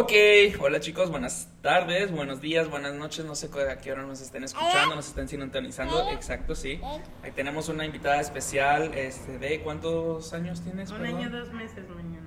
Ok, 0.00 0.12
hola 0.60 0.80
chicos, 0.80 1.10
buenas 1.10 1.50
tardes, 1.60 2.10
buenos 2.10 2.40
días, 2.40 2.70
buenas 2.70 2.94
noches, 2.94 3.26
no 3.26 3.34
sé 3.34 3.50
a 3.70 3.76
qué 3.76 3.92
hora 3.92 4.02
nos 4.04 4.22
estén 4.22 4.44
escuchando, 4.44 4.96
nos 4.96 5.08
estén 5.08 5.28
sintonizando, 5.28 6.08
exacto, 6.10 6.54
sí. 6.54 6.80
Ahí 7.22 7.32
tenemos 7.32 7.68
una 7.68 7.84
invitada 7.84 8.18
especial, 8.18 8.94
este, 8.94 9.36
de 9.36 9.60
¿cuántos 9.60 10.32
años 10.32 10.62
tienes? 10.62 10.90
Un 10.90 11.02
perdón? 11.02 11.16
año, 11.16 11.30
dos 11.30 11.52
meses 11.52 11.86
mañana. 11.90 12.26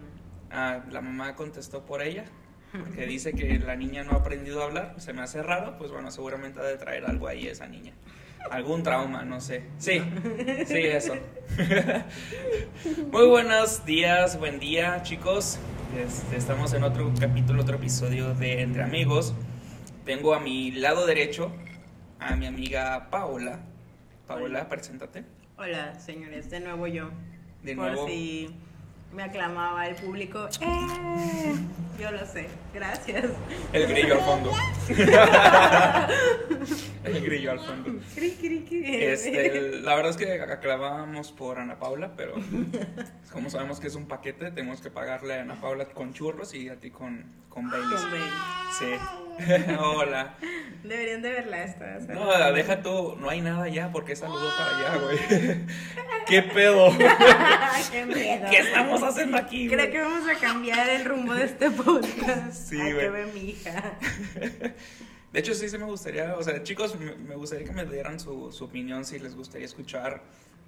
Ah, 0.51 0.83
la 0.91 1.01
mamá 1.01 1.35
contestó 1.35 1.83
por 1.83 2.03
ella, 2.03 2.25
porque 2.71 3.05
dice 3.07 3.33
que 3.33 3.57
la 3.57 3.75
niña 3.75 4.03
no 4.03 4.11
ha 4.11 4.17
aprendido 4.17 4.61
a 4.61 4.65
hablar, 4.65 4.93
se 4.99 5.11
me 5.13 5.23
hace 5.23 5.41
raro, 5.41 5.75
pues 5.79 5.89
bueno, 5.89 6.11
seguramente 6.11 6.59
ha 6.59 6.63
de 6.63 6.77
traer 6.77 7.07
algo 7.07 7.27
ahí 7.27 7.47
esa 7.47 7.65
niña. 7.65 7.93
Algún 8.51 8.83
trauma, 8.83 9.23
no 9.23 9.41
sé. 9.41 9.63
Sí, 9.79 9.99
sí, 10.67 10.77
eso. 10.77 11.15
Muy 13.11 13.25
buenos 13.25 13.83
días, 13.83 14.37
buen 14.37 14.59
día, 14.59 15.01
chicos. 15.01 15.57
Este, 15.97 16.37
estamos 16.37 16.73
en 16.73 16.83
otro 16.83 17.13
capítulo, 17.19 17.61
otro 17.61 17.75
episodio 17.75 18.33
de 18.33 18.61
Entre 18.61 18.81
Amigos. 18.81 19.33
Tengo 20.05 20.33
a 20.33 20.39
mi 20.39 20.71
lado 20.71 21.05
derecho 21.05 21.51
a 22.19 22.35
mi 22.35 22.47
amiga 22.47 23.09
Paola. 23.11 23.59
Paola, 24.27 24.67
preséntate. 24.69 25.23
Hola, 25.57 25.99
señores, 25.99 26.49
de 26.49 26.61
nuevo 26.61 26.87
yo. 26.87 27.09
De 27.61 27.75
Por 27.75 27.91
nuevo. 27.91 28.07
si 28.07 28.49
me 29.13 29.23
aclamaba 29.23 29.87
el 29.87 29.95
público. 29.95 30.47
¡Eh! 30.59 31.55
Yo 31.99 32.11
lo 32.11 32.25
sé, 32.25 32.47
gracias. 32.73 33.25
El 33.71 33.87
grillo 33.87 34.15
al 34.15 34.21
fondo. 34.21 34.51
El 37.03 37.21
grillo 37.21 37.51
al 37.51 37.59
fondo. 37.59 38.01
Este, 38.17 39.79
la 39.81 39.95
verdad 39.95 40.09
es 40.09 40.17
que 40.17 40.41
aclamábamos 40.41 41.31
por 41.31 41.59
Ana 41.59 41.77
Paula, 41.77 42.13
pero 42.17 42.33
como 43.31 43.51
sabemos 43.51 43.79
que 43.79 43.87
es 43.87 43.95
un 43.95 44.07
paquete, 44.07 44.49
tenemos 44.51 44.81
que 44.81 44.89
pagarle 44.89 45.35
a 45.35 45.41
Ana 45.41 45.61
Paula 45.61 45.85
con 45.85 46.13
churros 46.13 46.55
y 46.55 46.69
a 46.69 46.79
ti 46.79 46.89
con, 46.89 47.25
con 47.53 47.69
Baileys. 47.69 48.01
Con 48.01 48.11
Bailey. 48.11 48.29
Sí. 48.79 49.73
Hola. 49.79 50.35
Deberían 50.83 51.21
de 51.21 51.29
verla 51.29 51.63
esta. 51.63 52.13
No, 52.13 52.51
deja 52.51 52.81
tú, 52.81 53.15
no 53.19 53.29
hay 53.29 53.41
nada 53.41 53.67
ya, 53.67 53.91
porque 53.91 54.15
saludó 54.15 54.49
para 54.57 54.77
allá, 54.77 54.97
güey. 54.97 55.17
¿Qué 56.27 56.41
pedo? 56.41 56.89
¡Qué 57.91 58.05
miedo! 58.05 58.47
¿Qué 58.49 58.57
estamos 58.57 59.01
haciendo 59.03 59.37
aquí? 59.37 59.67
Creo 59.67 59.79
güey? 59.79 59.91
que 59.91 60.01
vamos 60.01 60.29
a 60.29 60.39
cambiar 60.39 60.89
el 60.89 61.05
rumbo 61.05 61.33
de 61.33 61.45
este 61.45 61.69
podcast. 61.71 62.53
Sí, 62.53 62.77
Ay, 62.79 62.93
güey. 62.93 63.05
que 63.05 63.09
ve 63.09 63.25
mi 63.27 63.39
hija. 63.49 63.97
De 65.31 65.39
hecho, 65.39 65.53
sí, 65.53 65.69
sí 65.69 65.77
me 65.77 65.85
gustaría, 65.85 66.35
o 66.35 66.43
sea, 66.43 66.61
chicos, 66.63 66.95
me, 66.99 67.35
gustaría 67.35 67.65
que 67.65 67.73
me 67.73 67.85
dieran 67.85 68.19
su, 68.19 68.51
su 68.51 68.65
opinión 68.65 69.05
si 69.05 69.19
les 69.19 69.35
gustaría 69.35 69.65
escuchar 69.65 70.21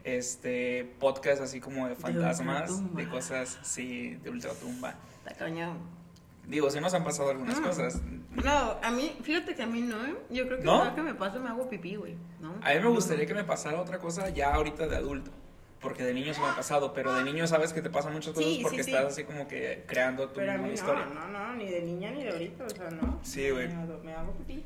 este 0.04 0.92
podcast 1.00 1.42
así 1.42 1.60
como 1.60 1.88
de 1.88 1.96
fantasmas, 1.96 2.96
de 2.96 3.08
cosas, 3.08 3.60
sí, 3.64 4.16
de 4.24 4.30
ultratumba. 4.30 4.96
Está 5.18 5.34
cañón. 5.46 6.05
Digo, 6.48 6.70
sí 6.70 6.80
nos 6.80 6.94
han 6.94 7.04
pasado 7.04 7.30
algunas 7.32 7.60
Mm. 7.60 7.64
cosas. 7.64 8.02
No, 8.32 8.78
a 8.84 8.92
mí, 8.92 9.16
fíjate 9.24 9.56
que 9.56 9.64
a 9.64 9.66
mí 9.68 9.82
no, 9.82 10.06
¿eh? 10.06 10.16
Yo 10.30 10.46
creo 10.46 10.60
que 10.60 10.64
¿No? 10.66 10.80
cada 10.80 10.96
que 10.96 11.02
me 11.02 11.16
paso 11.16 11.40
me 11.40 11.50
hago 11.50 11.68
pipí, 11.70 11.96
güey. 11.96 12.16
¿no? 12.40 12.56
A 12.62 12.74
mí 12.74 12.80
me 12.80 12.90
gustaría 12.90 13.26
que 13.26 13.34
me 13.34 13.44
pasara 13.44 13.82
otra 13.82 13.98
cosa 14.00 14.30
ya 14.30 14.54
ahorita 14.54 14.88
de 14.88 14.96
adulto. 14.98 15.32
Porque 15.82 16.04
de 16.04 16.14
niño 16.14 16.34
se 16.34 16.40
me 16.42 16.48
ha 16.48 16.56
pasado, 16.56 16.94
pero 16.94 17.14
de 17.14 17.24
niño 17.24 17.46
sabes 17.48 17.72
que 17.74 17.82
te 17.82 17.90
pasan 17.90 18.14
muchas 18.14 18.34
cosas 18.34 18.50
Sí, 18.50 18.60
porque 18.64 18.78
sí, 18.78 18.84
sí. 18.86 18.92
estás 18.96 19.12
así 19.14 19.24
como 19.24 19.48
que 19.48 19.84
creando 19.88 20.28
tu 20.30 20.36
Pero 20.40 20.54
a 20.54 20.58
mí 20.58 20.72
historia. 20.74 21.06
no, 21.06 21.28
no, 21.28 21.48
no, 21.48 21.56
ni 21.56 21.70
de 21.70 21.82
niña 21.82 22.12
ni 22.12 22.24
de 22.24 22.30
ahorita, 22.32 22.64
o 22.64 22.70
sea, 22.70 22.90
no. 22.90 23.20
Sí, 23.24 23.50
güey. 23.52 23.68
Me 24.04 24.14
hago 24.14 24.32
pipí. 24.34 24.64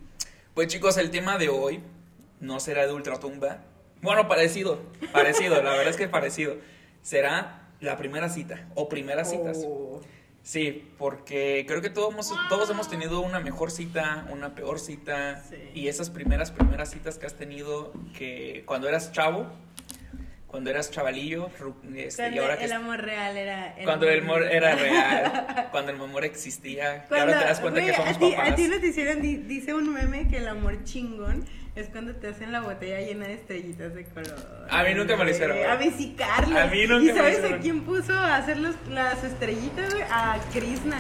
Pues 0.53 0.67
chicos, 0.67 0.97
el 0.97 1.11
tema 1.11 1.38
de 1.38 1.49
hoy 1.49 1.81
no 2.39 2.59
será 2.59 2.86
de 2.88 2.93
ultratumba. 2.93 3.58
Bueno, 4.02 4.27
parecido, 4.30 4.80
parecido, 5.11 5.55
la 5.61 5.71
verdad 5.71 5.89
es 5.89 5.97
que 5.97 6.08
parecido. 6.08 6.55
Será 7.02 7.67
la 7.81 7.97
primera 7.97 8.30
cita 8.30 8.67
o 8.75 8.88
primeras 8.88 9.30
citas. 9.30 9.58
Oh. 9.66 10.02
Sí, 10.41 10.89
porque 10.97 11.65
creo 11.67 11.81
que 11.81 11.89
todos 11.89 12.11
hemos, 12.13 12.33
todos 12.49 12.69
hemos 12.69 12.89
tenido 12.89 13.19
una 13.21 13.39
mejor 13.39 13.71
cita, 13.71 14.25
una 14.31 14.55
peor 14.55 14.79
cita. 14.79 15.43
Sí. 15.47 15.55
Y 15.75 15.87
esas 15.89 16.09
primeras, 16.09 16.51
primeras 16.51 16.89
citas 16.91 17.17
que 17.19 17.25
has 17.27 17.35
tenido 17.35 17.91
que 18.17 18.63
cuando 18.65 18.87
eras 18.87 19.11
chavo, 19.11 19.47
cuando 20.47 20.71
eras 20.71 20.89
chavalillo, 20.89 21.49
este, 21.95 22.31
y 22.31 22.39
ahora 22.39 22.58
que 22.58 22.65
el 22.65 22.71
amor 22.71 22.99
real 23.02 23.37
era. 23.37 23.75
cuando 23.83 24.09
el 24.09 24.21
amor 24.23 24.43
era 24.43 24.73
real, 24.75 25.67
cuando 25.71 25.91
el 25.91 26.02
amor 26.02 26.25
existía, 26.25 27.05
y 27.11 27.14
ahora 27.14 27.37
te 27.39 27.45
das 27.45 27.59
cuenta 27.59 27.81
que 27.85 27.93
somos 27.93 28.15
a 28.15 28.19
ti, 28.19 28.31
papás. 28.31 28.52
A 28.52 28.55
ti 28.55 28.67
no 28.67 28.80
te 28.80 28.87
hicieron, 28.87 29.21
di- 29.21 29.37
dice 29.37 29.75
un 29.75 29.93
meme 29.93 30.27
que 30.27 30.37
el 30.37 30.47
amor 30.47 30.83
chingón 30.85 31.45
es 31.79 31.89
cuando 31.89 32.15
te 32.15 32.27
hacen 32.27 32.51
la 32.51 32.61
botella 32.61 32.99
llena 32.99 33.27
de 33.27 33.33
estrellitas 33.35 33.93
de 33.93 34.05
color. 34.05 34.35
A 34.69 34.83
mí 34.83 34.93
nunca 34.93 35.15
me 35.15 35.23
lo 35.23 35.29
hicieron, 35.29 35.57
güey. 35.57 35.69
A 35.69 35.75
mí 35.75 35.93
sí, 35.97 36.15
Carlos. 36.17 36.57
A 36.57 36.67
mí 36.67 36.87
nunca 36.87 37.03
¿Y 37.03 37.05
me 37.05 37.13
lo 37.13 37.17
sabes 37.17 37.51
a 37.51 37.57
quién 37.59 37.81
puso 37.81 38.13
a 38.13 38.35
hacer 38.35 38.57
los, 38.57 38.75
las 38.89 39.23
estrellitas, 39.23 39.93
güey? 39.93 40.03
A 40.09 40.37
Krishna. 40.51 40.97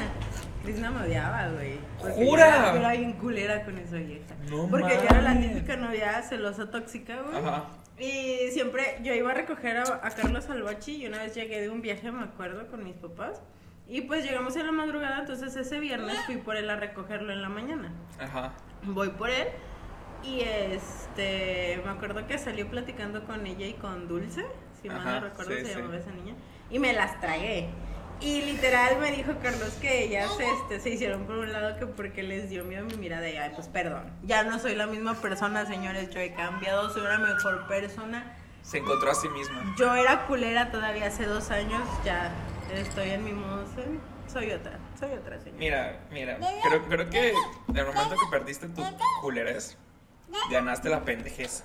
Krishna 0.63 0.91
me 0.91 1.05
odiaba, 1.05 1.49
güey. 1.49 1.79
¡Jura! 1.99 2.73
Yo 2.73 2.79
era, 2.79 2.91
bien 2.91 3.13
culera 3.13 3.63
con 3.63 3.77
esa 3.77 3.97
vieja. 3.97 4.35
No 4.49 4.67
Porque 4.67 4.95
yo 4.95 5.03
era 5.03 5.21
la 5.21 5.39
típica 5.39 5.75
novia 5.75 6.21
celosa 6.21 6.69
tóxica, 6.69 7.21
güey. 7.21 7.37
Ajá. 7.37 7.65
Y 7.97 8.51
siempre 8.51 8.97
yo 9.03 9.13
iba 9.13 9.31
a 9.31 9.33
recoger 9.33 9.77
a, 9.77 9.83
a 10.01 10.09
Carlos 10.11 10.49
Albachi 10.49 11.03
y 11.03 11.07
una 11.07 11.17
vez 11.19 11.35
llegué 11.35 11.61
de 11.61 11.69
un 11.69 11.81
viaje, 11.81 12.11
me 12.11 12.23
acuerdo, 12.23 12.67
con 12.67 12.83
mis 12.83 12.95
papás. 12.95 13.41
Y 13.87 14.01
pues 14.01 14.23
llegamos 14.23 14.55
en 14.55 14.67
la 14.67 14.71
madrugada, 14.71 15.19
entonces 15.19 15.55
ese 15.55 15.79
viernes 15.79 16.15
fui 16.27 16.37
por 16.37 16.55
él 16.55 16.69
a 16.69 16.75
recogerlo 16.75 17.33
en 17.33 17.41
la 17.41 17.49
mañana. 17.49 17.91
Ajá. 18.19 18.53
Voy 18.83 19.09
por 19.09 19.29
él 19.29 19.47
y 20.23 20.41
este, 20.41 21.81
me 21.83 21.91
acuerdo 21.91 22.27
que 22.27 22.37
salió 22.37 22.67
platicando 22.69 23.23
con 23.25 23.45
ella 23.45 23.65
y 23.65 23.73
con 23.73 24.07
Dulce, 24.07 24.45
si 24.81 24.89
mal 24.89 25.03
no 25.03 25.19
recuerdo 25.21 25.51
sí, 25.51 25.65
se 25.65 25.73
sí. 25.73 25.79
llamaba 25.79 25.97
esa 25.97 26.11
niña, 26.11 26.35
y 26.69 26.79
me 26.79 26.93
las 26.93 27.19
tragué. 27.19 27.69
Y 28.21 28.41
literal 28.41 28.97
me 28.99 29.11
dijo 29.11 29.33
Carlos 29.41 29.77
que 29.79 30.03
ellas 30.03 30.29
este, 30.39 30.81
se 30.81 30.89
hicieron 30.89 31.23
por 31.23 31.37
un 31.37 31.53
lado 31.53 31.77
que 31.77 31.85
porque 31.85 32.21
les 32.21 32.49
dio 32.49 32.65
miedo 32.65 32.83
mi 32.83 32.95
mirada 32.95 33.29
y 33.29 33.37
ay, 33.37 33.51
pues 33.55 33.69
perdón, 33.69 34.11
ya 34.23 34.43
no 34.43 34.59
soy 34.59 34.75
la 34.75 34.87
misma 34.87 35.15
persona, 35.15 35.65
señores, 35.65 36.09
yo 36.09 36.19
he 36.19 36.33
cambiado, 36.33 36.89
soy 36.89 37.03
una 37.03 37.17
mejor 37.17 37.65
persona. 37.67 38.35
Se 38.61 38.79
encontró 38.79 39.09
a 39.09 39.15
sí 39.15 39.29
misma. 39.29 39.73
Yo 39.77 39.95
era 39.95 40.25
culera 40.27 40.69
todavía 40.69 41.07
hace 41.07 41.25
dos 41.25 41.49
años, 41.49 41.81
ya 42.03 42.33
estoy 42.73 43.11
en 43.11 43.23
mi 43.23 43.31
modo, 43.31 43.65
soy, 43.73 43.99
soy 44.27 44.51
otra, 44.51 44.77
soy 44.99 45.13
otra 45.13 45.39
señora. 45.39 45.57
Mira, 46.11 46.37
mira, 46.37 46.37
creo, 46.67 46.83
creo 46.89 47.09
que 47.09 47.29
el 47.29 47.85
momento 47.85 48.15
que 48.15 48.29
perdiste 48.29 48.67
tu 48.67 48.83
culerez, 49.21 49.77
ganaste 50.51 50.89
la 50.89 51.01
pendejez. 51.03 51.63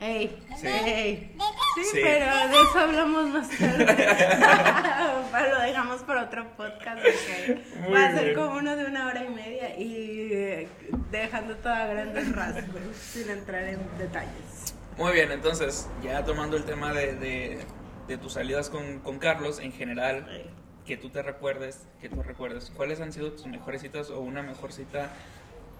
Ey, 0.00 0.42
Sí. 0.60 0.66
ey. 0.66 1.36
Sí, 1.76 1.84
Sí. 1.92 2.00
pero 2.02 2.26
de 2.26 2.54
eso 2.62 2.78
hablamos 2.78 3.28
más 3.28 3.48
tarde. 3.48 3.86
Lo 5.52 5.60
dejamos 5.60 6.02
para 6.02 6.24
otro 6.24 6.46
podcast 6.56 6.98
porque 7.00 7.64
Muy 7.80 7.92
va 7.92 8.06
a 8.06 8.12
ser 8.12 8.24
bien. 8.24 8.34
como 8.36 8.56
uno 8.58 8.76
de 8.76 8.84
una 8.86 9.06
hora 9.06 9.24
y 9.24 9.28
media 9.28 9.78
y 9.78 10.30
eh, 10.32 10.68
dejando 11.10 11.56
todo 11.56 11.72
a 11.72 11.86
grandes 11.86 12.34
rasgos 12.34 12.96
sin 12.96 13.30
entrar 13.30 13.64
en 13.64 13.78
detalles. 13.98 14.74
Muy 14.98 15.12
bien, 15.12 15.30
entonces, 15.32 15.88
ya 16.02 16.24
tomando 16.24 16.56
el 16.56 16.64
tema 16.64 16.92
de, 16.92 17.14
de, 17.14 17.64
de 18.08 18.18
tus 18.18 18.34
salidas 18.34 18.70
con, 18.70 19.00
con 19.00 19.18
Carlos, 19.18 19.58
en 19.58 19.72
general, 19.72 20.26
Ey. 20.30 20.50
que 20.86 20.96
tú 20.96 21.10
te 21.10 21.22
recuerdes, 21.22 21.86
que 22.00 22.08
tú 22.08 22.22
recuerdes, 22.22 22.70
¿cuáles 22.76 23.00
han 23.00 23.12
sido 23.12 23.32
tus 23.32 23.46
mejores 23.46 23.80
citas 23.82 24.10
o 24.10 24.20
una 24.20 24.42
mejor 24.42 24.72
cita 24.72 25.10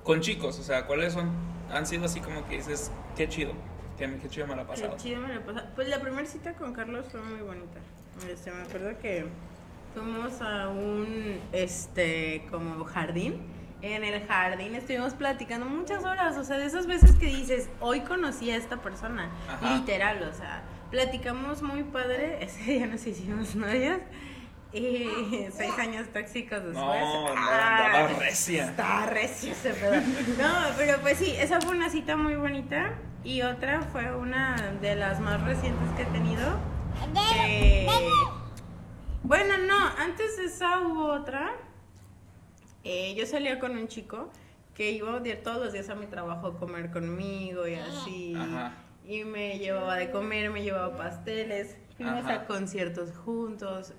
con 0.05 0.21
chicos? 0.21 0.59
O 0.61 0.63
sea, 0.63 0.87
¿cuáles 0.87 1.15
son, 1.15 1.31
han 1.73 1.87
sido 1.87 2.05
así 2.05 2.21
como 2.21 2.47
que 2.47 2.59
dices, 2.59 2.93
qué 3.17 3.29
chido, 3.29 3.53
qué, 3.99 4.17
qué 4.23 4.29
chido 4.29 4.47
me 4.47 4.55
la 4.55 4.63
ha 4.63 4.67
pasado? 4.67 4.93
Qué 4.97 5.03
chido 5.03 5.21
me 5.21 5.35
lo 5.35 5.45
pasa. 5.45 5.71
Pues 5.75 5.89
la 5.89 6.01
primera 6.01 6.27
cita 6.29 6.53
con 6.55 6.73
Carlos 6.73 7.07
fue 7.11 7.21
muy 7.23 7.41
bonita. 7.41 7.81
Este, 8.31 8.53
me 8.53 8.63
acuerdo 8.63 8.97
que 9.01 9.27
fuimos 9.95 10.41
a 10.41 10.69
un 10.69 11.41
este 11.53 12.47
como 12.51 12.85
jardín. 12.85 13.41
En 13.83 14.03
el 14.03 14.27
jardín 14.27 14.75
estuvimos 14.75 15.13
platicando 15.13 15.67
muchas 15.67 16.05
horas, 16.05 16.39
o 16.39 16.45
sea, 16.45 16.57
de 16.57 16.65
esas 16.65 16.87
veces 16.87 17.17
que 17.17 17.27
dices, 17.27 17.69
hoy 17.81 18.01
conocí 18.01 18.51
a 18.51 18.57
esta 18.57 18.81
persona, 18.81 19.31
Ajá. 19.47 19.77
literal, 19.77 20.23
o 20.23 20.33
sea, 20.33 20.63
platicamos 20.91 21.61
muy 21.61 21.83
padre, 21.83 22.39
ese 22.43 22.63
día 22.63 22.87
nos 22.87 23.07
hicimos 23.07 23.55
novios 23.55 23.99
y 24.75 25.49
seis 25.57 25.79
años 25.79 26.09
tóxicos 26.13 26.65
después. 26.65 26.75
No, 26.75 27.29
no, 27.29 27.35
ah, 27.37 28.09
recia. 28.19 28.75
Recio 29.09 29.53
ese 29.53 29.73
pedo. 29.73 29.95
No, 30.39 30.53
pero 30.77 31.01
pues 31.01 31.19
sí, 31.19 31.35
esa 31.39 31.61
fue 31.61 31.77
una 31.77 31.89
cita 31.89 32.17
muy 32.17 32.35
bonita. 32.35 32.99
Y 33.23 33.41
otra 33.43 33.83
fue 33.83 34.15
una 34.15 34.73
de 34.83 34.97
las 34.97 35.21
más 35.21 35.43
recientes 35.45 35.89
que 35.97 36.03
he 36.03 36.07
tenido. 36.07 36.59
Que... 37.15 37.89
Bueno, 39.23 39.57
no, 39.67 39.79
antes 39.99 40.37
de 40.37 40.45
esa 40.45 40.81
hubo 40.81 41.07
otra. 41.07 41.53
Eh, 42.83 43.15
yo 43.15 43.25
salía 43.25 43.59
con 43.59 43.79
un 43.79 43.89
chico 43.89 44.31
que 44.75 44.91
iba 44.91 45.23
todos 45.43 45.65
los 45.65 45.73
días 45.73 45.89
a 45.89 45.95
mi 45.95 46.07
trabajo 46.07 46.49
a 46.49 46.59
comer 46.59 46.91
conmigo 46.91 47.67
y 47.67 47.77
así. 47.77 48.35
Ajá. 48.37 48.75
Y 49.07 49.25
me 49.25 49.59
llevaba 49.59 49.97
de 49.97 50.11
comer, 50.11 50.51
me 50.51 50.63
llevaba 50.63 50.97
pasteles, 50.97 51.77
fuimos 51.97 52.25
Ajá. 52.25 52.35
a 52.35 52.47
conciertos 52.47 53.17
juntos. 53.17 53.95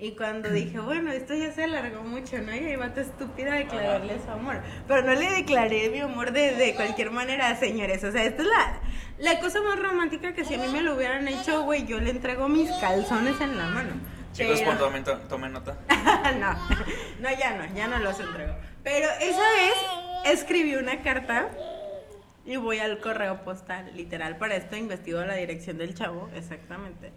Y 0.00 0.12
cuando 0.12 0.48
dije, 0.48 0.78
bueno, 0.80 1.12
esto 1.12 1.34
ya 1.34 1.52
se 1.52 1.64
alargó 1.64 2.02
mucho, 2.02 2.38
¿no? 2.38 2.54
Y 2.54 2.58
ahí 2.60 2.76
va 2.76 2.94
tu 2.94 3.00
estúpida 3.00 3.52
a 3.52 3.56
declararle 3.56 4.18
su 4.24 4.30
amor. 4.30 4.62
Pero 4.88 5.02
no 5.02 5.12
le 5.14 5.30
declaré 5.30 5.90
mi 5.90 6.00
amor 6.00 6.32
de, 6.32 6.54
de 6.56 6.74
cualquier 6.74 7.10
manera, 7.10 7.54
señores. 7.56 8.02
O 8.04 8.10
sea, 8.10 8.24
esta 8.24 8.42
es 8.42 8.48
la, 8.48 8.78
la 9.18 9.40
cosa 9.40 9.60
más 9.60 9.78
romántica 9.78 10.32
que 10.32 10.44
si 10.44 10.54
a 10.54 10.58
mí 10.58 10.68
me 10.68 10.80
lo 10.80 10.94
hubieran 10.94 11.28
hecho, 11.28 11.64
güey, 11.64 11.84
yo 11.86 12.00
le 12.00 12.10
entrego 12.10 12.48
mis 12.48 12.70
calzones 12.80 13.38
en 13.42 13.58
la 13.58 13.66
mano. 13.66 13.90
Chicos, 14.32 14.54
Pero- 14.60 14.64
cuando 14.64 14.84
tomen, 14.86 15.04
to- 15.04 15.18
tomen 15.28 15.52
nota. 15.52 15.76
no, 16.38 16.52
no, 17.20 17.38
ya 17.38 17.56
no, 17.58 17.74
ya 17.74 17.86
no 17.86 17.98
los 17.98 18.18
entrego. 18.18 18.54
Pero 18.82 19.06
esa 19.20 19.42
vez 19.52 19.74
escribí 20.32 20.76
una 20.76 21.02
carta 21.02 21.48
y 22.46 22.56
voy 22.56 22.78
al 22.78 23.00
correo 23.00 23.42
postal, 23.42 23.90
literal, 23.94 24.38
para 24.38 24.56
esto 24.56 24.76
investigo 24.76 25.20
la 25.24 25.34
dirección 25.34 25.76
del 25.76 25.94
chavo, 25.94 26.30
exactamente. 26.34 27.12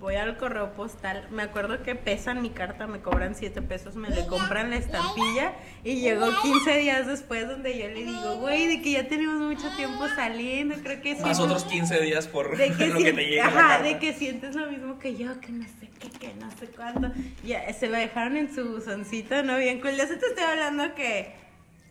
Voy 0.00 0.14
al 0.14 0.36
correo 0.36 0.74
postal, 0.74 1.26
me 1.32 1.42
acuerdo 1.42 1.82
que 1.82 1.96
pesan 1.96 2.40
mi 2.40 2.50
carta, 2.50 2.86
me 2.86 3.00
cobran 3.00 3.34
7 3.34 3.62
pesos, 3.62 3.96
me 3.96 4.08
le 4.10 4.26
compran 4.26 4.70
la 4.70 4.76
estampilla 4.76 5.56
y 5.82 5.96
llegó 5.96 6.28
15 6.40 6.78
días 6.78 7.06
después 7.08 7.48
donde 7.48 7.76
yo 7.76 7.88
le 7.88 8.04
digo, 8.04 8.36
güey, 8.36 8.68
de 8.68 8.80
que 8.80 8.92
ya 8.92 9.08
tenemos 9.08 9.40
mucho 9.40 9.68
tiempo 9.76 10.06
saliendo, 10.14 10.76
creo 10.84 11.02
que. 11.02 11.16
Más 11.16 11.40
otros 11.40 11.64
15 11.64 12.00
días 12.00 12.28
por 12.28 12.56
de 12.56 12.70
que, 12.72 12.86
lo 12.94 12.98
que 13.00 13.12
te 13.12 13.24
llega. 13.24 13.46
ajá, 13.46 13.82
de 13.82 13.98
que 13.98 14.12
sientes 14.12 14.54
lo 14.54 14.70
mismo 14.70 15.00
que 15.00 15.16
yo, 15.16 15.40
que 15.40 15.50
no 15.50 15.64
sé 15.64 15.88
qué, 15.98 16.10
que 16.10 16.34
no 16.34 16.48
sé 16.52 16.68
cuánto. 16.68 17.10
Ya, 17.42 17.72
se 17.72 17.88
lo 17.88 17.96
dejaron 17.96 18.36
en 18.36 18.54
su 18.54 18.68
buzoncito, 18.68 19.42
¿no? 19.42 19.58
Bien 19.58 19.80
cool. 19.80 19.96
Ya 19.96 20.06
se 20.06 20.16
te 20.16 20.26
estoy 20.26 20.44
hablando 20.44 20.94
que 20.94 21.32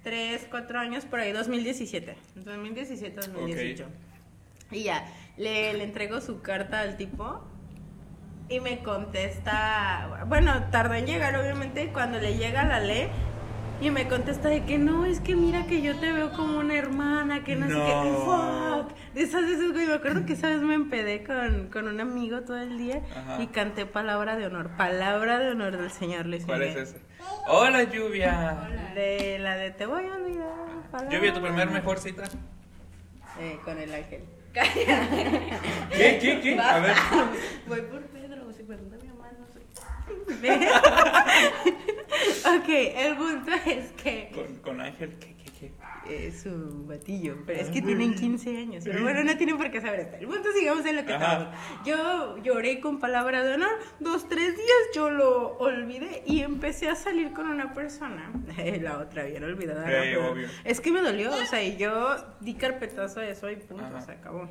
3, 0.04 0.48
4 0.50 0.80
años 0.80 1.04
por 1.04 1.20
ahí, 1.20 1.34
2017. 1.34 2.16
2017, 2.36 3.20
2018. 3.20 3.86
Y 4.72 4.84
ya, 4.84 5.06
le, 5.36 5.74
le 5.74 5.84
entrego 5.84 6.22
su 6.22 6.42
carta 6.42 6.80
al 6.80 6.96
tipo 6.96 7.44
y 8.50 8.60
me 8.60 8.80
contesta, 8.80 10.26
bueno, 10.28 10.66
tardó 10.72 10.94
en 10.94 11.06
llegar 11.06 11.36
obviamente, 11.36 11.90
cuando 11.92 12.20
le 12.20 12.38
llega 12.38 12.64
la 12.64 12.80
ley 12.80 13.10
y 13.82 13.92
me 13.92 14.08
contesta 14.08 14.50
de 14.50 14.64
que 14.64 14.78
no, 14.78 15.06
es 15.06 15.20
que 15.20 15.36
mira 15.36 15.68
que 15.68 15.82
yo 15.82 15.96
te 16.00 16.12
veo 16.12 16.32
como 16.32 16.60
una 16.60 16.76
hermana, 16.76 17.44
que 17.44 17.56
no, 17.56 17.68
sé 17.68 17.74
qué, 17.74 18.14
fuck. 18.26 18.98
De 19.14 19.22
esas 19.22 19.42
veces, 19.42 19.72
güey, 19.72 19.86
me 19.86 19.94
acuerdo 19.94 20.26
que 20.26 20.34
esa 20.34 20.48
vez 20.48 20.62
me 20.62 20.74
empedé 20.74 21.24
con, 21.24 21.68
con 21.68 21.88
un 21.88 22.00
amigo 22.00 22.42
todo 22.42 22.58
el 22.58 22.78
día 22.78 23.04
Ajá. 23.16 23.42
y 23.42 23.48
canté 23.48 23.86
palabra 23.86 24.36
de 24.36 24.46
honor, 24.48 24.72
palabra 24.78 25.40
de 25.40 25.52
honor 25.52 25.78
del 25.78 25.92
señor 25.92 26.26
Luis 26.26 26.46
¿Cuál 26.46 26.64
es 26.64 26.76
ese? 26.76 27.02
Hola, 27.48 27.84
Lluvia. 27.84 28.70
De 28.96 29.38
la 29.40 29.56
de 29.58 29.72
te 29.72 29.86
voy 29.86 30.06
a 30.06 30.16
olvidar. 30.16 30.48
palabra 30.90 31.16
Lluvia, 31.16 31.34
tu 31.34 31.42
primer 31.42 31.70
mejor 31.70 32.00
cita. 32.00 32.24
Eh, 33.40 33.60
con 33.64 33.78
el 33.78 33.94
ángel. 33.94 34.24
¿Qué, 35.92 36.18
qué, 36.20 36.40
qué? 36.42 36.60
A 36.60 36.80
ver. 36.80 36.96
Voy 37.68 37.82
por 37.82 38.02
Pregunta 38.68 38.98
mi 39.02 39.08
mamá, 39.08 39.32
no 39.40 39.48
sé. 39.48 39.62
ok, 42.58 42.70
el 42.70 43.16
punto 43.18 43.52
es 43.66 43.92
que 43.94 44.30
Con, 44.34 44.56
con 44.58 44.82
Ángel, 44.82 45.16
¿qué, 45.20 45.36
qué, 45.38 45.52
qué? 45.60 45.72
es 46.28 46.42
su 46.44 46.86
batillo, 46.86 47.36
pero 47.46 47.60
es 47.60 47.70
que 47.70 47.82
tienen 47.82 48.16
15 48.16 48.58
años. 48.58 48.84
Pero 48.86 49.04
bueno, 49.04 49.24
no 49.24 49.36
tienen 49.38 49.58
por 49.58 49.70
qué 49.72 49.82
saber. 49.82 50.16
El 50.20 50.28
punto 50.28 50.52
sigamos 50.54 50.86
en 50.86 50.96
lo 50.98 51.06
que 51.06 51.14
estamos. 51.14 51.48
Yo 51.86 52.38
lloré 52.44 52.80
con 52.80 53.00
palabra 53.00 53.44
de 53.44 53.56
honor, 53.56 53.72
dos, 54.00 54.28
tres 54.30 54.56
días 54.56 54.78
yo 54.94 55.10
lo 55.10 55.58
olvidé 55.58 56.24
y 56.26 56.42
empecé 56.42 56.90
a 56.90 56.96
salir 56.96 57.34
con 57.34 57.48
una 57.50 57.74
persona. 57.74 58.32
La 58.82 59.00
otra 59.00 59.24
bien 59.24 59.44
olvidada. 59.44 59.90
Eh, 59.90 60.14
Pero 60.14 60.32
obvio. 60.32 60.48
Es 60.64 60.80
que 60.82 60.92
me 60.92 61.02
dolió, 61.02 61.32
o 61.34 61.46
sea, 61.46 61.64
y 61.64 61.76
yo 61.78 62.16
di 62.40 62.54
carpetazo 62.54 63.20
a 63.22 63.28
eso 63.28 63.50
y 63.50 63.56
punto, 63.58 63.84
Ajá. 63.86 64.02
se 64.02 64.12
acabó. 64.14 64.48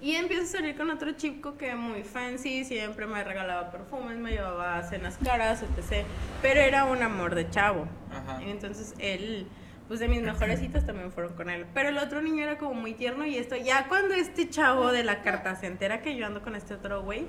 Y 0.00 0.14
empiezo 0.14 0.44
a 0.44 0.46
salir 0.46 0.76
con 0.76 0.90
otro 0.90 1.12
chico 1.12 1.56
que 1.56 1.74
muy 1.74 2.04
fancy, 2.04 2.64
siempre 2.64 3.06
me 3.06 3.24
regalaba 3.24 3.70
perfumes, 3.72 4.16
me 4.16 4.30
llevaba 4.30 4.78
a 4.78 4.82
cenas 4.84 5.18
caras, 5.24 5.62
etc. 5.62 6.06
Pero 6.40 6.60
era 6.60 6.84
un 6.84 7.02
amor 7.02 7.34
de 7.34 7.50
chavo. 7.50 7.88
Ajá. 8.12 8.40
Entonces 8.42 8.94
él, 8.98 9.48
pues 9.88 9.98
de 9.98 10.06
mis 10.06 10.22
mejores 10.22 10.60
citas 10.60 10.86
también 10.86 11.10
fueron 11.10 11.34
con 11.34 11.50
él. 11.50 11.66
Pero 11.74 11.88
el 11.88 11.98
otro 11.98 12.22
niño 12.22 12.44
era 12.44 12.58
como 12.58 12.74
muy 12.74 12.94
tierno 12.94 13.26
y 13.26 13.36
esto, 13.36 13.56
ya 13.56 13.88
cuando 13.88 14.14
este 14.14 14.48
chavo 14.48 14.92
de 14.92 15.02
la 15.02 15.22
carta 15.22 15.56
se 15.56 15.66
entera 15.66 16.00
que 16.00 16.14
yo 16.14 16.26
ando 16.26 16.42
con 16.42 16.54
este 16.54 16.74
otro 16.74 17.02
güey, 17.02 17.26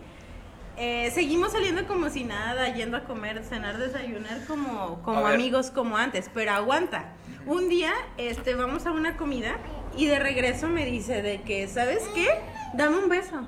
eh, 0.77 1.10
seguimos 1.12 1.51
saliendo 1.51 1.88
como 1.88 2.10
si 2.10 2.24
nada, 2.24 2.74
yendo 2.74 2.98
a 2.98 3.04
comer, 3.04 3.44
cenar, 3.44 3.80
desayunar 3.80 4.45
como, 4.45 5.01
como 5.01 5.25
amigos 5.25 5.72
como 5.72 5.98
antes, 5.98 6.30
pero 6.33 6.51
aguanta. 6.51 7.13
Un 7.48 7.68
día 7.68 7.92
este, 8.18 8.54
vamos 8.54 8.86
a 8.86 8.92
una 8.92 9.18
comida 9.18 9.57
y 9.98 10.06
de 10.06 10.19
regreso 10.19 10.68
me 10.69 10.86
dice 10.86 11.22
de 11.22 11.42
que, 11.42 11.68
¿sabes 11.68 12.04
qué? 12.13 12.30
Dame 12.74 12.98
un 12.98 13.10
beso. 13.10 13.48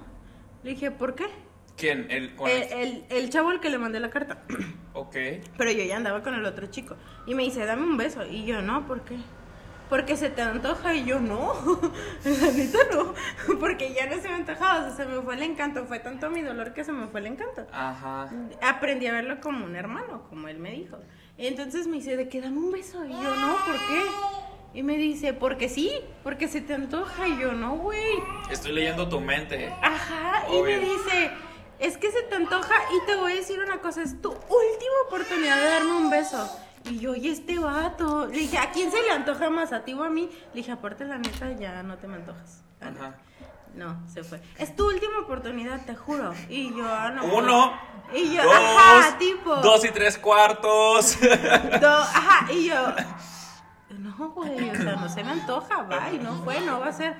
Le 0.63 0.71
dije, 0.71 0.91
¿por 0.91 1.15
qué? 1.15 1.25
¿Quién? 1.77 2.07
El, 2.11 2.35
con 2.35 2.49
El, 2.49 2.63
el- 2.73 3.05
el- 3.09 3.29
chavo 3.29 3.49
al 3.49 3.59
que 3.59 3.69
le 3.69 3.77
mandé 3.77 3.99
la 3.99 4.09
carta. 4.09 4.41
Ok. 4.93 5.15
Pero 5.57 5.71
yo 5.71 5.83
ya 5.85 5.95
andaba 5.95 6.21
con 6.21 6.33
el 6.33 6.43
otro 6.45 6.67
chico. 6.67 6.97
Y 7.25 7.33
me 7.33 7.43
dice, 7.43 7.65
dame 7.65 7.83
un 7.83 7.95
beso. 7.95 8.25
Y 8.25 8.43
yo, 8.45 8.61
no, 8.61 8.85
¿por 8.87 9.01
qué? 9.05 9.15
Porque 9.89 10.17
se 10.17 10.29
te 10.29 10.41
antoja. 10.41 10.93
Y 10.93 11.05
yo, 11.05 11.21
no. 11.21 11.53
La 12.25 12.51
neta 12.51 12.77
no. 12.93 13.13
Porque 13.59 13.93
ya 13.93 14.07
no 14.13 14.21
se 14.21 14.27
me 14.27 14.35
antojaba. 14.35 14.79
O 14.79 14.87
sea, 14.93 14.97
se 14.97 15.05
me 15.05 15.21
fue 15.21 15.35
el 15.35 15.43
encanto. 15.43 15.85
Fue 15.85 15.99
tanto 15.99 16.29
mi 16.29 16.41
dolor 16.41 16.73
que 16.73 16.83
se 16.83 16.91
me 16.91 17.07
fue 17.07 17.21
el 17.21 17.27
encanto. 17.27 17.65
Ajá. 17.71 18.29
Aprendí 18.61 19.07
a 19.07 19.13
verlo 19.13 19.39
como 19.39 19.63
un 19.63 19.77
hermano, 19.77 20.23
como 20.29 20.49
él 20.49 20.59
me 20.59 20.71
dijo. 20.71 20.97
Y 21.37 21.47
entonces 21.47 21.87
me 21.87 21.95
dice, 21.95 22.17
de 22.17 22.27
que 22.27 22.41
dame 22.41 22.57
un 22.57 22.71
beso. 22.73 23.03
Y 23.05 23.11
yo, 23.11 23.35
no, 23.35 23.55
¿por 23.65 23.75
qué? 23.87 24.01
Y 24.73 24.83
me 24.83 24.95
dice, 24.97 25.33
porque 25.33 25.67
sí, 25.67 25.91
porque 26.23 26.47
se 26.47 26.61
te 26.61 26.73
antoja. 26.73 27.27
Y 27.27 27.37
yo, 27.39 27.51
no, 27.51 27.75
güey. 27.75 28.21
Estoy 28.49 28.71
leyendo 28.71 29.07
tu 29.09 29.19
mente. 29.19 29.73
Ajá, 29.81 30.43
y 30.51 30.61
me 30.61 30.79
dice, 30.79 31.31
es 31.79 31.97
que 31.97 32.09
se 32.11 32.21
te 32.23 32.35
antoja 32.35 32.75
y 32.95 33.05
te 33.05 33.15
voy 33.15 33.33
a 33.33 33.35
decir 33.35 33.59
una 33.59 33.79
cosa, 33.81 34.01
es 34.01 34.21
tu 34.21 34.29
última 34.29 34.95
oportunidad 35.07 35.57
de 35.57 35.63
darme 35.69 35.91
un 35.93 36.09
beso. 36.09 36.49
Y 36.85 36.99
yo, 36.99 37.15
y 37.15 37.27
este 37.29 37.59
vato, 37.59 38.25
le 38.27 38.39
dije, 38.39 38.57
¿a 38.57 38.71
quién 38.71 38.91
se 38.91 39.01
le 39.03 39.11
antoja 39.11 39.49
más? 39.49 39.71
¿A 39.73 39.83
ti 39.83 39.93
o 39.93 40.03
a 40.03 40.09
mí? 40.09 40.29
Le 40.53 40.61
dije, 40.61 40.71
aparte 40.71 41.05
la 41.05 41.17
neta, 41.17 41.51
ya 41.51 41.83
no 41.83 41.97
te 41.97 42.07
me 42.07 42.15
antojas. 42.15 42.63
Ajá. 42.79 43.17
No, 43.75 44.01
se 44.11 44.23
fue. 44.23 44.41
Es 44.57 44.75
tu 44.75 44.87
última 44.87 45.19
oportunidad, 45.19 45.85
te 45.85 45.95
juro. 45.95 46.33
Y 46.49 46.75
yo, 46.75 46.85
ah, 46.87 47.09
no. 47.11 47.23
Uno. 47.25 47.73
Y 48.13 48.33
yo, 48.35 48.43
dos, 48.43 48.53
ajá, 48.55 49.17
tipo. 49.17 49.55
Dos 49.57 49.85
y 49.85 49.91
tres 49.91 50.17
cuartos. 50.17 51.17
Do- 51.21 51.87
ajá, 51.87 52.51
y 52.51 52.65
yo, 52.67 52.75
no, 54.17 54.29
güey, 54.31 54.69
o 54.69 54.75
sea, 54.75 54.95
no 54.95 55.09
se 55.09 55.23
me 55.23 55.31
antoja, 55.31 55.83
va, 55.83 56.11
y 56.11 56.17
no 56.19 56.33
fue, 56.43 56.59
no 56.61 56.79
va 56.79 56.87
a 56.87 56.93
ser. 56.93 57.15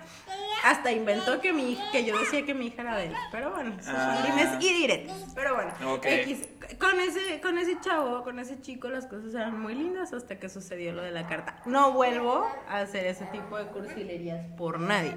Hasta 0.64 0.92
inventó 0.92 1.42
que 1.42 1.54
mi 1.54 1.78
que 1.92 2.06
yo 2.06 2.18
decía 2.20 2.46
que 2.46 2.54
mi 2.54 2.68
hija 2.68 2.82
era 2.84 2.96
de 2.98 3.08
él, 3.08 3.16
pero 3.32 3.52
bueno, 3.52 3.76
son 3.82 3.96
Ah. 3.96 4.58
y 4.60 4.74
diretes, 4.74 5.14
pero 5.34 5.56
bueno. 5.56 5.74
X. 6.04 6.48
con 6.80 7.00
ese, 7.00 7.42
con 7.42 7.58
ese 7.58 7.80
chavo, 7.82 8.24
con 8.24 8.40
ese 8.40 8.62
chico, 8.62 8.88
las 8.90 9.08
cosas 9.08 9.34
eran 9.34 9.60
muy 9.60 9.74
lindas 9.76 10.14
hasta 10.14 10.38
que 10.40 10.50
sucedió 10.50 10.94
lo 10.94 11.02
de 11.02 11.12
la 11.12 11.28
carta. 11.28 11.56
No 11.66 11.92
vuelvo 11.94 12.48
a 12.70 12.80
hacer 12.80 13.06
ese 13.08 13.26
tipo 13.26 13.58
de 13.58 13.66
cursilerías 13.68 14.46
por 14.58 14.80
nadie. 14.80 15.16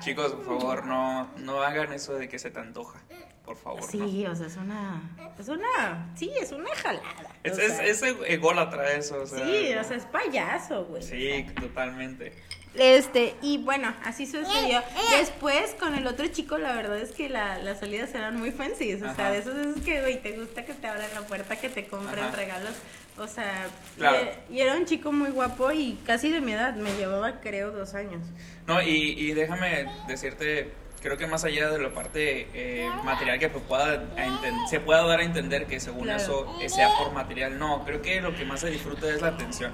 Chicos, 0.00 0.32
por 0.32 0.44
favor, 0.60 0.86
no, 0.86 1.28
no 1.38 1.60
hagan 1.62 1.92
eso 1.92 2.14
de 2.14 2.28
que 2.28 2.38
se 2.38 2.50
te 2.50 2.60
antoja. 2.60 2.98
Por 3.46 3.56
favor. 3.56 3.80
no. 3.80 3.86
Sí, 3.88 4.26
o 4.26 4.34
sea, 4.36 4.46
es 4.48 4.56
una, 4.56 5.00
es 5.38 5.48
una, 5.48 6.12
sí, 6.16 6.30
es 6.42 6.50
una 6.52 6.68
jalada. 6.74 7.04
Es, 7.44 7.56
es, 7.58 7.78
es 8.02 8.02
ególatra 8.26 8.92
eso. 8.92 9.22
O 9.22 9.26
sea, 9.26 9.38
sí, 9.46 9.72
o 9.74 9.84
sea, 9.84 9.96
es 9.96 10.04
payaso, 10.04 10.84
güey. 10.86 11.02
Sí, 11.02 11.46
totalmente. 11.60 12.32
Este, 12.74 13.34
y 13.40 13.56
bueno, 13.58 13.94
así 14.04 14.26
sucedió. 14.26 14.82
Después, 15.18 15.74
con 15.80 15.94
el 15.94 16.06
otro 16.06 16.26
chico, 16.26 16.58
la 16.58 16.74
verdad 16.74 16.98
es 16.98 17.12
que 17.12 17.28
la- 17.30 17.56
las 17.58 17.80
salidas 17.80 18.14
eran 18.14 18.36
muy 18.38 18.50
fancy. 18.50 18.92
O 18.94 18.98
sea, 18.98 19.12
Ajá. 19.12 19.30
de 19.30 19.38
esos 19.38 19.54
es 19.56 19.82
que, 19.82 20.00
güey, 20.02 20.20
te 20.20 20.32
gusta 20.38 20.64
que 20.66 20.74
te 20.74 20.86
abran 20.86 21.08
la 21.14 21.22
puerta, 21.22 21.56
que 21.56 21.70
te 21.70 21.86
compren 21.86 22.24
Ajá. 22.24 22.36
regalos. 22.36 22.74
O 23.16 23.26
sea, 23.26 23.68
Claro. 23.96 24.18
y, 24.50 24.56
y 24.56 24.60
era 24.60 24.74
un 24.74 24.84
chico 24.84 25.10
muy 25.10 25.30
guapo 25.30 25.72
y 25.72 25.98
casi 26.04 26.30
de 26.30 26.42
mi 26.42 26.52
edad. 26.52 26.74
Me 26.74 26.94
llevaba, 26.96 27.40
creo, 27.40 27.70
dos 27.70 27.94
años. 27.94 28.20
No, 28.66 28.82
y, 28.82 28.88
y 29.18 29.32
déjame 29.32 29.86
decirte, 30.06 30.70
creo 31.02 31.16
que 31.16 31.26
más 31.26 31.44
allá 31.44 31.68
de 31.70 31.78
la 31.78 31.90
parte 31.90 32.48
eh, 32.54 32.88
material 33.04 33.38
que 33.38 33.48
pueda 33.48 34.02
se 34.68 34.80
pueda 34.80 35.04
dar 35.06 35.20
a 35.20 35.24
entender 35.24 35.66
que 35.66 35.78
según 35.80 36.04
Claro. 36.04 36.22
eso 36.22 36.58
eh, 36.60 36.68
sea 36.68 36.88
por 36.98 37.12
material, 37.12 37.58
no, 37.58 37.84
creo 37.84 38.02
que 38.02 38.20
lo 38.20 38.34
que 38.34 38.44
más 38.44 38.60
se 38.60 38.70
disfruta 38.70 39.08
es 39.08 39.20
la 39.20 39.28
atención, 39.28 39.72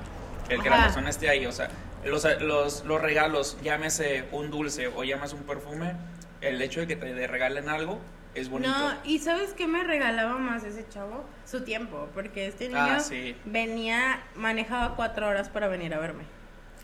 el 0.48 0.62
que 0.62 0.70
la 0.70 0.82
persona 0.84 1.10
esté 1.10 1.28
ahí, 1.28 1.46
o 1.46 1.52
sea, 1.52 1.68
los, 2.04 2.26
los, 2.40 2.84
los 2.84 3.00
regalos, 3.00 3.56
llámese 3.62 4.24
un 4.32 4.50
dulce 4.50 4.88
o 4.88 5.04
llámese 5.04 5.34
un 5.36 5.44
perfume, 5.44 5.94
el 6.40 6.60
hecho 6.60 6.80
de 6.80 6.86
que 6.88 6.96
te 6.96 7.26
regalen 7.26 7.68
algo 7.68 7.98
es 8.34 8.48
bonito. 8.48 8.72
No, 8.76 8.92
y 9.04 9.18
¿sabes 9.18 9.52
qué 9.52 9.66
me 9.68 9.84
regalaba 9.84 10.38
más 10.38 10.64
ese 10.64 10.88
chavo? 10.88 11.22
Su 11.44 11.64
tiempo, 11.64 12.08
porque 12.14 12.46
este 12.46 12.68
niño 12.68 12.80
Ah, 12.80 12.98
sí. 13.00 13.36
venía, 13.44 14.22
manejaba 14.34 14.96
cuatro 14.96 15.28
horas 15.28 15.48
para 15.50 15.68
venir 15.68 15.92
a 15.94 15.98
verme. 16.00 16.24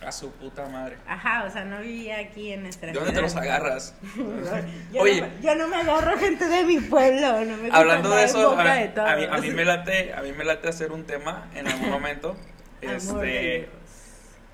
A 0.05 0.13
su 0.13 0.31
puta 0.31 0.67
madre. 0.69 0.97
Ajá, 1.07 1.45
o 1.45 1.51
sea, 1.51 1.65
no 1.65 1.81
vivía 1.81 2.19
aquí 2.19 2.53
en 2.53 2.63
nuestra 2.63 2.93
¿De 2.93 2.99
dónde 2.99 3.13
te 3.13 3.21
los 3.21 3.35
agarras? 3.35 3.95
Yo, 4.93 5.01
Oye. 5.03 5.21
no, 5.21 5.29
yo 5.43 5.55
no 5.57 5.69
me 5.69 5.77
agarro 5.77 6.17
gente 6.19 6.47
de 6.47 6.65
mi 6.65 6.79
pueblo, 6.79 7.45
no 7.45 7.57
me 7.57 7.69
Hablando 7.73 8.11
de 8.11 8.25
eso, 8.25 8.57
a, 8.57 8.63
de 8.63 9.01
a 9.01 9.17
mí, 9.17 9.25
a 9.25 9.39
mí 9.39 9.51
me 9.51 9.65
late, 9.65 10.13
a 10.15 10.23
mí 10.23 10.33
me 10.33 10.45
late 10.45 10.69
hacer 10.69 10.93
un 10.93 11.05
tema 11.05 11.49
en 11.55 11.67
algún 11.67 11.91
momento. 11.91 12.37
Este, 12.81 13.69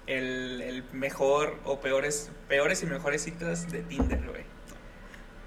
el, 0.06 0.62
el 0.62 0.84
mejor 0.92 1.58
o 1.64 1.80
peores, 1.80 2.30
peores 2.48 2.82
y 2.82 2.86
mejores 2.86 3.22
citas 3.22 3.70
de 3.70 3.82
Tinder, 3.82 4.22
güey. 4.22 4.53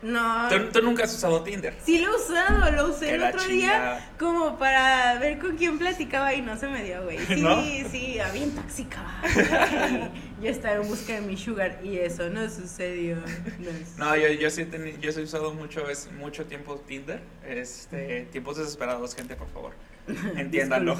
No. 0.01 0.47
¿Tú, 0.49 0.69
tú 0.71 0.81
nunca 0.83 1.05
has 1.05 1.13
usado 1.15 1.41
Tinder. 1.41 1.73
Sí 1.83 1.97
lo 1.99 2.11
he 2.13 2.15
usado, 2.15 2.71
lo 2.71 2.89
usé 2.89 3.15
el 3.15 3.23
otro 3.23 3.39
chingada. 3.39 3.95
día 3.95 4.09
como 4.19 4.57
para 4.59 5.17
ver 5.17 5.39
con 5.39 5.57
quién 5.57 5.79
platicaba 5.79 6.35
y 6.35 6.41
no 6.43 6.55
se 6.55 6.67
me 6.67 6.83
dio, 6.83 7.03
güey. 7.03 7.17
Sí, 7.25 7.35
¿No? 7.41 7.63
sí, 7.63 8.19
había 8.19 8.45
tóxica. 8.55 9.03
Yo 10.41 10.49
estaba 10.49 10.75
en 10.75 10.87
busca 10.87 11.13
de 11.13 11.21
mi 11.21 11.35
sugar 11.35 11.79
y 11.83 11.97
eso 11.97 12.29
no 12.29 12.47
sucedió. 12.47 13.15
No, 13.57 13.69
es- 13.71 13.97
No, 13.97 14.15
yo, 14.15 14.27
yo 14.29 14.51
sí 14.51 14.61
he 14.71 14.97
yo 15.01 15.11
sí 15.11 15.21
he 15.21 15.23
usado 15.23 15.51
mucho, 15.55 15.83
vez- 15.83 16.09
mucho 16.11 16.45
tiempo 16.45 16.75
Tinder. 16.87 17.19
Este, 17.43 18.27
tiempos 18.31 18.57
desesperados, 18.57 19.15
gente, 19.15 19.35
por 19.35 19.49
favor. 19.49 19.73
Entiéndanlo. 20.37 20.95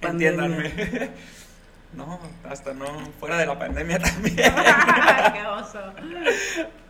Entiéndanme. 0.00 1.10
No, 1.92 2.18
hasta 2.48 2.72
no, 2.72 2.86
fuera 3.20 3.36
de 3.36 3.46
la 3.46 3.58
pandemia 3.58 3.98
también. 3.98 4.36
Qué 4.36 5.46
oso. 5.46 5.92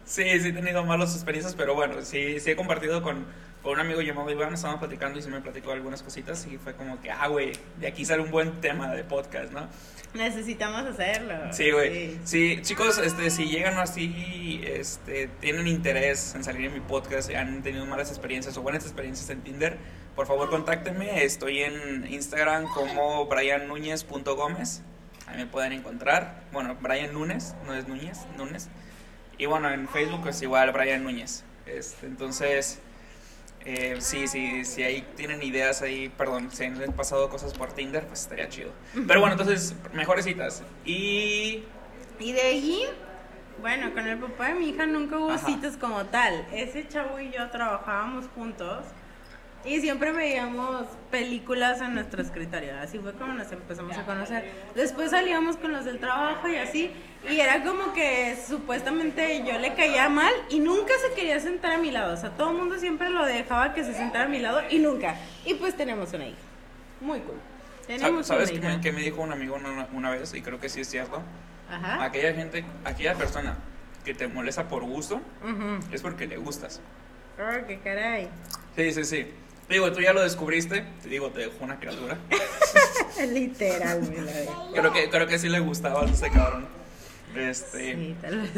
Sí, 0.04 0.24
sí 0.40 0.48
he 0.48 0.52
tenido 0.52 0.84
malas 0.84 1.14
experiencias, 1.14 1.54
pero 1.54 1.74
bueno, 1.74 2.02
sí, 2.02 2.38
sí 2.40 2.50
he 2.50 2.56
compartido 2.56 3.02
con, 3.02 3.26
con 3.62 3.72
un 3.72 3.80
amigo 3.80 4.02
llamado 4.02 4.30
Iván, 4.30 4.54
estábamos 4.54 4.80
platicando 4.80 5.18
y 5.18 5.22
sí 5.22 5.30
me 5.30 5.40
platicó 5.40 5.72
algunas 5.72 6.02
cositas 6.02 6.46
y 6.46 6.58
fue 6.58 6.74
como 6.74 7.00
que, 7.00 7.10
ah, 7.10 7.26
güey, 7.28 7.52
de 7.80 7.86
aquí 7.86 8.04
sale 8.04 8.22
un 8.22 8.30
buen 8.30 8.60
tema 8.60 8.92
de 8.92 9.04
podcast, 9.04 9.52
¿no? 9.52 9.66
Necesitamos 10.12 10.82
hacerlo. 10.82 11.34
Sí, 11.52 11.70
güey. 11.70 12.18
Sí, 12.24 12.60
chicos, 12.62 12.98
este, 12.98 13.30
si 13.30 13.46
llegan 13.46 13.78
así, 13.78 14.62
este, 14.64 15.28
tienen 15.40 15.66
interés 15.66 16.34
en 16.34 16.44
salir 16.44 16.66
en 16.66 16.74
mi 16.74 16.80
podcast 16.80 17.30
y 17.30 17.34
han 17.34 17.62
tenido 17.62 17.86
malas 17.86 18.10
experiencias 18.10 18.56
o 18.56 18.62
buenas 18.62 18.84
experiencias 18.84 19.28
en 19.30 19.40
Tinder, 19.40 19.78
por 20.14 20.26
favor 20.28 20.50
contáctenme. 20.50 21.24
Estoy 21.24 21.62
en 21.62 22.06
Instagram 22.12 22.66
como 22.72 23.26
briannúñez.gómez. 23.26 24.82
Ahí 25.26 25.38
me 25.38 25.46
pueden 25.46 25.72
encontrar. 25.72 26.44
Bueno, 26.52 26.76
Brian 26.80 27.12
Núñez, 27.12 27.54
no 27.66 27.74
es 27.74 27.88
Núñez, 27.88 28.18
Núñez. 28.36 28.68
Y 29.44 29.46
bueno, 29.46 29.70
en 29.70 29.86
Facebook 29.86 30.26
es 30.28 30.40
igual 30.40 30.72
Brian 30.72 31.04
Núñez. 31.04 31.44
Este, 31.66 32.06
entonces, 32.06 32.80
eh, 33.66 33.96
sí, 33.98 34.26
sí, 34.26 34.64
si 34.64 34.82
ahí 34.82 35.06
tienen 35.16 35.42
ideas 35.42 35.82
ahí, 35.82 36.08
perdón, 36.08 36.50
si 36.50 36.64
han 36.64 36.78
pasado 36.96 37.28
cosas 37.28 37.52
por 37.52 37.70
Tinder, 37.74 38.06
pues 38.06 38.22
estaría 38.22 38.48
chido. 38.48 38.70
Pero 39.06 39.20
bueno, 39.20 39.34
entonces, 39.34 39.74
mejores 39.92 40.24
citas. 40.24 40.62
Y 40.86 41.62
Y 42.18 42.32
de 42.32 42.40
allí, 42.40 42.84
bueno, 43.60 43.92
con 43.92 44.06
el 44.08 44.16
papá 44.16 44.48
de 44.48 44.54
mi 44.54 44.70
hija 44.70 44.86
nunca 44.86 45.18
hubo 45.18 45.32
Ajá. 45.32 45.44
citas 45.44 45.76
como 45.76 46.06
tal. 46.06 46.46
Ese 46.50 46.88
chavo 46.88 47.20
y 47.20 47.30
yo 47.30 47.50
trabajábamos 47.50 48.24
juntos 48.34 48.86
y 49.64 49.80
siempre 49.80 50.12
veíamos 50.12 50.86
películas 51.10 51.80
en 51.80 51.94
nuestro 51.94 52.20
escritorio. 52.22 52.78
Así 52.78 52.98
fue 52.98 53.12
como 53.14 53.32
nos 53.34 53.50
empezamos 53.50 53.96
a 53.96 54.04
conocer. 54.04 54.50
Después 54.74 55.10
salíamos 55.10 55.56
con 55.56 55.72
los 55.72 55.84
del 55.84 55.98
trabajo 55.98 56.48
y 56.48 56.56
así. 56.56 56.90
Y 57.30 57.40
era 57.40 57.62
como 57.64 57.92
que 57.94 58.36
supuestamente 58.46 59.42
yo 59.46 59.58
le 59.58 59.74
caía 59.74 60.08
mal 60.08 60.32
y 60.50 60.60
nunca 60.60 60.92
se 61.08 61.14
quería 61.14 61.40
sentar 61.40 61.72
a 61.72 61.78
mi 61.78 61.90
lado. 61.90 62.12
O 62.12 62.16
sea, 62.16 62.30
todo 62.30 62.50
el 62.50 62.58
mundo 62.58 62.78
siempre 62.78 63.08
lo 63.08 63.24
dejaba 63.24 63.72
que 63.72 63.84
se 63.84 63.94
sentara 63.94 64.24
a 64.26 64.28
mi 64.28 64.38
lado 64.38 64.60
y 64.68 64.78
nunca. 64.78 65.16
Y 65.46 65.54
pues 65.54 65.74
tenemos 65.76 66.12
una 66.12 66.26
hija. 66.26 66.38
Muy 67.00 67.20
cool. 67.20 67.36
Tenemos 67.86 68.26
¿sabes 68.26 68.50
una 68.50 68.60
qué 68.60 68.66
hija. 68.66 68.76
me, 68.76 68.82
qué 68.82 68.92
me 68.92 69.00
dijo 69.00 69.22
un 69.22 69.32
amigo 69.32 69.54
una, 69.56 69.88
una 69.92 70.10
vez? 70.10 70.34
Y 70.34 70.42
creo 70.42 70.60
que 70.60 70.68
sí 70.68 70.80
es 70.82 70.88
cierto. 70.90 71.22
Ajá. 71.70 72.04
Aquella 72.04 72.34
gente, 72.34 72.64
aquella 72.84 73.14
persona 73.14 73.56
que 74.04 74.14
te 74.14 74.26
molesta 74.28 74.68
por 74.68 74.84
gusto, 74.84 75.16
Ujú. 75.42 75.78
es 75.92 76.02
porque 76.02 76.26
le 76.26 76.36
gustas. 76.36 76.80
Oh, 77.38 77.66
qué 77.66 77.78
caray. 77.80 78.28
Sí, 78.76 78.92
sí, 78.92 79.04
sí. 79.04 79.26
Digo, 79.68 79.90
tú 79.92 80.00
ya 80.00 80.12
lo 80.12 80.22
descubriste, 80.22 80.84
te 81.02 81.08
digo, 81.08 81.30
te 81.30 81.40
dejó 81.40 81.64
una 81.64 81.78
criatura. 81.80 82.18
Literal, 83.32 84.02
me 84.02 84.16
la 84.20 84.32
ve. 84.32 84.48
Creo 84.74 84.92
que, 84.92 85.10
creo 85.10 85.26
que 85.26 85.38
sí 85.38 85.48
le 85.48 85.60
gustaba 85.60 86.02
a 86.02 86.04
ese 86.04 86.30
cabrón. 86.30 86.66
Este. 87.34 87.94
Sí, 87.94 88.16
tal 88.20 88.40
vez. 88.42 88.50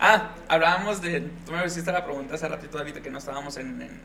Ah, 0.00 0.34
hablábamos 0.48 1.00
de. 1.00 1.20
Tú 1.46 1.52
me 1.52 1.64
hiciste 1.64 1.90
la 1.92 2.04
pregunta 2.04 2.34
hace 2.34 2.48
ratito 2.48 2.78
ahorita 2.78 3.00
que 3.00 3.10
no 3.10 3.18
estábamos 3.18 3.56
en. 3.56 3.80
en, 3.82 4.00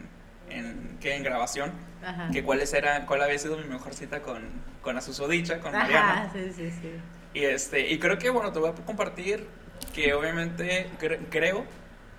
en- 0.50 0.98
¿qué? 1.02 1.16
en 1.16 1.24
grabación. 1.24 1.72
Ajá. 2.06 2.30
Que 2.32 2.44
cuáles 2.44 2.74
era, 2.74 3.06
cuál 3.06 3.22
había 3.24 3.38
sido 3.40 3.58
mi 3.58 3.66
mejor 3.68 3.94
cita 3.94 4.22
con, 4.22 4.44
con 4.82 4.96
la 4.96 5.02
susodicha, 5.02 5.60
con 5.60 5.72
Mariana. 5.74 6.24
Ajá, 6.26 6.32
sí, 6.34 6.52
sí, 6.56 6.70
sí. 6.82 6.92
Y 7.34 7.44
este, 7.46 7.90
y 7.92 7.98
creo 8.00 8.18
que 8.20 8.30
bueno, 8.30 8.52
te 8.52 8.60
voy 8.60 8.70
a 8.70 8.74
compartir 8.74 9.48
que 9.96 10.14
obviamente 10.14 10.88
cre- 11.00 11.20
creo 11.30 11.66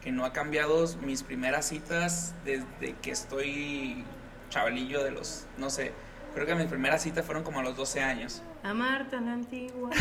que 0.02 0.12
no 0.12 0.24
ha 0.24 0.32
cambiado 0.32 0.84
mis 1.02 1.22
primeras 1.22 1.66
citas 1.68 2.34
desde 2.44 2.94
que 3.00 3.10
estoy 3.10 4.04
chavalillo 4.50 5.02
de 5.04 5.12
los, 5.12 5.46
no 5.56 5.70
sé, 5.70 5.92
creo 6.34 6.46
que 6.46 6.54
mis 6.54 6.66
primeras 6.66 7.02
citas 7.02 7.24
fueron 7.24 7.44
como 7.44 7.60
a 7.60 7.62
los 7.62 7.76
12 7.76 8.00
años. 8.00 8.42
Amar 8.62 9.08
tan 9.08 9.28
antigua. 9.28 9.90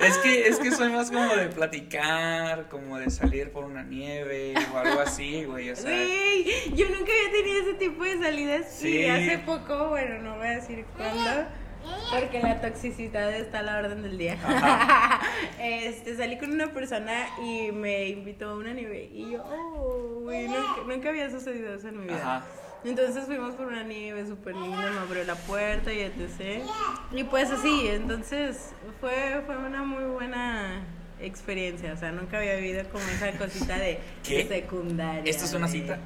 Es 0.00 0.16
que, 0.16 0.48
es 0.48 0.58
que 0.58 0.70
soy 0.70 0.90
más 0.90 1.10
como 1.10 1.36
de 1.36 1.48
platicar, 1.48 2.70
como 2.70 2.96
de 2.96 3.10
salir 3.10 3.52
por 3.52 3.64
una 3.64 3.82
nieve 3.82 4.54
o 4.72 4.78
algo 4.78 4.98
así, 4.98 5.44
güey, 5.44 5.70
o 5.70 5.76
sea. 5.76 5.90
Güey, 5.90 6.74
yo 6.74 6.86
nunca 6.88 7.12
había 7.12 7.30
tenido 7.30 7.60
ese 7.60 7.74
tipo 7.74 8.04
de 8.04 8.18
salidas. 8.18 8.66
Sí. 8.72 9.00
Y 9.00 9.06
hace 9.06 9.38
poco, 9.40 9.90
bueno, 9.90 10.22
no 10.22 10.38
voy 10.38 10.46
a 10.46 10.50
decir 10.52 10.86
cuándo. 10.96 11.46
Porque 12.10 12.40
la 12.40 12.60
toxicidad 12.60 13.32
está 13.32 13.60
a 13.60 13.62
la 13.62 13.78
orden 13.78 14.02
del 14.02 14.18
día. 14.18 14.38
Este, 15.58 16.16
salí 16.16 16.38
con 16.38 16.50
una 16.50 16.72
persona 16.72 17.26
y 17.42 17.70
me 17.72 18.08
invitó 18.08 18.50
a 18.50 18.56
una 18.56 18.72
nieve. 18.72 19.10
Y 19.12 19.32
yo, 19.32 19.44
oh, 19.44 20.20
güey, 20.22 20.48
nunca, 20.48 20.82
nunca 20.86 21.08
había 21.10 21.30
sucedido 21.30 21.74
eso 21.74 21.88
en 21.88 22.00
mi 22.00 22.04
vida. 22.06 22.36
Ajá. 22.36 22.44
Entonces 22.84 23.26
fuimos 23.26 23.54
por 23.54 23.66
una 23.66 23.82
nieve 23.82 24.26
súper 24.26 24.56
linda, 24.56 24.90
me 24.90 24.98
abrió 25.00 25.24
la 25.24 25.34
puerta 25.34 25.92
y 25.92 26.00
etc. 26.00 26.62
Y 27.12 27.24
pues 27.24 27.50
así, 27.50 27.88
entonces 27.88 28.72
fue, 29.00 29.42
fue 29.44 29.56
una 29.58 29.82
muy 29.82 30.04
buena 30.04 30.82
experiencia. 31.20 31.92
O 31.92 31.96
sea, 31.96 32.12
nunca 32.12 32.38
había 32.38 32.54
vivido 32.56 32.82
como 32.90 33.04
esa 33.04 33.30
cosita 33.32 33.76
de, 33.78 34.00
secundaria. 34.48 35.22
¿Esto 35.24 35.44
es 35.44 35.54
una 35.54 35.66
de- 35.66 35.72
cita? 35.72 35.98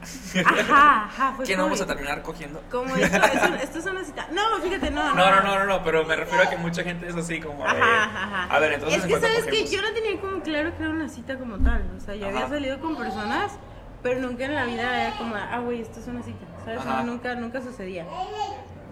Ajá, 0.45 1.05
ajá. 1.07 1.33
Fue 1.37 1.45
¿Qué 1.47 1.57
no 1.57 1.65
vamos 1.65 1.81
a 1.81 1.87
terminar 1.87 2.23
cogiendo? 2.23 2.63
Como 2.71 2.95
esto, 2.97 3.17
esto, 3.17 3.55
esto 3.63 3.79
es 3.79 3.87
una 3.87 4.05
cita. 4.05 4.29
No, 4.33 4.43
fíjate, 4.63 4.91
no. 4.91 5.15
No, 5.15 5.31
no, 5.31 5.43
no, 5.43 5.59
no, 5.59 5.65
no, 5.67 5.83
pero 5.85 6.05
me 6.05 6.17
refiero 6.17 6.45
a 6.45 6.51
que 6.51 6.57
mucha 6.57 6.83
gente 6.83 7.09
es 7.09 7.15
así 7.17 7.41
como 7.41 7.63
de... 7.65 7.71
Ajá, 7.71 8.05
ajá, 8.05 8.23
ajá. 8.45 8.55
A 8.57 8.59
ver, 8.59 8.73
entonces 8.73 8.99
Es 8.99 9.05
¿en 9.05 9.11
que 9.11 9.21
sabes 9.21 9.45
que 9.47 9.67
yo 9.67 9.83
no 9.83 9.93
tenía 9.93 10.21
como 10.21 10.43
claro 10.43 10.77
que 10.77 10.83
era 10.83 10.93
una 10.93 11.09
cita 11.09 11.39
como 11.39 11.59
tal. 11.59 11.83
O 11.97 12.01
sea, 12.01 12.15
yo 12.15 12.27
había 12.27 12.41
Ajá. 12.41 12.49
salido 12.51 12.81
con 12.81 12.97
personas, 12.97 13.53
pero 14.03 14.21
nunca 14.21 14.45
en 14.45 14.55
la 14.55 14.65
vida 14.67 15.07
era 15.07 15.17
como, 15.17 15.35
ah, 15.37 15.59
güey, 15.61 15.81
esto 15.81 16.01
es 16.01 16.07
una 16.07 16.23
cita. 16.23 16.45
¿Sabes? 16.65 16.81
Ajá. 16.81 17.03
Nunca, 17.03 17.35
nunca 17.35 17.61
sucedía. 17.63 18.07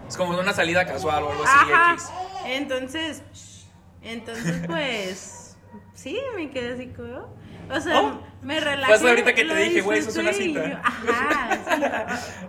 Es 0.07 0.17
como 0.17 0.37
una 0.37 0.53
salida 0.53 0.85
casual 0.85 1.23
o 1.23 1.29
algo 1.31 1.43
así, 1.43 1.71
Ajá. 1.71 1.93
X. 1.93 2.09
Entonces, 2.45 3.23
entonces 4.01 4.61
pues, 4.67 5.42
sí, 5.93 6.19
me 6.35 6.49
quedé 6.51 6.73
así 6.73 6.87
como, 6.87 7.33
o 7.69 7.81
sea, 7.81 8.01
Oh. 8.01 8.21
me 8.41 8.59
relajé. 8.59 8.85
Fue 8.85 8.95
hasta 8.95 9.09
ahorita 9.09 9.33
que 9.33 9.45
te 9.45 9.55
dije, 9.55 9.81
güey, 9.81 9.99
eso 9.99 10.09
es 10.09 10.17
una 10.17 10.33
cita. 10.33 10.67
yo, 10.69 10.77
Ajá, 10.83 11.55
sí. 11.55 11.83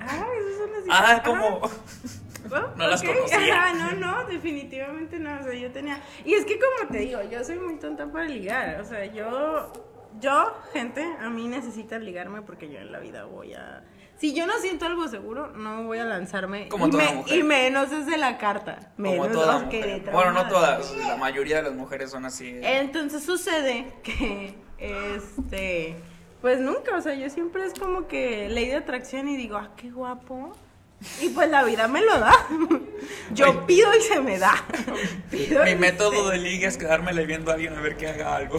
Ah, 0.01 0.27
eso 0.39 0.49
es 0.49 0.71
una 0.71 0.83
cita. 0.83 0.89
Ah, 1.17 1.23
como... 1.25 1.47
Oh, 1.63 1.71
No 2.77 2.87
las 2.89 3.03
conocía. 3.03 3.39
Ajá, 3.65 3.73
no, 3.73 3.93
no, 4.23 4.25
definitivamente 4.27 5.19
no. 5.19 5.41
O 5.41 5.43
sea, 5.45 5.55
yo 5.55 5.73
tenía. 5.73 6.01
Y 6.25 6.35
es 6.35 6.45
que, 6.45 6.59
como 6.59 6.91
te 6.91 6.99
digo, 6.99 7.21
yo 7.31 7.43
soy 7.43 7.59
muy 7.59 7.77
tonta 7.79 8.07
para 8.07 8.27
ligar. 8.27 8.81
O 8.81 8.85
sea, 8.85 9.05
yo. 9.07 9.73
Yo, 10.21 10.55
gente, 10.73 11.05
a 11.21 11.29
mí 11.29 11.49
necesitan 11.49 12.05
ligarme 12.05 12.43
porque 12.43 12.69
yo 12.71 12.79
en 12.79 12.93
la 12.93 13.01
vida 13.01 13.25
voy 13.25 13.55
a. 13.55 13.85
Si 14.17 14.33
yo 14.33 14.47
no 14.47 14.53
siento 14.61 14.87
algo 14.87 15.09
seguro, 15.09 15.49
no 15.49 15.83
voy 15.85 15.99
a 15.99 16.05
lanzarme. 16.05 16.69
Como 16.69 16.87
y, 16.87 16.91
toda 16.91 17.05
me- 17.05 17.15
mujer. 17.17 17.39
y 17.39 17.43
menos 17.43 17.91
desde 17.91 18.17
la 18.17 18.39
carta. 18.39 18.93
Menos 18.97 19.27
Como 19.29 19.41
toda 19.41 19.69
que 19.69 20.03
Bueno, 20.13 20.33
no 20.33 20.47
todas, 20.49 20.97
la 20.97 21.17
mayoría 21.17 21.57
de 21.57 21.63
las 21.65 21.75
mujeres 21.75 22.11
son 22.13 22.25
así. 22.25 22.59
Entonces 22.63 23.25
sucede 23.25 23.93
que, 24.05 24.55
este, 24.79 25.97
pues 26.41 26.61
nunca, 26.61 26.97
o 26.97 27.01
sea, 27.01 27.15
yo 27.15 27.29
siempre 27.29 27.65
es 27.65 27.75
como 27.75 28.07
que 28.07 28.49
ley 28.49 28.67
de 28.69 28.77
atracción 28.77 29.29
y 29.29 29.37
digo, 29.37 29.57
ah, 29.57 29.71
qué 29.77 29.91
guapo. 29.91 30.53
Y 31.21 31.29
pues 31.31 31.49
la 31.51 31.65
vida 31.65 31.89
me 31.89 32.01
lo 32.01 32.19
da. 32.19 32.33
Yo 33.33 33.51
Oye. 33.51 33.61
pido 33.67 33.89
y 33.97 34.01
se 34.01 34.21
me 34.21 34.39
da. 34.39 34.55
Pido 35.31 35.65
Mi 35.65 35.75
método 35.75 36.27
se- 36.27 36.33
de 36.33 36.39
liga 36.39 36.69
es 36.69 36.77
quedármele 36.77 37.27
viendo 37.27 37.51
a 37.51 37.55
alguien 37.55 37.75
a 37.75 37.81
ver 37.81 37.97
que 37.97 38.09
haga 38.09 38.37
algo. 38.37 38.59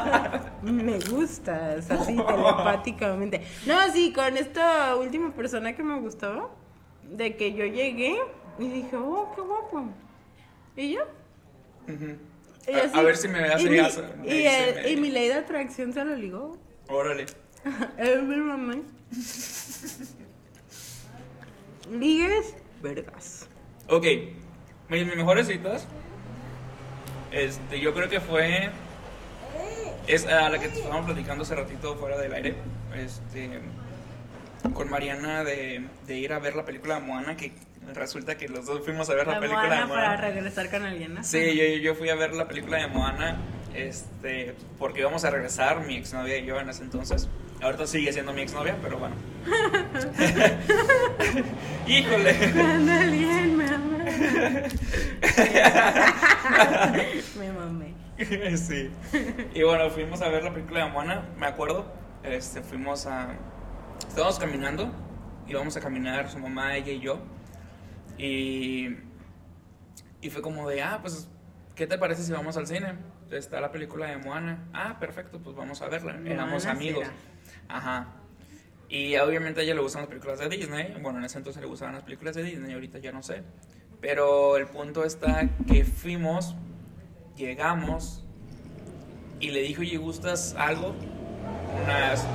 Me 0.62 0.98
gustas, 1.00 1.90
así 1.90 2.16
telepáticamente. 2.16 3.42
No, 3.66 3.90
sí, 3.92 4.12
con 4.12 4.36
esta 4.36 4.94
última 4.96 5.32
persona 5.34 5.74
que 5.74 5.82
me 5.82 5.98
gustaba, 6.00 6.50
de 7.02 7.36
que 7.36 7.54
yo 7.54 7.64
llegué 7.64 8.18
y 8.58 8.68
dije, 8.68 8.96
oh, 8.96 9.32
qué 9.34 9.40
guapo. 9.40 9.88
Y 10.76 10.92
yo, 10.92 11.00
y 12.68 12.72
A- 12.74 12.84
así- 12.84 12.98
a 12.98 13.02
ver 13.02 13.16
si 13.16 13.28
me 13.28 13.40
hace 13.44 13.62
y 13.64 13.70
mi- 13.70 13.76
Y, 14.28 14.46
el- 14.46 14.74
me- 14.74 14.90
y 14.90 14.96
mi 14.96 15.10
ley 15.10 15.28
de 15.28 15.34
atracción 15.34 15.92
se 15.94 16.04
lo 16.04 16.14
ligó. 16.14 16.58
Órale. 16.88 17.24
Ligues, 21.90 22.54
vergas. 22.82 23.48
Ok, 23.88 24.06
mis, 24.88 25.06
mis 25.06 25.16
mejores 25.16 25.48
citas, 25.48 25.86
este, 27.32 27.80
yo 27.80 27.92
creo 27.94 28.08
que 28.08 28.20
fue, 28.20 28.70
es 30.06 30.26
a 30.26 30.48
la 30.48 30.58
que 30.58 30.66
estábamos 30.66 31.06
platicando 31.06 31.42
hace 31.42 31.54
ratito 31.56 31.96
fuera 31.96 32.16
del 32.18 32.32
aire, 32.32 32.54
este, 32.96 33.60
con 34.74 34.88
Mariana 34.90 35.42
de, 35.44 35.84
de 36.06 36.16
ir 36.18 36.32
a 36.32 36.38
ver 36.38 36.54
la 36.54 36.64
película 36.64 36.94
de 36.96 37.00
Moana, 37.00 37.36
que 37.36 37.52
resulta 37.94 38.36
que 38.36 38.48
los 38.48 38.66
dos 38.66 38.84
fuimos 38.84 39.10
a 39.10 39.14
ver 39.14 39.26
la, 39.26 39.34
La 39.34 39.40
película 39.40 39.62
Moana 39.62 39.80
de 39.80 39.86
Moana. 39.86 40.02
para 40.04 40.16
regresar 40.16 40.70
con 40.70 40.82
alguien, 40.84 41.14
¿no? 41.14 41.24
Sí, 41.24 41.56
yo, 41.56 41.64
yo 41.82 41.94
fui 41.96 42.08
a 42.10 42.14
ver 42.14 42.34
la 42.34 42.46
película 42.46 42.78
de 42.78 42.86
Moana, 42.86 43.38
este, 43.74 44.54
porque 44.78 45.00
íbamos 45.00 45.24
a 45.24 45.30
regresar, 45.30 45.84
mi 45.86 45.96
exnovia 45.96 46.38
y 46.38 46.44
yo 46.44 46.60
en 46.60 46.68
ese 46.68 46.82
entonces. 46.84 47.28
Ahorita 47.62 47.86
sigue 47.86 48.12
siendo 48.12 48.32
mi 48.32 48.40
exnovia, 48.42 48.76
pero 48.82 48.98
bueno. 48.98 49.14
Híjole. 51.86 52.30
Anda 52.30 53.06
bien, 53.06 53.56
mamá. 53.56 53.98
Me 57.38 57.52
mamé. 57.52 57.94
sí. 58.56 58.90
Y 59.54 59.62
bueno, 59.62 59.90
fuimos 59.90 60.22
a 60.22 60.28
ver 60.28 60.42
la 60.44 60.52
película 60.54 60.84
de 60.84 60.90
Moana, 60.90 61.28
me 61.38 61.46
acuerdo. 61.46 61.92
Este, 62.22 62.62
fuimos 62.62 63.06
a. 63.06 63.34
Estábamos 64.08 64.38
caminando. 64.38 64.90
Íbamos 65.46 65.76
a 65.76 65.80
caminar 65.80 66.30
su 66.30 66.38
mamá, 66.38 66.76
ella 66.76 66.92
y 66.92 67.00
yo. 67.00 67.20
Y. 68.16 68.96
Y 70.22 70.30
fue 70.30 70.40
como 70.42 70.68
de, 70.68 70.82
ah, 70.82 70.98
pues, 71.00 71.28
¿qué 71.74 71.86
te 71.86 71.96
parece 71.98 72.22
si 72.22 72.32
vamos 72.32 72.56
al 72.56 72.66
cine? 72.66 72.94
Está 73.30 73.60
la 73.60 73.70
película 73.70 74.06
de 74.06 74.16
Moana. 74.18 74.66
Ah, 74.72 74.98
perfecto, 74.98 75.40
pues 75.40 75.54
vamos 75.56 75.82
a 75.82 75.88
verla. 75.88 76.18
Éramos 76.24 76.66
amigos. 76.66 77.04
será. 77.04 77.16
Ajá. 77.72 78.08
Y 78.88 79.16
obviamente 79.16 79.60
a 79.60 79.62
ella 79.62 79.74
le 79.74 79.80
gustan 79.80 80.02
las 80.02 80.08
películas 80.08 80.40
de 80.40 80.48
Disney. 80.48 80.96
Bueno, 81.00 81.18
en 81.18 81.24
ese 81.24 81.38
entonces 81.38 81.62
le 81.62 81.68
gustaban 81.68 81.94
las 81.94 82.02
películas 82.02 82.34
de 82.34 82.42
Disney, 82.42 82.74
ahorita 82.74 82.98
ya 82.98 83.12
no 83.12 83.22
sé. 83.22 83.42
Pero 84.00 84.56
el 84.56 84.66
punto 84.66 85.04
está 85.04 85.48
que 85.66 85.84
fuimos, 85.84 86.56
llegamos 87.36 88.24
y 89.38 89.50
le 89.50 89.62
dijo, 89.62 89.82
oye, 89.82 89.96
¿gustas 89.96 90.54
algo? 90.58 90.94
Unas, 91.84 92.26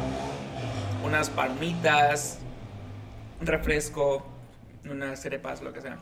unas 1.03 1.29
palmitas, 1.29 2.39
un 3.41 3.47
refresco, 3.47 4.25
unas 4.89 5.21
crepas, 5.21 5.61
lo 5.61 5.73
que 5.73 5.81
sea. 5.81 5.97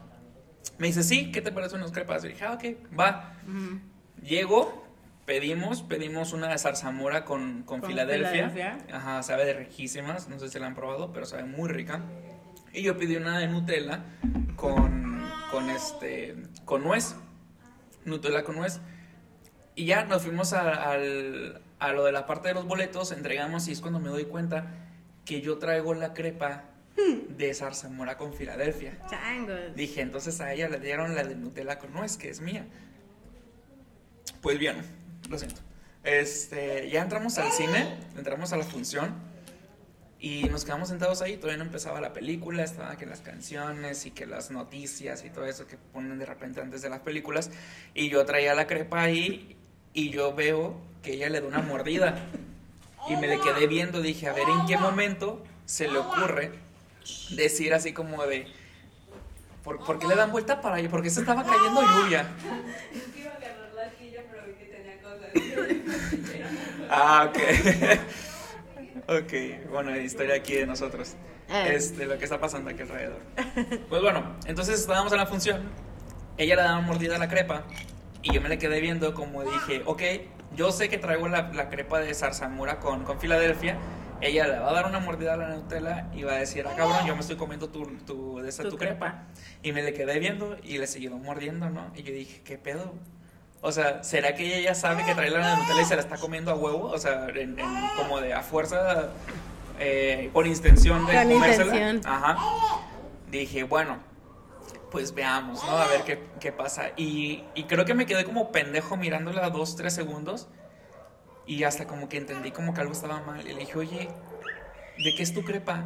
Me 0.77 0.87
dice, 0.87 1.03
sí, 1.03 1.31
¿qué 1.31 1.41
te 1.41 1.51
parece 1.51 1.75
unas 1.75 1.91
crepas? 1.91 2.23
Y 2.25 2.29
dije, 2.29 2.45
ah, 2.45 2.53
ok, 2.53 2.97
va. 2.97 3.33
Ujú. 3.47 3.79
Llego, 4.21 4.82
pedimos, 5.25 5.81
pedimos 5.81 6.33
una 6.33 6.49
de 6.49 6.57
zarzamora 6.57 7.25
con, 7.25 7.63
con, 7.63 7.79
Con 7.81 7.89
Filadelfia. 7.89 8.49
Filadelfia. 8.49 8.95
Ajá, 8.95 9.23
sabe 9.23 9.45
de 9.45 9.53
riquísimas, 9.53 10.27
no 10.29 10.39
sé 10.39 10.49
si 10.49 10.59
la 10.59 10.67
han 10.67 10.75
probado, 10.75 11.11
pero 11.13 11.25
sabe 11.25 11.43
muy 11.45 11.69
rica. 11.69 12.01
Y 12.73 12.81
yo 12.83 12.97
pedí 12.97 13.15
una 13.15 13.37
de 13.39 13.47
Nutella 13.47 14.03
con, 14.55 15.29
con 15.51 15.69
este, 15.69 16.35
con 16.65 16.83
nuez. 16.83 17.15
Nutella 18.05 18.43
con 18.43 18.55
nuez. 18.55 18.79
Y 19.75 19.85
ya 19.85 20.05
nos 20.05 20.23
fuimos 20.23 20.53
a, 20.53 20.91
al- 20.91 21.61
a 21.79 21.93
lo 21.93 22.03
de 22.03 22.11
la 22.11 22.25
parte 22.25 22.49
de 22.49 22.53
los 22.53 22.65
boletos, 22.65 23.11
entregamos 23.11 23.67
y 23.67 23.71
es 23.71 23.81
cuando 23.81 23.99
me 23.99 24.09
doy 24.09 24.25
cuenta 24.25 24.67
que 25.25 25.41
yo 25.41 25.57
traigo 25.57 25.93
la 25.93 26.13
crepa 26.13 26.65
de 27.29 27.53
zarzamora 27.53 28.17
con 28.17 28.33
Filadelfia. 28.33 28.97
Changos. 29.09 29.75
Dije, 29.75 30.01
entonces 30.01 30.39
a 30.41 30.53
ella 30.53 30.69
le 30.69 30.79
dieron 30.79 31.15
la 31.15 31.23
de 31.23 31.35
Nutella 31.35 31.79
con 31.79 31.91
nuez, 31.93 32.17
que 32.17 32.29
es 32.29 32.39
mía. 32.41 32.65
Pues 34.41 34.59
bien, 34.59 34.77
lo 35.29 35.37
siento. 35.37 35.61
Este, 36.03 36.89
ya 36.89 37.01
entramos 37.01 37.37
al 37.37 37.51
cine, 37.51 37.97
entramos 38.17 38.51
a 38.51 38.57
la 38.57 38.65
función 38.65 39.13
y 40.19 40.45
nos 40.45 40.63
quedamos 40.63 40.89
sentados 40.89 41.21
ahí. 41.21 41.37
Todavía 41.37 41.57
no 41.57 41.65
empezaba 41.65 41.99
la 41.99 42.13
película, 42.13 42.63
estaban 42.63 42.97
que 42.97 43.05
las 43.05 43.21
canciones 43.21 44.05
y 44.05 44.11
que 44.11 44.25
las 44.25 44.51
noticias 44.51 45.25
y 45.25 45.29
todo 45.29 45.45
eso 45.45 45.67
que 45.67 45.77
ponen 45.77 46.17
de 46.17 46.25
repente 46.25 46.61
antes 46.61 46.81
de 46.81 46.89
las 46.89 47.01
películas. 47.01 47.51
Y 47.93 48.09
yo 48.09 48.25
traía 48.25 48.53
la 48.55 48.65
crepa 48.65 49.01
ahí 49.01 49.57
y 49.93 50.09
yo 50.11 50.33
veo 50.33 50.79
que 51.01 51.13
ella 51.13 51.29
le 51.29 51.41
da 51.41 51.47
una 51.47 51.61
mordida. 51.61 52.15
Y 53.09 53.17
me 53.17 53.27
le 53.27 53.39
quedé 53.41 53.67
viendo, 53.67 54.01
dije, 54.01 54.29
a 54.29 54.33
ver 54.33 54.47
en 54.47 54.65
qué 54.65 54.77
momento 54.77 55.43
se 55.65 55.89
le 55.89 55.97
ocurre 55.97 56.51
decir 57.31 57.73
así 57.73 57.91
como 57.91 58.25
de, 58.25 58.47
¿por, 59.61 59.83
por 59.83 59.99
qué 59.99 60.07
le 60.07 60.15
dan 60.15 60.31
vuelta 60.31 60.61
para 60.61 60.77
allá? 60.77 60.89
Porque 60.89 61.09
se 61.09 61.19
estaba 61.19 61.43
cayendo 61.43 61.81
lluvia. 61.81 62.31
Es 62.93 63.03
que 63.13 63.19
iba 63.19 63.31
a 63.31 63.35
agarrar 63.35 63.73
la 63.75 63.91
silla, 63.99 64.23
pero 64.31 64.43
vi 64.47 64.53
que 64.53 64.65
tenía 64.71 65.01
cosas. 65.01 65.29
Ah, 66.95 67.27
ok. 67.27 67.39
ok, 69.07 69.33
bueno, 69.71 69.95
historia 69.97 70.35
aquí 70.35 70.53
de 70.53 70.67
nosotros. 70.67 71.15
Eh. 71.49 71.73
Este, 71.75 72.05
lo 72.05 72.19
que 72.19 72.23
está 72.23 72.39
pasando 72.39 72.69
aquí 72.69 72.83
alrededor. 72.83 73.19
Pues 73.89 74.01
bueno, 74.01 74.35
entonces 74.45 74.79
estábamos 74.79 75.11
en 75.11 75.17
la 75.17 75.25
función. 75.25 75.63
Ella 76.37 76.55
le 76.55 76.61
daba 76.61 76.81
mordida 76.81 77.15
a 77.15 77.19
la 77.19 77.27
crepa. 77.27 77.63
Y 78.21 78.31
yo 78.31 78.41
me 78.41 78.47
le 78.49 78.59
quedé 78.59 78.79
viendo 78.79 79.13
como 79.15 79.43
dije, 79.43 79.81
ok, 79.85 80.01
yo 80.55 80.71
sé 80.71 80.87
que 80.87 80.99
traigo 80.99 81.27
la, 81.27 81.51
la 81.51 81.69
crepa 81.69 81.99
de 81.99 82.13
zarzamora 82.13 82.79
con, 82.79 83.03
con 83.03 83.19
Filadelfia. 83.19 83.75
Ella 84.21 84.47
le 84.47 84.59
va 84.59 84.69
a 84.69 84.73
dar 84.73 84.85
una 84.85 84.99
mordida 84.99 85.33
a 85.33 85.37
la 85.37 85.49
Nutella 85.49 86.07
y 86.13 86.23
va 86.23 86.33
a 86.33 86.37
decir, 86.37 86.63
ah, 86.67 86.75
cabrón, 86.77 87.05
yo 87.07 87.15
me 87.15 87.21
estoy 87.21 87.35
comiendo 87.35 87.69
tu, 87.69 87.85
tu, 88.05 88.39
de 88.39 88.49
esa, 88.49 88.63
Tu 88.63 88.69
tu 88.69 88.77
crepa. 88.77 88.93
crepa. 88.93 89.23
Y 89.63 89.71
me 89.73 89.81
le 89.81 89.93
quedé 89.93 90.19
viendo 90.19 90.57
y 90.63 90.77
le 90.77 90.85
siguió 90.87 91.17
mordiendo, 91.17 91.69
¿no? 91.69 91.91
Y 91.95 92.03
yo 92.03 92.13
dije, 92.13 92.41
¿qué 92.45 92.57
pedo? 92.59 92.93
O 93.65 93.71
sea, 93.71 94.03
¿será 94.03 94.35
que 94.35 94.45
ella 94.45 94.59
ya 94.71 94.75
sabe 94.75 95.03
que 95.05 95.15
trae 95.15 95.29
la 95.29 95.55
Nutella 95.55 95.81
y 95.81 95.85
se 95.85 95.95
la 95.95 96.01
está 96.01 96.17
comiendo 96.17 96.51
a 96.51 96.55
huevo? 96.55 96.89
O 96.91 96.97
sea, 96.99 97.27
en- 97.29 97.57
en- 97.57 97.87
como 97.97 98.19
de 98.19 98.33
a 98.33 98.43
fuerza, 98.43 99.09
eh, 99.79 100.29
por 100.33 100.45
intención 100.45 101.05
de 101.07 101.13
Con 101.13 101.31
comérsela. 101.31 101.75
intención. 101.75 102.01
Ajá. 102.13 102.37
Dije, 103.31 103.63
bueno, 103.63 103.97
pues 104.91 105.13
veamos, 105.15 105.63
¿no? 105.65 105.77
A 105.77 105.87
ver 105.87 106.01
qué, 106.03 106.21
qué 106.41 106.51
pasa. 106.51 106.89
Y, 106.97 107.45
y 107.55 107.63
creo 107.63 107.85
que 107.85 107.93
me 107.93 108.05
quedé 108.05 108.25
como 108.25 108.51
pendejo 108.51 108.97
mirándola 108.97 109.49
dos, 109.49 109.75
tres 109.77 109.93
segundos. 109.93 110.49
Y 111.45 111.63
hasta 111.63 111.87
como 111.87 112.09
que 112.09 112.17
entendí 112.17 112.51
como 112.51 112.73
que 112.73 112.81
algo 112.81 112.93
estaba 112.93 113.21
mal. 113.21 113.41
Y 113.47 113.53
le 113.53 113.61
dije, 113.61 113.77
oye, 113.77 114.09
¿de 114.97 115.15
qué 115.15 115.23
es 115.23 115.33
tu 115.33 115.43
crepa? 115.43 115.85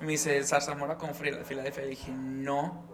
Me 0.00 0.08
dice, 0.12 0.42
zarzamora 0.44 0.96
con 0.98 1.14
Fila- 1.14 1.44
Filadelfia. 1.44 1.84
Y 1.86 1.90
dije, 1.90 2.10
no. 2.12 2.84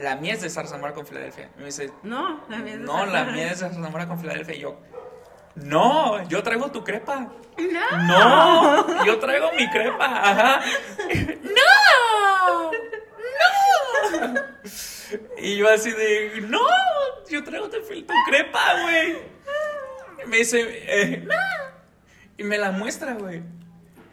La 0.00 0.16
mía 0.16 0.34
es 0.34 0.40
de 0.42 0.50
zarzamora 0.50 0.92
con 0.94 1.06
Filadelfia. 1.06 1.50
Y 1.56 1.60
me 1.60 1.66
dice, 1.66 1.92
No, 2.02 2.44
la 2.48 2.58
mía 2.58 2.74
es 2.74 2.78
de 2.80 2.84
no, 2.86 2.92
la 2.94 3.12
zarzamora. 3.12 3.32
mía 3.32 3.44
es 3.52 3.60
de 3.60 3.68
zarzamora 3.68 4.06
con 4.08 4.18
Filadelfia. 4.20 4.54
Y 4.56 4.60
yo, 4.60 4.78
no, 5.56 6.28
yo 6.28 6.42
traigo 6.42 6.70
tu 6.70 6.82
crepa. 6.84 7.28
No. 7.58 8.06
No, 8.06 9.04
yo 9.04 9.18
traigo 9.18 9.50
mi 9.52 9.68
crepa. 9.70 10.04
Ajá. 10.04 10.60
¡No! 11.42 12.70
Y 15.38 15.56
yo 15.56 15.68
así 15.68 15.90
de, 15.90 16.42
no, 16.48 16.60
yo 17.28 17.42
traigo 17.42 17.68
tu, 17.68 17.78
crepa, 18.28 18.82
güey. 18.82 19.18
Me 20.26 20.38
dice, 20.38 20.60
eh, 20.86 21.26
y 22.36 22.44
me 22.44 22.58
la 22.58 22.70
muestra, 22.70 23.14
güey. 23.14 23.42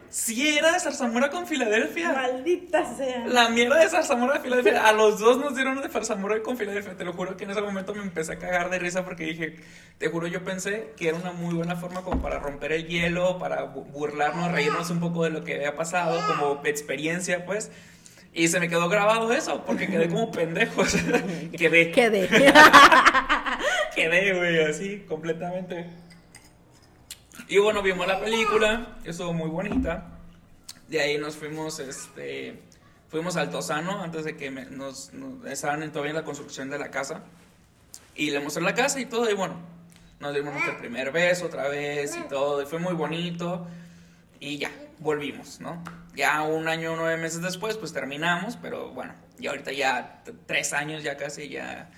Sí, 0.10 0.58
era 0.58 0.72
de 0.72 0.80
zarzamora 0.80 1.30
con 1.30 1.46
Filadelfia. 1.48 2.14
Maldita 2.14 2.96
sea. 2.96 3.28
La 3.28 3.50
mierda 3.50 3.80
de 3.80 3.90
zarzamora 3.90 4.36
de 4.36 4.40
Filadelfia. 4.40 4.88
A 4.88 4.94
los 4.94 5.20
dos 5.20 5.38
nos 5.38 5.56
dieron 5.56 5.82
de 5.82 5.90
zarzamora 5.90 6.42
con 6.42 6.58
Filadelfia. 6.58 6.96
Te 6.96 7.04
lo 7.04 7.14
juro 7.14 7.36
que 7.36 7.44
en 7.44 7.52
ese 7.52 7.62
momento 7.62 7.94
me 7.94 8.02
empecé 8.04 8.34
a 8.34 8.38
cagar 8.40 8.70
de 8.70 8.80
risa 8.80 9.04
porque 9.04 9.26
dije, 9.26 9.58
te 9.98 10.08
juro, 10.10 10.28
yo 10.28 10.44
pensé 10.44 10.94
que 10.96 11.10
era 11.10 11.18
una 11.18 11.32
muy 11.34 11.54
buena 11.56 11.76
forma 11.76 12.02
como 12.04 12.22
para 12.22 12.40
romper 12.40 12.72
el 12.72 12.88
hielo, 12.88 13.38
para 13.38 13.74
bu- 13.74 13.86
burlarnos, 13.92 14.52
reírnos 14.52 14.90
un 14.90 15.00
poco 15.00 15.24
de 15.26 15.30
lo 15.32 15.44
que 15.44 15.56
había 15.56 15.76
pasado, 15.76 16.20
como 16.28 16.62
experiencia, 16.66 17.46
pues. 17.46 17.70
Y 18.34 18.48
se 18.50 18.60
me 18.60 18.70
quedó 18.70 18.88
grabado 18.88 19.34
eso, 19.34 19.64
porque 19.66 19.88
quedé 19.88 20.08
como 20.10 20.32
pendejo. 20.32 20.84
quedé, 21.58 21.92
Quedé. 21.92 22.28
quedé, 23.96 24.34
güey, 24.38 24.64
así, 24.64 25.06
completamente. 25.08 25.86
Y 27.48 27.58
bueno, 27.60 27.82
vimos 27.82 28.06
la 28.08 28.20
película, 28.20 28.98
estuvo 29.06 29.34
muy 29.34 29.50
bonita. 29.50 30.06
De 30.88 31.00
ahí 31.00 31.18
nos 31.18 31.36
fuimos, 31.36 31.80
este, 31.80 32.60
fuimos 33.10 33.38
al 33.38 33.50
Tosano 33.50 34.02
antes 34.04 34.26
de 34.26 34.36
que 34.36 34.52
me- 34.52 34.66
nos, 34.66 35.14
nos- 35.14 35.46
estaban 35.46 35.82
en- 35.84 35.92
todavía 35.92 36.12
en 36.12 36.18
la 36.18 36.24
construcción 36.24 36.70
de 36.70 36.78
la 36.80 36.90
casa. 36.92 37.22
Y 38.16 38.32
le 38.32 38.40
mostré 38.40 38.64
la 38.64 38.74
casa 38.74 39.00
y 39.00 39.06
todo, 39.06 39.30
y 39.30 39.34
bueno, 39.34 39.56
nos 40.20 40.34
dimos 40.34 40.54
nuestro 40.54 40.78
primer 40.78 41.12
beso 41.12 41.46
otra 41.46 41.68
vez 41.70 42.16
y 42.18 42.22
todo, 42.28 42.62
y 42.62 42.66
fue 42.66 42.80
muy 42.80 42.94
bonito. 42.94 43.66
Y 44.40 44.58
ya, 44.58 44.72
volvimos, 45.00 45.60
¿no? 45.62 45.84
Ya 46.16 46.42
un 46.44 46.68
año, 46.68 46.96
nueve 46.96 47.18
meses 47.18 47.42
después, 47.42 47.78
pues 47.78 47.94
terminamos, 47.94 48.58
pero 48.58 48.90
bueno, 48.92 49.14
y 49.40 49.48
ahorita 49.48 49.72
ya 49.72 50.22
tres 50.48 50.74
años 50.74 51.04
ya 51.04 51.16
casi, 51.16 51.48
ya, 51.50 51.90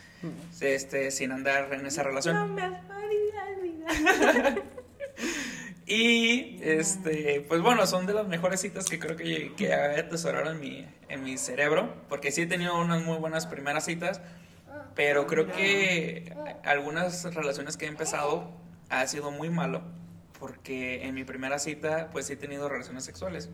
este, 0.62 1.10
sin 1.12 1.32
andar 1.32 1.74
en 1.74 1.86
esa 1.86 2.04
relación. 2.04 2.36
No 2.36 2.48
me 2.48 2.64
olvidar. 2.66 4.62
Y 5.92 6.60
este, 6.62 7.44
pues 7.48 7.62
bueno, 7.62 7.88
son 7.88 8.06
de 8.06 8.14
las 8.14 8.28
mejores 8.28 8.62
citas 8.62 8.86
que 8.86 9.00
creo 9.00 9.16
que, 9.16 9.54
que 9.58 9.70
he 9.70 9.74
atesorado 10.00 10.52
en 10.52 10.60
mi, 10.60 10.86
en 11.08 11.24
mi 11.24 11.36
cerebro, 11.40 11.92
porque 12.08 12.32
sí 12.32 12.44
he 12.44 12.46
tenido 12.46 12.80
unas 12.80 13.04
muy 13.04 13.18
buenas 13.18 13.48
primeras 13.48 13.86
citas, 13.86 14.22
pero 14.94 15.26
creo 15.26 15.48
que 15.48 16.32
algunas 16.64 17.24
relaciones 17.34 17.76
que 17.76 17.86
he 17.86 17.88
empezado 17.88 18.52
ha 18.90 19.08
sido 19.08 19.32
muy 19.32 19.50
malo, 19.50 19.82
porque 20.40 21.08
en 21.08 21.16
mi 21.16 21.24
primera 21.24 21.58
cita 21.58 22.10
pues 22.12 22.28
sí 22.28 22.34
he 22.34 22.38
tenido 22.38 22.70
relaciones 22.70 23.04
sexuales. 23.04 23.50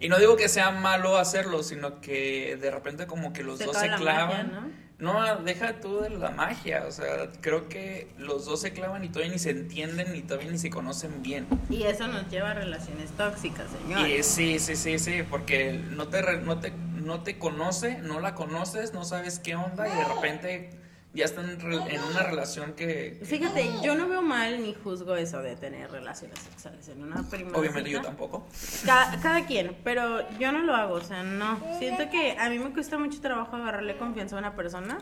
Y 0.00 0.08
no 0.08 0.18
digo 0.18 0.36
que 0.36 0.48
sea 0.48 0.70
malo 0.70 1.18
hacerlo, 1.18 1.62
sino 1.62 2.00
que 2.00 2.56
de 2.58 2.70
repente 2.70 3.06
como 3.06 3.34
que 3.34 3.42
los 3.42 3.58
Se 3.58 3.66
dos 3.66 3.76
se 3.76 3.88
la 3.88 3.96
clavan. 3.98 4.28
magia, 4.28 4.60
¿no? 4.60 4.70
No, 5.02 5.36
deja 5.38 5.80
tú 5.80 5.98
de 5.98 6.10
la 6.10 6.30
magia, 6.30 6.84
o 6.86 6.92
sea, 6.92 7.28
creo 7.40 7.68
que 7.68 8.06
los 8.18 8.44
dos 8.44 8.60
se 8.60 8.72
clavan 8.72 9.02
y 9.02 9.08
todavía 9.08 9.32
ni 9.32 9.38
se 9.40 9.50
entienden 9.50 10.12
ni 10.12 10.22
todavía 10.22 10.48
ni 10.48 10.58
se 10.58 10.70
conocen 10.70 11.22
bien. 11.24 11.44
Y 11.68 11.82
eso 11.82 12.06
nos 12.06 12.30
lleva 12.30 12.52
a 12.52 12.54
relaciones 12.54 13.10
tóxicas, 13.10 13.66
señor. 13.82 14.08
Y 14.08 14.22
sí, 14.22 14.60
sí, 14.60 14.76
sí, 14.76 15.00
sí, 15.00 15.24
porque 15.28 15.72
no 15.90 16.06
te, 16.06 16.22
no 16.42 16.60
te, 16.60 16.70
no 16.70 17.24
te 17.24 17.36
conoce, 17.36 17.98
no 17.98 18.20
la 18.20 18.36
conoces, 18.36 18.94
no 18.94 19.04
sabes 19.04 19.40
qué 19.40 19.56
onda 19.56 19.88
y 19.88 19.96
de 19.96 20.04
repente 20.04 20.70
ya 21.14 21.26
están 21.26 21.50
en 21.50 21.62
una 21.66 22.22
relación 22.22 22.72
que, 22.72 23.16
que- 23.18 23.24
Fíjate, 23.26 23.70
yo 23.82 23.94
no 23.94 24.08
veo 24.08 24.22
mal 24.22 24.62
ni 24.62 24.74
juzgo 24.74 25.14
eso 25.16 25.40
de 25.42 25.56
tener 25.56 25.90
relaciones 25.90 26.38
sexuales 26.38 26.88
en 26.88 27.02
una 27.02 27.22
primera 27.28 27.58
obviamente 27.58 27.90
yo 27.90 28.00
tampoco. 28.00 28.46
Cada, 28.86 29.20
cada 29.20 29.44
quien, 29.46 29.76
pero 29.84 30.26
yo 30.38 30.52
no 30.52 30.60
lo 30.60 30.74
hago, 30.74 30.94
o 30.94 31.00
sea, 31.02 31.22
no. 31.22 31.58
Siento 31.78 32.08
que 32.10 32.36
a 32.38 32.48
mí 32.48 32.58
me 32.58 32.72
cuesta 32.72 32.96
mucho 32.98 33.20
trabajo 33.20 33.56
agarrarle 33.56 33.96
confianza 33.98 34.36
a 34.36 34.38
una 34.38 34.56
persona 34.56 34.98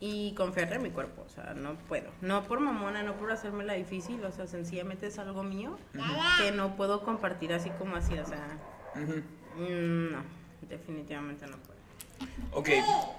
y 0.00 0.32
confiarle 0.34 0.76
en 0.76 0.82
mi 0.82 0.90
cuerpo, 0.90 1.22
o 1.26 1.28
sea, 1.28 1.54
no 1.54 1.74
puedo. 1.88 2.10
No 2.20 2.42
por 2.44 2.60
mamona, 2.60 3.02
no 3.02 3.14
por 3.16 3.30
hacérmela 3.32 3.74
difícil, 3.74 4.22
o 4.24 4.32
sea, 4.32 4.46
sencillamente 4.46 5.06
es 5.06 5.18
algo 5.18 5.42
mío 5.42 5.78
que 6.38 6.52
no 6.52 6.76
puedo 6.76 7.02
compartir 7.02 7.52
así 7.52 7.70
como 7.78 7.96
así, 7.96 8.18
o 8.18 8.26
sea, 8.26 8.58
mm, 8.94 10.12
no, 10.12 10.22
definitivamente 10.68 11.46
no 11.46 11.56
puedo. 11.58 11.76
Ok, 12.52 12.68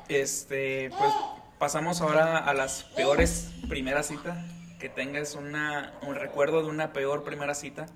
este, 0.08 0.90
pues 0.98 1.14
pasamos 1.60 2.02
ahora 2.02 2.38
a 2.38 2.54
las 2.54 2.84
peores 2.84 3.52
primeras 3.68 4.08
citas. 4.08 4.38
Que 4.80 4.90
tengas 4.90 5.34
una, 5.36 5.94
un 6.04 6.16
recuerdo 6.16 6.62
de 6.62 6.70
una 6.70 6.94
peor 6.94 7.24
primera 7.24 7.56
cita. 7.56 7.88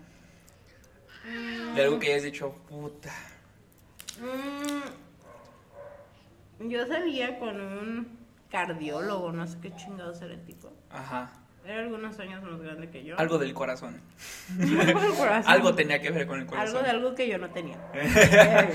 De 1.76 1.84
algo 1.84 2.00
que 2.00 2.12
hayas 2.12 2.24
dicho, 2.24 2.56
puta. 2.68 3.14
Mm, 4.20 4.82
yo 6.70 6.88
salía 6.88 7.38
con 7.38 7.62
un 7.62 8.20
cardiólogo, 8.50 9.32
no 9.32 9.46
sé 9.46 9.58
qué 9.62 9.76
chingados 9.76 10.22
era 10.22 10.34
el 10.34 10.44
tipo. 10.44 10.74
Ajá. 10.90 11.32
Era 11.64 11.82
algunos 11.82 12.20
años 12.20 12.42
más 12.44 12.60
grande 12.60 12.90
que 12.90 13.04
yo. 13.04 13.20
Algo 13.20 13.38
del 13.38 13.54
corazón. 13.54 14.02
Algo 14.60 15.00
del 15.00 15.14
corazón. 15.14 15.52
Algo 15.52 15.76
tenía 15.76 16.02
que 16.02 16.10
ver 16.10 16.26
con 16.26 16.40
el 16.40 16.48
corazón. 16.48 16.78
Algo 16.78 16.84
de 16.84 16.90
algo 16.90 17.16
que 17.16 17.28
yo 17.28 17.38
no 17.38 17.52
tenía. 17.52 17.78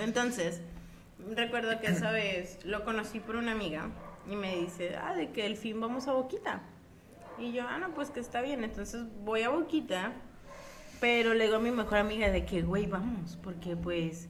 Entonces, 0.00 0.60
recuerdo 1.34 1.80
que 1.80 1.88
esa 1.88 2.10
vez 2.10 2.64
lo 2.64 2.84
conocí 2.84 3.20
por 3.20 3.36
una 3.36 3.52
amiga 3.52 3.88
y 4.30 4.36
me 4.36 4.56
dice, 4.56 4.96
ah, 4.96 5.14
de 5.14 5.30
que 5.30 5.46
el 5.46 5.56
fin 5.56 5.80
vamos 5.80 6.08
a 6.08 6.12
Boquita. 6.12 6.62
Y 7.38 7.52
yo, 7.52 7.64
ah, 7.68 7.78
no, 7.78 7.94
pues 7.94 8.10
que 8.10 8.20
está 8.20 8.40
bien. 8.40 8.64
Entonces 8.64 9.04
voy 9.24 9.42
a 9.42 9.50
Boquita, 9.50 10.12
pero 11.00 11.34
le 11.34 11.44
digo 11.44 11.56
a 11.56 11.60
mi 11.60 11.70
mejor 11.70 11.98
amiga 11.98 12.30
de 12.30 12.44
que, 12.44 12.62
güey, 12.62 12.86
vamos, 12.86 13.38
porque 13.42 13.76
pues 13.76 14.28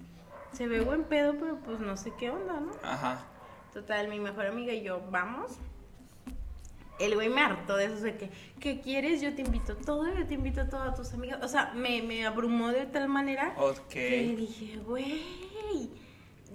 se 0.52 0.66
ve 0.66 0.80
buen 0.80 1.04
pedo, 1.04 1.34
pero 1.38 1.56
pues 1.60 1.80
no 1.80 1.96
sé 1.96 2.12
qué 2.18 2.30
onda, 2.30 2.60
¿no? 2.60 2.72
Ajá. 2.82 3.24
Total, 3.72 4.08
mi 4.08 4.18
mejor 4.18 4.46
amiga 4.46 4.72
y 4.72 4.82
yo, 4.82 5.02
vamos. 5.10 5.52
El 6.98 7.14
güey 7.14 7.28
me 7.28 7.42
hartó 7.42 7.76
de 7.76 7.84
eso, 7.84 7.96
de 8.00 8.16
que, 8.16 8.30
¿qué 8.58 8.80
quieres? 8.80 9.20
Yo 9.20 9.34
te 9.34 9.42
invito 9.42 9.76
todo, 9.76 10.08
yo 10.14 10.26
te 10.26 10.32
invito 10.32 10.62
a 10.62 10.68
todas 10.68 10.94
tus 10.96 11.12
amigas. 11.12 11.40
O 11.42 11.48
sea, 11.48 11.72
me, 11.74 12.00
me 12.00 12.24
abrumó 12.26 12.68
de 12.68 12.86
tal 12.86 13.08
manera 13.08 13.54
Ok. 13.58 13.88
que 13.90 14.34
dije, 14.34 14.78
güey. 14.78 15.22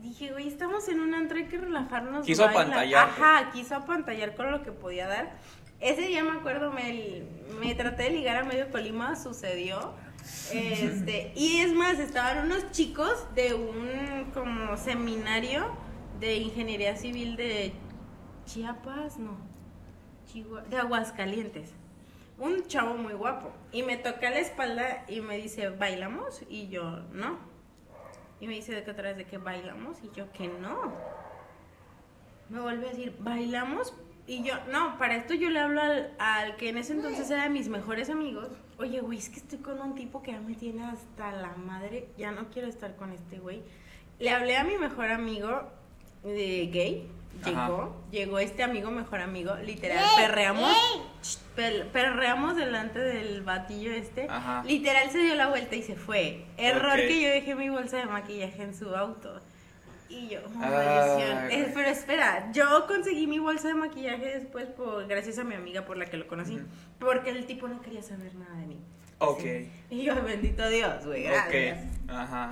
Dije, 0.01 0.31
güey, 0.31 0.47
estamos 0.47 0.87
en 0.89 0.99
un 0.99 1.13
antro, 1.13 1.37
hay 1.37 1.45
que 1.45 1.57
relajarnos. 1.57 2.25
Quiso 2.25 2.43
baila". 2.43 2.61
apantallarte. 2.61 3.21
Ajá, 3.21 3.51
quiso 3.51 3.75
apantallar 3.75 4.35
con 4.35 4.51
lo 4.51 4.63
que 4.63 4.71
podía 4.71 5.07
dar. 5.07 5.31
Ese 5.79 6.01
día 6.03 6.23
me 6.23 6.31
acuerdo, 6.31 6.71
me, 6.71 7.23
me 7.59 7.73
traté 7.75 8.03
de 8.03 8.09
ligar 8.11 8.37
a 8.37 8.43
medio 8.43 8.69
Colima, 8.71 9.15
sucedió. 9.15 9.93
Este, 10.51 11.31
y 11.35 11.57
es 11.61 11.73
más, 11.73 11.99
estaban 11.99 12.45
unos 12.45 12.71
chicos 12.71 13.25
de 13.35 13.53
un 13.53 14.31
como 14.33 14.75
seminario 14.77 15.71
de 16.19 16.35
ingeniería 16.37 16.95
civil 16.95 17.35
de 17.35 17.73
Chiapas, 18.45 19.17
no, 19.17 19.37
Chihua- 20.31 20.63
de 20.65 20.77
Aguascalientes. 20.77 21.71
Un 22.37 22.65
chavo 22.67 22.95
muy 22.95 23.13
guapo. 23.13 23.51
Y 23.71 23.83
me 23.83 23.97
toca 23.97 24.29
la 24.31 24.39
espalda 24.39 25.05
y 25.07 25.21
me 25.21 25.37
dice, 25.37 25.69
¿bailamos? 25.69 26.41
Y 26.49 26.69
yo, 26.69 27.01
no. 27.13 27.50
Y 28.41 28.47
me 28.47 28.55
dice 28.55 28.73
de 28.73 28.83
que 28.83 28.91
otra 28.91 29.09
vez 29.09 29.17
de 29.17 29.25
que 29.25 29.37
bailamos 29.37 29.99
y 30.03 30.09
yo 30.15 30.29
que 30.33 30.47
no. 30.47 30.91
Me 32.49 32.59
vuelve 32.59 32.87
a 32.87 32.89
decir, 32.89 33.15
¿bailamos? 33.19 33.93
Y 34.27 34.43
yo, 34.43 34.55
no, 34.71 34.97
para 34.97 35.15
esto 35.15 35.33
yo 35.33 35.49
le 35.49 35.59
hablo 35.59 35.81
al, 35.81 36.13
al 36.19 36.55
que 36.57 36.69
en 36.69 36.77
ese 36.77 36.93
entonces 36.93 37.29
era 37.29 37.43
de 37.43 37.49
mis 37.49 37.69
mejores 37.69 38.09
amigos. 38.09 38.49
Oye, 38.77 38.99
güey, 38.99 39.19
es 39.19 39.29
que 39.29 39.37
estoy 39.37 39.59
con 39.59 39.79
un 39.79 39.93
tipo 39.93 40.21
que 40.23 40.31
ya 40.31 40.41
me 40.41 40.55
tiene 40.55 40.83
hasta 40.83 41.31
la 41.31 41.53
madre. 41.55 42.07
Ya 42.17 42.31
no 42.31 42.49
quiero 42.49 42.67
estar 42.67 42.95
con 42.95 43.11
este 43.11 43.39
güey. 43.39 43.61
Le 44.19 44.31
hablé 44.31 44.57
a 44.57 44.63
mi 44.63 44.77
mejor 44.77 45.11
amigo 45.11 45.69
de 46.23 46.67
gay. 46.73 47.07
Llegó, 47.45 47.59
Ajá. 47.59 47.89
llegó 48.11 48.39
este 48.39 48.61
amigo, 48.63 48.91
mejor 48.91 49.21
amigo, 49.21 49.55
literal, 49.63 50.03
perreamos, 50.15 50.75
per- 51.55 51.87
perreamos 51.87 52.55
delante 52.55 52.99
del 52.99 53.41
batillo 53.41 53.91
este, 53.91 54.27
Ajá. 54.29 54.63
literal 54.63 55.09
se 55.09 55.17
dio 55.19 55.33
la 55.35 55.47
vuelta 55.47 55.75
y 55.75 55.81
se 55.81 55.95
fue. 55.95 56.45
Error 56.57 56.97
que 56.97 57.21
yo 57.21 57.29
dejé 57.29 57.55
mi 57.55 57.69
bolsa 57.69 57.97
de 57.97 58.05
maquillaje 58.05 58.61
en 58.61 58.75
su 58.75 58.95
auto. 58.95 59.39
Y 60.07 60.27
yo. 60.27 60.39
Eh, 61.49 61.71
pero 61.73 61.87
espera, 61.89 62.51
yo 62.51 62.85
conseguí 62.85 63.27
mi 63.27 63.39
bolsa 63.39 63.69
de 63.69 63.75
maquillaje 63.75 64.39
después 64.39 64.67
por, 64.67 65.07
gracias 65.07 65.39
a 65.39 65.43
mi 65.43 65.55
amiga 65.55 65.85
por 65.85 65.97
la 65.97 66.05
que 66.05 66.17
lo 66.17 66.27
conocí, 66.27 66.59
porque 66.99 67.29
el 67.31 67.45
tipo 67.45 67.67
no 67.69 67.81
quería 67.81 68.03
saber 68.03 68.35
nada 68.35 68.55
de 68.57 68.67
mí. 68.67 68.77
Ok. 69.19 69.39
Sí. 69.41 69.71
Y 69.89 70.03
yo, 70.03 70.21
bendito 70.23 70.67
Dios, 70.69 71.05
güey, 71.05 71.23
gracias. 71.23 71.85
Ok. 72.03 72.09
Ajá. 72.11 72.51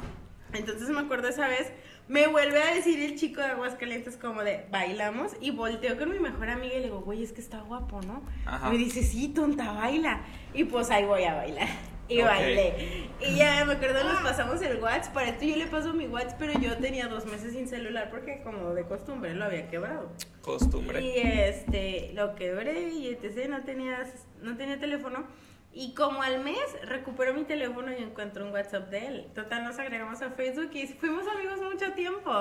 Entonces 0.53 0.89
me 0.89 1.01
acuerdo 1.01 1.27
esa 1.27 1.47
vez, 1.47 1.71
me 2.09 2.27
vuelve 2.27 2.61
a 2.61 2.73
decir 2.73 2.99
el 2.99 3.17
chico 3.17 3.39
de 3.39 3.47
Aguascalientes 3.47 4.17
como 4.17 4.43
de, 4.43 4.65
bailamos, 4.71 5.33
y 5.39 5.51
volteo 5.51 5.95
con 5.95 6.09
mi 6.09 6.19
mejor 6.19 6.49
amiga 6.49 6.73
y 6.73 6.79
le 6.79 6.85
digo, 6.85 7.01
güey, 7.01 7.23
es 7.23 7.31
que 7.31 7.39
está 7.39 7.61
guapo, 7.61 8.01
¿no? 8.01 8.23
Ajá. 8.45 8.69
Me 8.71 8.77
dice, 8.79 9.03
sí, 9.03 9.29
tonta, 9.29 9.71
baila. 9.73 10.21
Y 10.55 10.63
pues 10.63 10.89
ahí 10.89 11.05
voy 11.05 11.23
a 11.23 11.35
bailar. 11.35 11.67
Y 12.07 12.23
bailé. 12.23 13.09
Y 13.21 13.35
ya 13.35 13.63
me 13.65 13.73
acuerdo, 13.73 14.03
nos 14.03 14.23
pasamos 14.23 14.59
el 14.63 14.81
WhatsApp. 14.81 15.13
Para 15.13 15.29
esto 15.29 15.45
yo 15.45 15.55
le 15.55 15.67
paso 15.67 15.93
mi 15.93 16.07
WhatsApp, 16.07 16.37
pero 16.39 16.59
yo 16.59 16.75
tenía 16.77 17.07
dos 17.07 17.27
meses 17.27 17.53
sin 17.53 17.67
celular 17.67 18.09
porque 18.09 18.41
como 18.43 18.73
de 18.73 18.85
costumbre 18.85 19.35
lo 19.35 19.45
había 19.45 19.67
quebrado. 19.67 20.11
Costumbre. 20.41 21.03
Y 21.03 21.19
este, 21.19 22.11
lo 22.15 22.33
quebré 22.33 22.89
y 22.89 23.09
etc. 23.09 23.47
No 23.49 23.61
tenía, 23.63 24.11
no 24.41 24.57
tenía 24.57 24.79
teléfono. 24.79 25.27
Y 25.71 25.93
como 25.93 26.23
al 26.23 26.43
mes 26.43 26.57
recupero 26.83 27.33
mi 27.33 27.43
teléfono 27.43 27.91
y 27.91 28.01
encuentro 28.01 28.45
un 28.45 28.51
WhatsApp 28.51 28.89
de 28.89 29.07
él. 29.07 29.27
Total, 29.35 29.63
nos 29.63 29.77
agregamos 29.77 30.21
a 30.21 30.31
Facebook 30.31 30.71
y 30.73 30.87
fuimos 30.87 31.27
amigos 31.27 31.61
mucho 31.61 31.93
tiempo. 31.93 32.31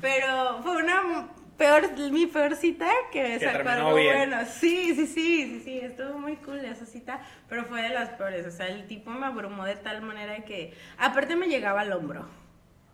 Pero 0.00 0.62
fue 0.62 0.76
una 0.82 1.28
peor, 1.56 1.98
mi 2.10 2.26
peor 2.26 2.54
cita 2.56 2.88
que 3.10 3.38
Que 3.38 3.40
sacó 3.40 3.68
algo 3.68 3.94
bien. 3.94 4.14
bueno. 4.30 4.44
Sí, 4.46 4.94
sí, 4.94 5.06
sí, 5.06 5.46
sí, 5.46 5.60
sí, 5.64 5.78
estuvo 5.80 6.18
muy 6.18 6.36
cool 6.36 6.58
esa 6.64 6.84
cita, 6.84 7.20
pero 7.48 7.64
fue 7.64 7.80
de 7.82 7.88
las 7.88 8.10
peores. 8.10 8.46
O 8.46 8.50
sea, 8.50 8.66
el 8.68 8.86
tipo 8.86 9.10
me 9.10 9.26
abrumó 9.26 9.64
de 9.64 9.76
tal 9.76 10.02
manera 10.02 10.44
que, 10.44 10.74
aparte 10.98 11.36
me 11.36 11.46
llegaba 11.48 11.80
al 11.80 11.92
hombro. 11.92 12.28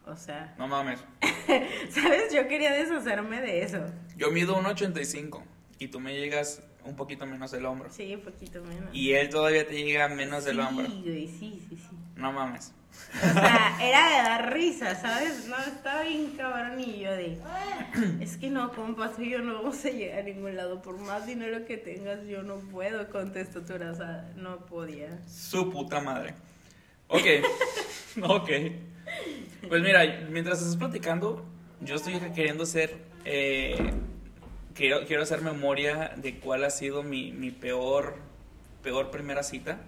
O 0.07 0.16
sea, 0.16 0.55
No 0.57 0.68
mames. 0.68 1.05
¿sabes? 1.90 2.33
Yo 2.33 2.46
quería 2.48 2.72
deshacerme 2.72 3.40
de 3.40 3.62
eso. 3.62 3.79
Yo 4.16 4.31
mido 4.31 4.57
1.85 4.61 5.42
y 5.79 5.88
tú 5.88 6.00
me 6.00 6.14
llegas 6.14 6.62
un 6.84 6.96
poquito 6.96 7.26
menos 7.26 7.50
del 7.50 7.66
hombro. 7.66 7.90
Sí, 7.90 8.14
un 8.14 8.20
poquito 8.22 8.62
menos. 8.62 8.88
Y 8.92 9.12
él 9.12 9.28
todavía 9.28 9.66
te 9.66 9.82
llega 9.82 10.08
menos 10.08 10.44
del 10.44 10.60
hombro. 10.60 10.86
güey, 10.88 11.28
sí, 11.28 11.60
sí, 11.68 11.76
sí. 11.76 11.96
No 12.16 12.32
mames. 12.32 12.72
O 13.14 13.32
sea, 13.32 13.76
era 13.82 14.08
de 14.08 14.22
dar 14.28 14.52
risa, 14.52 14.94
¿sabes? 14.94 15.46
No, 15.46 15.56
estaba 15.58 16.02
bien 16.02 16.32
cabrón 16.36 16.80
y 16.80 17.00
yo 17.00 17.10
de... 17.12 17.38
Es 18.20 18.36
que 18.36 18.50
no, 18.50 18.72
compa, 18.72 19.10
tú 19.12 19.22
y 19.22 19.30
yo 19.30 19.38
no 19.40 19.54
vamos 19.54 19.84
a 19.84 19.90
llegar 19.90 20.18
a 20.20 20.22
ningún 20.22 20.56
lado. 20.56 20.82
Por 20.82 20.98
más 20.98 21.26
dinero 21.26 21.64
que 21.66 21.76
tengas, 21.76 22.26
yo 22.26 22.42
no 22.42 22.56
puedo 22.56 23.08
con 23.10 23.32
textura, 23.32 23.92
o 23.92 23.94
sea, 23.94 24.30
no 24.36 24.66
podía. 24.66 25.18
Su 25.28 25.70
puta 25.70 26.00
madre. 26.00 26.34
Ok. 27.08 27.26
ok. 28.22 28.50
Pues 29.68 29.82
mira, 29.82 30.26
mientras 30.30 30.58
estás 30.60 30.76
platicando, 30.76 31.44
yo 31.80 31.94
estoy 31.96 32.18
queriendo 32.34 32.64
hacer. 32.64 32.96
eh, 33.24 33.92
quiero, 34.74 35.06
quiero 35.06 35.22
hacer 35.22 35.40
memoria 35.42 36.12
de 36.16 36.38
cuál 36.38 36.64
ha 36.64 36.70
sido 36.70 37.02
mi, 37.02 37.33
mi 37.33 37.50
peor, 37.50 38.16
peor 38.83 39.11
primera 39.11 39.42
cita. 39.42 39.78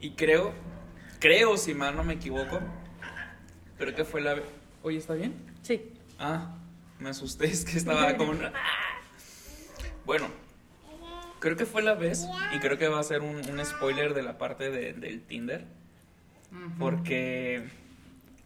Y 0.00 0.12
creo, 0.12 0.52
creo, 1.18 1.56
si 1.56 1.74
mal 1.74 1.96
no 1.96 2.04
me 2.04 2.14
equivoco, 2.14 2.60
creo 3.78 3.94
que 3.94 4.04
fue 4.04 4.20
la. 4.20 4.36
Oye, 4.82 4.98
¿está 4.98 5.14
bien? 5.14 5.34
Sí. 5.62 5.90
Ah, 6.18 6.54
me 7.00 7.10
asusté, 7.10 7.46
es 7.46 7.64
que 7.64 7.76
estaba 7.78 8.16
como... 8.16 8.30
una- 8.32 8.52
Bueno, 10.04 10.28
creo 11.40 11.56
que 11.56 11.66
fue 11.66 11.82
la 11.82 11.94
vez, 11.94 12.26
y 12.54 12.58
creo 12.60 12.78
que 12.78 12.88
va 12.88 13.00
a 13.00 13.04
ser 13.04 13.22
un, 13.22 13.36
un 13.48 13.64
spoiler 13.64 14.14
de 14.14 14.22
la 14.22 14.38
parte 14.38 14.70
de- 14.70 14.92
del 14.92 15.22
Tinder, 15.22 15.64
porque, 16.78 17.68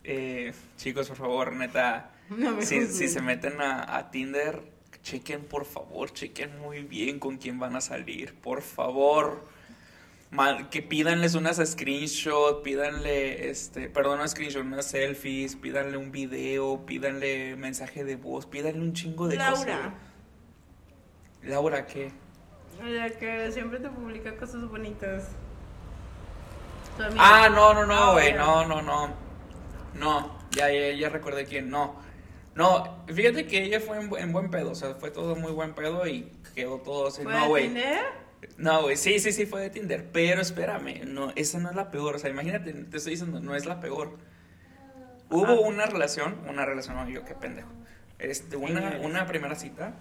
eh, 0.05 0.53
chicos, 0.77 1.09
por 1.09 1.17
favor, 1.19 1.53
neta, 1.53 2.11
No 2.31 2.53
me 2.53 2.67
si, 2.67 2.87
si 2.87 3.09
se 3.09 3.21
meten 3.21 3.61
a, 3.61 3.97
a 3.97 4.11
Tinder, 4.11 4.61
chequen, 5.03 5.43
por 5.45 5.65
favor, 5.65 6.13
chequen 6.13 6.59
muy 6.61 6.83
bien 6.83 7.19
con 7.19 7.37
quién 7.39 7.59
van 7.59 7.77
a 7.77 7.81
salir, 7.81 8.35
por 8.35 8.63
favor. 8.63 9.45
Ma- 10.31 10.71
que 10.71 10.81
pídanles 10.81 11.35
unas 11.35 11.57
screenshots, 11.59 12.63
pídanle, 12.63 13.51
este, 13.51 13.91
perdón, 13.91 14.19
no 14.19 14.27
screenshot, 14.27 14.63
unas 14.65 14.87
selfies, 14.87 15.57
pídanle 15.57 15.99
un 15.99 16.11
video, 16.11 16.87
pídanle 16.87 17.55
mensaje 17.57 18.03
de 18.05 18.17
voz, 18.17 18.47
pídanle 18.47 18.81
un 18.81 18.95
chingo 18.95 19.29
de 19.29 19.37
cosas. 19.37 19.67
Laura, 19.67 19.95
Laura, 21.43 21.87
¿qué? 21.87 22.13
la 22.83 23.11
que 23.11 23.53
siempre 23.53 23.79
te 23.79 23.89
publica 23.91 24.35
cosas 24.37 24.67
bonitas. 24.69 25.29
Ah, 27.19 27.49
no, 27.51 27.75
no, 27.75 27.87
no, 27.87 27.95
Ah, 27.95 28.13
güey, 28.13 28.31
bueno. 28.33 28.65
no, 28.67 28.81
no, 28.81 28.83
no. 28.83 29.15
No, 29.95 30.39
ya, 30.53 30.71
ya, 30.71 30.93
ya 30.93 31.09
recordé 31.09 31.45
quién, 31.45 31.69
no. 31.71 31.97
No, 32.55 33.05
fíjate 33.07 33.47
que 33.47 33.63
ella 33.65 33.81
fue 33.81 33.99
en, 33.99 34.11
bu- 34.11 34.19
en 34.21 34.33
buen 34.33 34.51
pedo, 34.51 34.71
o 34.73 34.75
sea, 34.75 34.95
fue 34.97 35.11
todo 35.11 35.35
muy 35.37 35.53
buen 35.53 35.75
pedo 35.75 36.07
y 36.07 36.31
quedó 36.55 36.79
todo 36.79 37.09
así. 37.09 37.23
¿Fue 37.23 37.33
No, 37.33 37.41
de 37.43 37.49
güey. 37.49 37.65
Tinder? 37.65 38.01
No, 38.59 38.83
güey, 38.83 38.97
sí, 38.97 39.19
sí, 39.21 39.33
sí, 39.33 39.47
fue 39.47 39.63
de 39.63 39.71
Tinder. 39.71 40.05
Pero 40.13 40.43
espérame, 40.43 41.05
no, 41.07 41.33
esa 41.37 41.59
no 41.61 41.71
es 41.71 41.77
la 41.77 41.91
peor. 41.91 42.17
O 42.17 42.19
sea, 42.19 42.29
imagínate, 42.29 42.73
te 42.73 42.97
estoy 42.97 43.13
diciendo, 43.13 43.41
no 43.41 43.55
es 43.55 43.65
la 43.67 43.81
peor. 43.81 44.19
Hubo 45.31 45.47
Ah. 45.47 45.61
una 45.61 45.87
relación, 45.87 46.37
una 46.49 46.67
relación, 46.67 46.97
no, 46.97 47.09
yo 47.09 47.25
qué 47.25 47.35
pendejo. 47.35 47.69
Este, 48.19 48.57
una, 48.57 48.99
una 49.03 49.27
primera 49.27 49.55
cita 49.55 49.95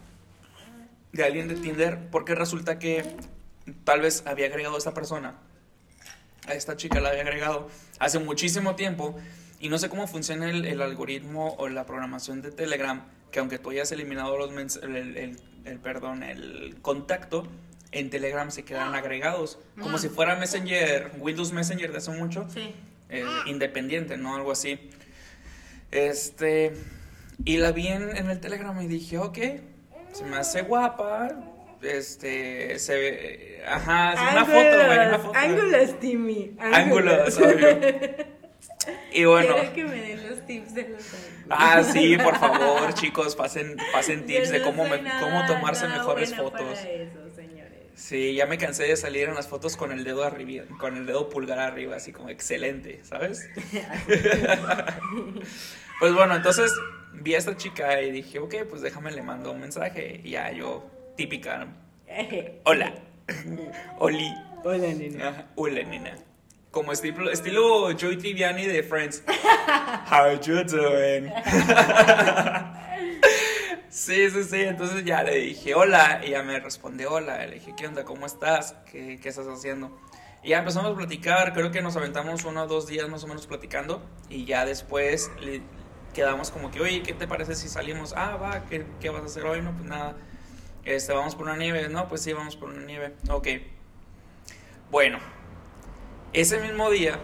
de 1.13 1.23
alguien 1.23 1.47
de 1.47 1.55
Tinder, 1.55 1.99
porque 2.11 2.35
resulta 2.35 2.79
que 2.79 3.15
tal 3.85 4.01
vez 4.01 4.23
había 4.25 4.47
agregado 4.47 4.75
a 4.75 4.77
esta 4.77 4.93
persona, 4.93 5.35
a 6.47 6.53
esta 6.53 6.75
chica 6.75 6.99
la 6.99 7.09
había 7.09 7.21
agregado 7.21 7.69
hace 7.99 8.19
muchísimo 8.19 8.75
tiempo, 8.75 9.17
y 9.61 9.69
no 9.69 9.77
sé 9.77 9.89
cómo 9.89 10.07
funciona 10.07 10.49
el, 10.49 10.65
el 10.65 10.81
algoritmo 10.81 11.55
o 11.57 11.69
la 11.69 11.85
programación 11.85 12.41
de 12.41 12.51
Telegram, 12.51 13.03
que 13.31 13.39
aunque 13.39 13.57
tú 13.59 13.69
hayas 13.69 13.91
eliminado 13.91 14.37
los 14.37 14.51
mens- 14.51 14.81
el, 14.83 14.95
el- 15.17 15.37
el- 15.65 15.79
perdón, 15.79 16.23
el 16.23 16.77
contacto, 16.81 17.47
en 17.91 18.09
Telegram 18.09 18.49
se 18.51 18.63
quedan 18.63 18.95
agregados, 18.95 19.59
como 19.79 19.97
si 19.97 20.07
fuera 20.09 20.35
Messenger, 20.35 21.11
Windows 21.19 21.51
Messenger 21.51 21.91
de 21.91 21.97
hace 21.97 22.11
mucho, 22.11 22.47
Sí. 22.49 22.73
eh, 23.09 23.25
independiente, 23.45 24.17
¿no? 24.17 24.35
Algo 24.35 24.51
así. 24.51 24.79
Este, 25.91 26.73
y 27.43 27.57
la 27.57 27.71
vi 27.71 27.87
en, 27.87 28.15
en 28.15 28.29
el 28.29 28.39
Telegram 28.39 28.79
y 28.81 28.87
dije, 28.87 29.17
ok, 29.17 29.37
se 30.13 30.23
me 30.25 30.37
hace 30.37 30.61
guapa, 30.61 31.29
este, 31.81 32.79
se 32.79 32.95
ve, 32.95 33.63
ajá, 33.67 34.13
es 34.13 34.19
una 34.33 34.45
foto, 34.45 34.85
güey, 34.85 35.07
una 35.07 35.19
foto. 35.19 35.37
Ángulos, 35.37 35.99
Timmy. 35.99 36.55
Ángulos, 36.59 37.37
obvio. 37.37 37.67
Y 39.13 39.25
bueno, 39.25 39.55
Quiero 39.55 39.73
que 39.73 39.83
me 39.85 39.95
den 40.01 40.29
los 40.29 40.45
tips 40.45 40.73
de 40.73 40.89
los 40.89 41.03
ah, 41.49 41.83
sí, 41.83 42.17
por 42.17 42.37
favor, 42.39 42.93
chicos, 42.93 43.35
pasen, 43.35 43.77
pasen 43.91 44.25
tips 44.25 44.49
de 44.51 44.59
no 44.59 44.65
cómo, 44.65 44.87
soy 44.87 44.97
me- 44.97 45.03
nada- 45.03 45.19
cómo 45.21 45.45
tomarse 45.45 45.85
nada 45.85 45.97
mejores 45.99 46.29
buena 46.35 46.43
fotos. 46.49 46.79
Para 46.79 46.89
eso, 46.89 47.19
señores. 47.35 47.71
Sí, 47.93 48.33
ya 48.33 48.45
me 48.47 48.57
cansé 48.57 48.85
de 48.85 48.95
salir 48.95 49.29
en 49.29 49.35
las 49.35 49.47
fotos 49.47 49.77
con 49.77 49.91
el 49.91 50.03
dedo 50.03 50.23
arriba, 50.23 50.65
con 50.79 50.97
el 50.97 51.05
dedo 51.05 51.29
pulgar 51.29 51.59
arriba, 51.59 51.97
así 51.97 52.11
como 52.11 52.29
excelente, 52.29 53.01
¿sabes? 53.03 53.47
pues 55.99 56.13
bueno, 56.13 56.35
entonces 56.35 56.71
vi 57.13 57.35
a 57.35 57.37
esta 57.37 57.55
chica 57.57 58.01
y 58.01 58.11
dije, 58.11 58.39
ok, 58.39 58.55
pues 58.69 58.81
déjame 58.81 59.11
le 59.11 59.21
mando 59.21 59.51
un 59.51 59.59
mensaje. 59.59 60.21
Y 60.23 60.31
ya 60.31 60.51
yo, 60.51 60.89
típica, 61.15 61.67
hola, 62.63 62.93
Oli, 63.99 64.33
Hola, 64.63 64.87
nena. 64.93 65.47
Hola 65.55 65.83
nena. 65.83 66.15
Como 66.71 66.93
estilo, 66.93 67.29
estilo 67.29 67.89
Joey 67.99 68.15
Triviani 68.17 68.65
de 68.65 68.81
Friends. 68.81 69.23
How 70.09 70.39
you 70.39 70.63
doing? 70.63 71.31
Sí, 73.89 74.29
sí, 74.29 74.45
sí. 74.45 74.61
Entonces 74.61 75.03
ya 75.03 75.21
le 75.21 75.35
dije 75.35 75.75
hola. 75.75 76.21
Y 76.23 76.27
ella 76.27 76.43
me 76.43 76.57
respondió 76.61 77.11
hola. 77.11 77.45
Le 77.45 77.55
dije, 77.55 77.73
¿qué 77.75 77.87
onda? 77.87 78.05
¿Cómo 78.05 78.25
estás? 78.25 78.73
¿Qué, 78.89 79.19
qué 79.21 79.27
estás 79.27 79.47
haciendo? 79.47 79.99
Y 80.43 80.49
ya 80.49 80.59
empezamos 80.59 80.93
a 80.93 80.95
platicar. 80.95 81.51
Creo 81.51 81.71
que 81.71 81.81
nos 81.81 81.97
aventamos 81.97 82.45
uno 82.45 82.63
o 82.63 82.67
dos 82.67 82.87
días 82.87 83.09
más 83.09 83.25
o 83.25 83.27
menos 83.27 83.47
platicando. 83.47 84.01
Y 84.29 84.45
ya 84.45 84.65
después 84.65 85.29
le 85.41 85.61
quedamos 86.13 86.51
como 86.51 86.71
que, 86.71 86.79
oye, 86.79 87.03
¿qué 87.03 87.13
te 87.13 87.27
parece 87.27 87.53
si 87.53 87.67
salimos? 87.67 88.13
Ah, 88.15 88.37
va, 88.37 88.63
¿qué, 88.69 88.85
qué 89.01 89.09
vas 89.09 89.23
a 89.23 89.25
hacer 89.25 89.43
hoy? 89.43 89.61
No, 89.61 89.73
pues 89.73 89.83
nada. 89.89 90.15
Este, 90.85 91.11
vamos 91.11 91.35
por 91.35 91.47
una 91.47 91.57
nieve. 91.57 91.89
No, 91.89 92.07
pues 92.07 92.21
sí, 92.21 92.31
vamos 92.31 92.55
por 92.55 92.69
una 92.69 92.85
nieve. 92.85 93.13
Ok. 93.29 93.47
Bueno, 94.89 95.19
ese 96.33 96.59
mismo 96.59 96.89
día 96.89 97.19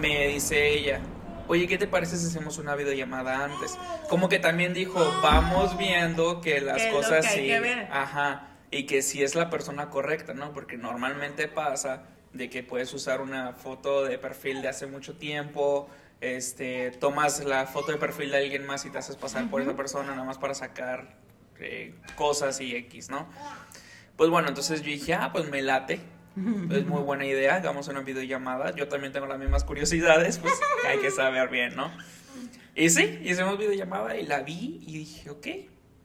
me 0.00 0.28
dice 0.28 0.68
ella, 0.68 1.00
oye, 1.48 1.66
¿qué 1.66 1.78
te 1.78 1.86
parece 1.86 2.16
si 2.16 2.26
hacemos 2.26 2.58
una 2.58 2.74
videollamada 2.74 3.44
antes? 3.44 3.78
Como 4.08 4.28
que 4.28 4.38
también 4.38 4.74
dijo, 4.74 4.98
vamos 5.22 5.76
viendo 5.76 6.40
que 6.40 6.60
las 6.60 6.82
Que 6.82 6.90
cosas 6.90 7.26
que 7.26 7.32
sí, 7.32 7.46
que 7.46 7.88
ajá, 7.90 8.48
y 8.70 8.86
que 8.86 9.02
si 9.02 9.22
es 9.22 9.34
la 9.34 9.50
persona 9.50 9.90
correcta, 9.90 10.32
¿no? 10.34 10.52
Porque 10.52 10.76
normalmente 10.76 11.48
pasa 11.48 12.04
de 12.32 12.48
que 12.48 12.62
puedes 12.62 12.92
usar 12.94 13.20
una 13.20 13.52
foto 13.52 14.04
de 14.04 14.18
perfil 14.18 14.62
de 14.62 14.68
hace 14.68 14.86
mucho 14.86 15.16
tiempo, 15.16 15.88
este, 16.20 16.92
tomas 16.92 17.44
la 17.44 17.66
foto 17.66 17.92
de 17.92 17.98
perfil 17.98 18.30
de 18.30 18.36
alguien 18.38 18.66
más 18.66 18.84
y 18.84 18.90
te 18.90 18.98
haces 18.98 19.16
pasar 19.16 19.48
por 19.50 19.62
esa 19.62 19.74
persona 19.74 20.12
nada 20.12 20.24
más 20.24 20.38
para 20.38 20.54
sacar 20.54 21.16
eh, 21.58 21.94
cosas 22.16 22.60
y 22.60 22.76
X, 22.76 23.10
¿no? 23.10 23.28
Pues 24.16 24.30
bueno, 24.30 24.48
entonces 24.48 24.82
yo 24.82 24.86
dije, 24.86 25.14
ah, 25.14 25.30
pues 25.32 25.48
me 25.48 25.62
late. 25.62 26.00
Es 26.36 26.86
muy 26.86 27.02
buena 27.02 27.26
idea, 27.26 27.56
hagamos 27.56 27.88
una 27.88 28.00
videollamada. 28.00 28.74
Yo 28.74 28.88
también 28.88 29.12
tengo 29.12 29.26
las 29.26 29.38
mismas 29.38 29.64
curiosidades, 29.64 30.38
pues 30.38 30.54
hay 30.88 30.98
que 30.98 31.10
saber 31.10 31.48
bien, 31.48 31.74
¿no? 31.76 31.90
Y 32.74 32.90
sí, 32.90 33.20
hicimos 33.24 33.58
videollamada 33.58 34.16
y 34.16 34.26
la 34.26 34.42
vi 34.42 34.80
y 34.86 34.98
dije, 34.98 35.30
ok, 35.30 35.46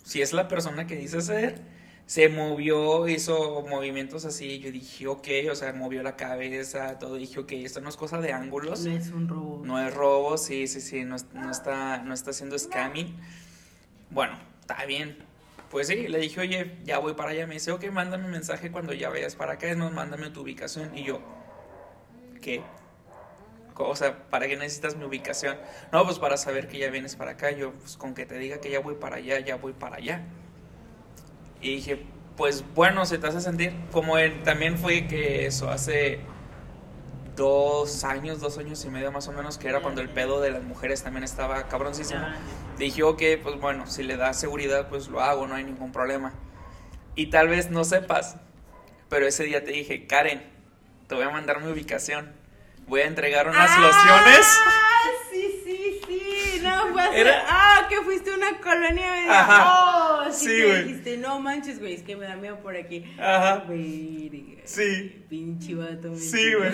si 0.04 0.22
es 0.22 0.34
la 0.34 0.48
persona 0.48 0.88
que 0.88 0.96
dice 0.96 1.22
ser, 1.22 1.62
se 2.06 2.30
movió, 2.30 3.08
hizo 3.08 3.66
movimientos 3.68 4.26
así. 4.26 4.60
Yo 4.60 4.72
dije, 4.72 5.08
ok, 5.08 5.28
o 5.52 5.56
sea, 5.56 5.74
movió 5.74 6.04
la 6.04 6.16
cabeza, 6.16 7.00
todo. 7.00 7.16
Dije, 7.16 7.40
ok, 7.40 7.52
esto 7.54 7.82
no 7.82 7.90
es 7.90 7.98
cosa 7.98 8.20
de 8.22 8.32
ángulos. 8.32 8.86
No 8.86 8.92
es 8.92 9.10
un 9.10 9.28
robo. 9.28 9.62
No 9.66 9.80
es 9.80 9.94
robo, 9.94 10.38
sí, 10.38 10.68
sí, 10.68 10.82
sí, 10.82 11.04
no, 11.04 11.16
no 11.34 11.52
está, 11.52 12.00
no 12.00 12.14
está 12.14 12.32
haciendo 12.32 12.58
scamming. 12.60 13.16
Bueno, 14.12 14.38
está 14.62 14.86
bien. 14.86 15.18
Pues 15.76 15.88
sí, 15.88 16.08
le 16.08 16.20
dije, 16.20 16.40
oye, 16.40 16.72
ya 16.86 17.00
voy 17.00 17.16
para 17.16 17.32
allá. 17.32 17.48
Me 17.48 17.56
dice, 17.56 17.74
ok, 17.74 17.92
mándame 17.92 18.24
un 18.24 18.32
mensaje 18.32 18.72
cuando 18.72 18.94
ya 18.94 19.10
vayas 19.10 19.36
para 19.36 19.56
acá, 19.56 19.76
no, 19.76 19.92
mándame 19.92 20.30
tu 20.30 20.40
ubicación. 20.40 20.98
Y 20.98 21.04
yo, 21.04 21.20
¿qué? 22.42 22.62
O 23.76 23.94
sea, 23.94 24.30
¿para 24.30 24.48
qué 24.48 24.56
necesitas 24.56 24.96
mi 24.96 25.04
ubicación? 25.04 25.58
No, 25.92 26.06
pues 26.06 26.18
para 26.18 26.38
saber 26.38 26.70
que 26.70 26.78
ya 26.78 26.90
vienes 26.90 27.18
para 27.18 27.32
acá. 27.32 27.52
Yo, 27.52 27.74
pues 27.74 27.98
con 27.98 28.14
que 28.14 28.26
te 28.26 28.38
diga 28.38 28.62
que 28.62 28.72
ya 28.72 28.80
voy 28.80 28.96
para 28.96 29.18
allá, 29.18 29.38
ya 29.40 29.58
voy 29.58 29.74
para 29.74 29.98
allá. 29.98 30.22
Y 31.60 31.76
dije, 31.76 32.06
pues 32.38 32.64
bueno, 32.74 33.06
se 33.06 33.18
te 33.18 33.28
hace 33.28 33.42
sentir 33.42 33.74
como 33.92 34.18
él. 34.18 34.44
También 34.44 34.78
fue 34.78 35.08
que 35.08 35.46
eso 35.46 35.70
hace 35.70 36.22
dos 37.36 38.04
años, 38.04 38.40
dos 38.40 38.58
años 38.58 38.84
y 38.86 38.90
medio 38.90 39.12
más 39.12 39.28
o 39.28 39.32
menos, 39.32 39.58
que 39.58 39.68
era 39.68 39.82
cuando 39.82 40.02
el 40.02 40.10
pedo 40.10 40.42
de 40.42 40.52
las 40.52 40.64
mujeres 40.64 41.04
también 41.04 41.24
estaba 41.24 41.68
cabroncísimo. 41.68 42.26
Dije, 42.78 43.04
ok, 43.04 43.22
pues 43.44 43.60
bueno, 43.60 43.88
si 43.88 44.04
le 44.04 44.18
da 44.18 44.34
seguridad, 44.34 44.88
pues 44.90 45.08
lo 45.08 45.22
hago, 45.22 45.48
no 45.48 45.56
hay 45.56 45.64
ningún 45.64 45.92
problema. 45.92 46.34
Y 47.16 47.28
tal 47.28 47.48
vez 47.48 47.70
no 47.70 47.84
sepas, 47.84 48.38
pero 49.10 49.28
ese 49.28 49.44
día 49.44 49.64
te 49.64 49.72
dije, 49.72 50.08
Karen, 50.08 50.44
te 51.08 51.16
voy 51.16 51.24
a 51.24 51.30
mandar 51.30 51.62
mi 51.62 51.72
ubicación. 51.72 52.34
Voy 52.88 53.02
a 53.02 53.08
entregar 53.08 53.48
unas 53.48 53.72
Ah, 53.72 53.80
lociones. 53.80 54.60
Era- 57.14 57.44
Ah, 57.48 57.86
que 57.90 57.98
fuiste 58.02 58.32
a 58.32 58.36
una 58.36 58.58
colonia. 58.60 59.12
¿verdad? 59.12 59.40
Ajá. 59.40 60.26
Oh, 60.28 60.32
sí, 60.32 60.48
dijiste, 60.62 61.18
no 61.18 61.40
manches, 61.40 61.80
güey, 61.80 61.94
es 61.96 62.02
que 62.04 62.16
me 62.16 62.26
da 62.26 62.36
miedo 62.36 62.60
por 62.60 62.76
aquí. 62.76 63.06
Ajá. 63.20 63.64
Sí. 64.66 65.26
Pinche 65.30 65.76
vato. 65.76 66.16
Sí, 66.16 66.54
güey. 66.54 66.72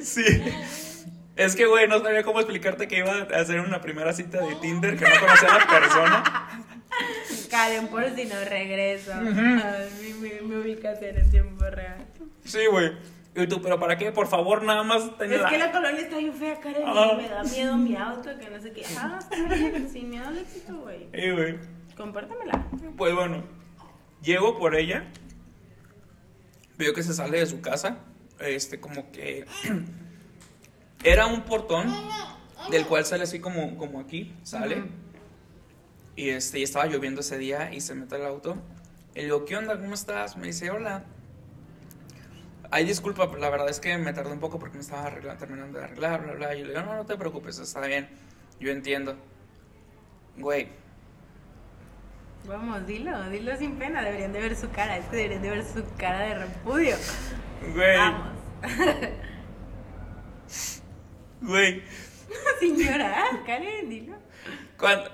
Sí. 0.00 0.24
Es 1.34 1.56
que, 1.56 1.66
güey, 1.66 1.88
no 1.88 2.00
sabía 2.00 2.22
cómo 2.22 2.40
explicarte 2.40 2.86
que 2.88 2.98
iba 2.98 3.10
a 3.12 3.40
hacer 3.40 3.60
una 3.60 3.80
primera 3.80 4.12
cita 4.12 4.44
de 4.44 4.54
Tinder, 4.56 4.96
que 4.98 5.04
no 5.08 5.20
conocía 5.20 5.48
a 5.54 5.58
la 5.58 5.66
persona. 5.66 6.64
Karen, 7.50 7.88
por 7.88 8.04
si 8.14 8.26
no 8.26 8.34
regreso. 8.44 9.14
A 9.14 9.20
mí 9.20 9.30
me, 10.20 10.40
me 10.42 10.56
en 11.18 11.30
tiempo 11.30 11.64
real. 11.70 12.06
Sí, 12.44 12.66
güey. 12.70 12.92
Y 13.34 13.46
tú, 13.46 13.62
pero 13.62 13.78
¿para 13.80 13.96
qué? 13.96 14.12
Por 14.12 14.26
favor, 14.26 14.62
nada 14.62 14.82
más 14.82 15.16
ten 15.16 15.32
Es 15.32 15.40
la- 15.40 15.48
que 15.48 15.56
la 15.58 15.72
colonia 15.72 16.00
está 16.02 16.18
bien 16.18 16.34
fea, 16.34 16.60
Karen. 16.60 16.82
Ah. 16.86 17.14
Me 17.16 17.28
da 17.28 17.42
miedo 17.42 17.76
mi 17.78 17.96
auto, 17.96 18.30
que 18.38 18.50
no 18.50 18.60
sé 18.60 18.72
qué. 18.72 18.84
Ah, 18.98 19.18
sin 19.90 20.10
miedo 20.10 20.28
al 20.28 20.36
éxito, 20.38 20.76
güey. 20.76 21.08
Sí, 21.14 21.30
güey. 21.30 21.58
Compártemela. 21.96 22.66
Pues 22.96 23.14
bueno, 23.14 23.42
llego 24.22 24.58
por 24.58 24.74
ella. 24.76 25.04
Veo 26.76 26.92
que 26.92 27.02
se 27.02 27.14
sale 27.14 27.38
de 27.38 27.46
su 27.46 27.60
casa. 27.62 27.98
Este, 28.38 28.80
como 28.80 29.10
que. 29.12 29.46
Era 31.04 31.26
un 31.26 31.42
portón 31.42 31.92
del 32.70 32.86
cual 32.86 33.04
sale 33.04 33.24
así 33.24 33.40
como, 33.40 33.76
como 33.76 33.98
aquí, 33.98 34.34
sale. 34.42 34.84
Y 36.16 36.28
este, 36.28 36.60
y 36.60 36.62
estaba 36.62 36.86
lloviendo 36.86 37.22
ese 37.22 37.38
día 37.38 37.72
y 37.72 37.80
se 37.80 37.94
mete 37.94 38.16
al 38.16 38.26
auto. 38.26 38.56
Y 39.14 39.18
le 39.20 39.24
digo, 39.24 39.44
¿qué 39.46 39.56
onda? 39.56 39.78
¿Cómo 39.80 39.94
estás? 39.94 40.36
Me 40.36 40.48
dice, 40.48 40.70
hola. 40.70 41.04
Ay, 42.74 42.86
disculpa, 42.86 43.26
la 43.38 43.50
verdad 43.50 43.68
es 43.68 43.80
que 43.80 43.96
me 43.98 44.14
tardé 44.14 44.32
un 44.32 44.40
poco 44.40 44.58
porque 44.58 44.76
me 44.76 44.80
estaba 44.82 45.04
arregla- 45.06 45.36
terminando 45.36 45.78
de 45.78 45.84
arreglar, 45.84 46.22
bla, 46.24 46.32
bla. 46.32 46.54
Y 46.54 46.60
yo 46.60 46.64
le 46.64 46.72
digo, 46.72 46.84
no, 46.86 46.94
no 46.96 47.04
te 47.04 47.16
preocupes, 47.18 47.58
está 47.58 47.80
bien. 47.86 48.08
Yo 48.58 48.70
entiendo. 48.72 49.16
Güey, 50.38 50.68
Vamos, 52.46 52.84
dilo, 52.86 53.28
dilo 53.30 53.56
sin 53.56 53.76
pena. 53.78 54.02
Deberían 54.02 54.32
de 54.32 54.40
ver 54.40 54.56
su 54.56 54.68
cara. 54.70 54.96
Es 54.96 55.04
que 55.06 55.16
deberían 55.16 55.42
de 55.42 55.50
ver 55.50 55.64
su 55.64 55.84
cara 55.96 56.20
de 56.20 56.34
repudio. 56.38 56.96
güey, 57.74 57.96
Vamos. 57.98 58.28
güey. 61.40 61.82
Señora, 62.60 63.14
Karen, 63.46 63.88
dilo. 63.90 64.16
Cuando... 64.78 65.10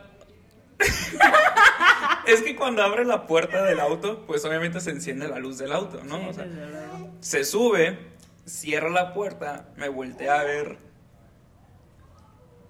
es 2.27 2.43
que 2.43 2.55
cuando 2.57 2.83
abre 2.83 3.05
la 3.05 3.27
puerta 3.27 3.63
del 3.65 3.81
auto, 3.81 4.25
pues 4.27 4.45
obviamente 4.45 4.81
se 4.81 4.91
enciende 4.91 5.29
la 5.29 5.39
luz 5.39 5.59
del 5.59 5.73
auto, 5.73 6.03
¿no? 6.05 6.19
Sí, 6.19 6.27
O 6.29 6.33
sea, 6.33 6.47
se 7.21 7.45
sube, 7.45 7.99
cierra 8.45 8.89
la 8.91 9.13
puerta, 9.15 9.69
me 9.77 9.89
voltea 9.89 10.41
a 10.41 10.45
ver. 10.45 10.79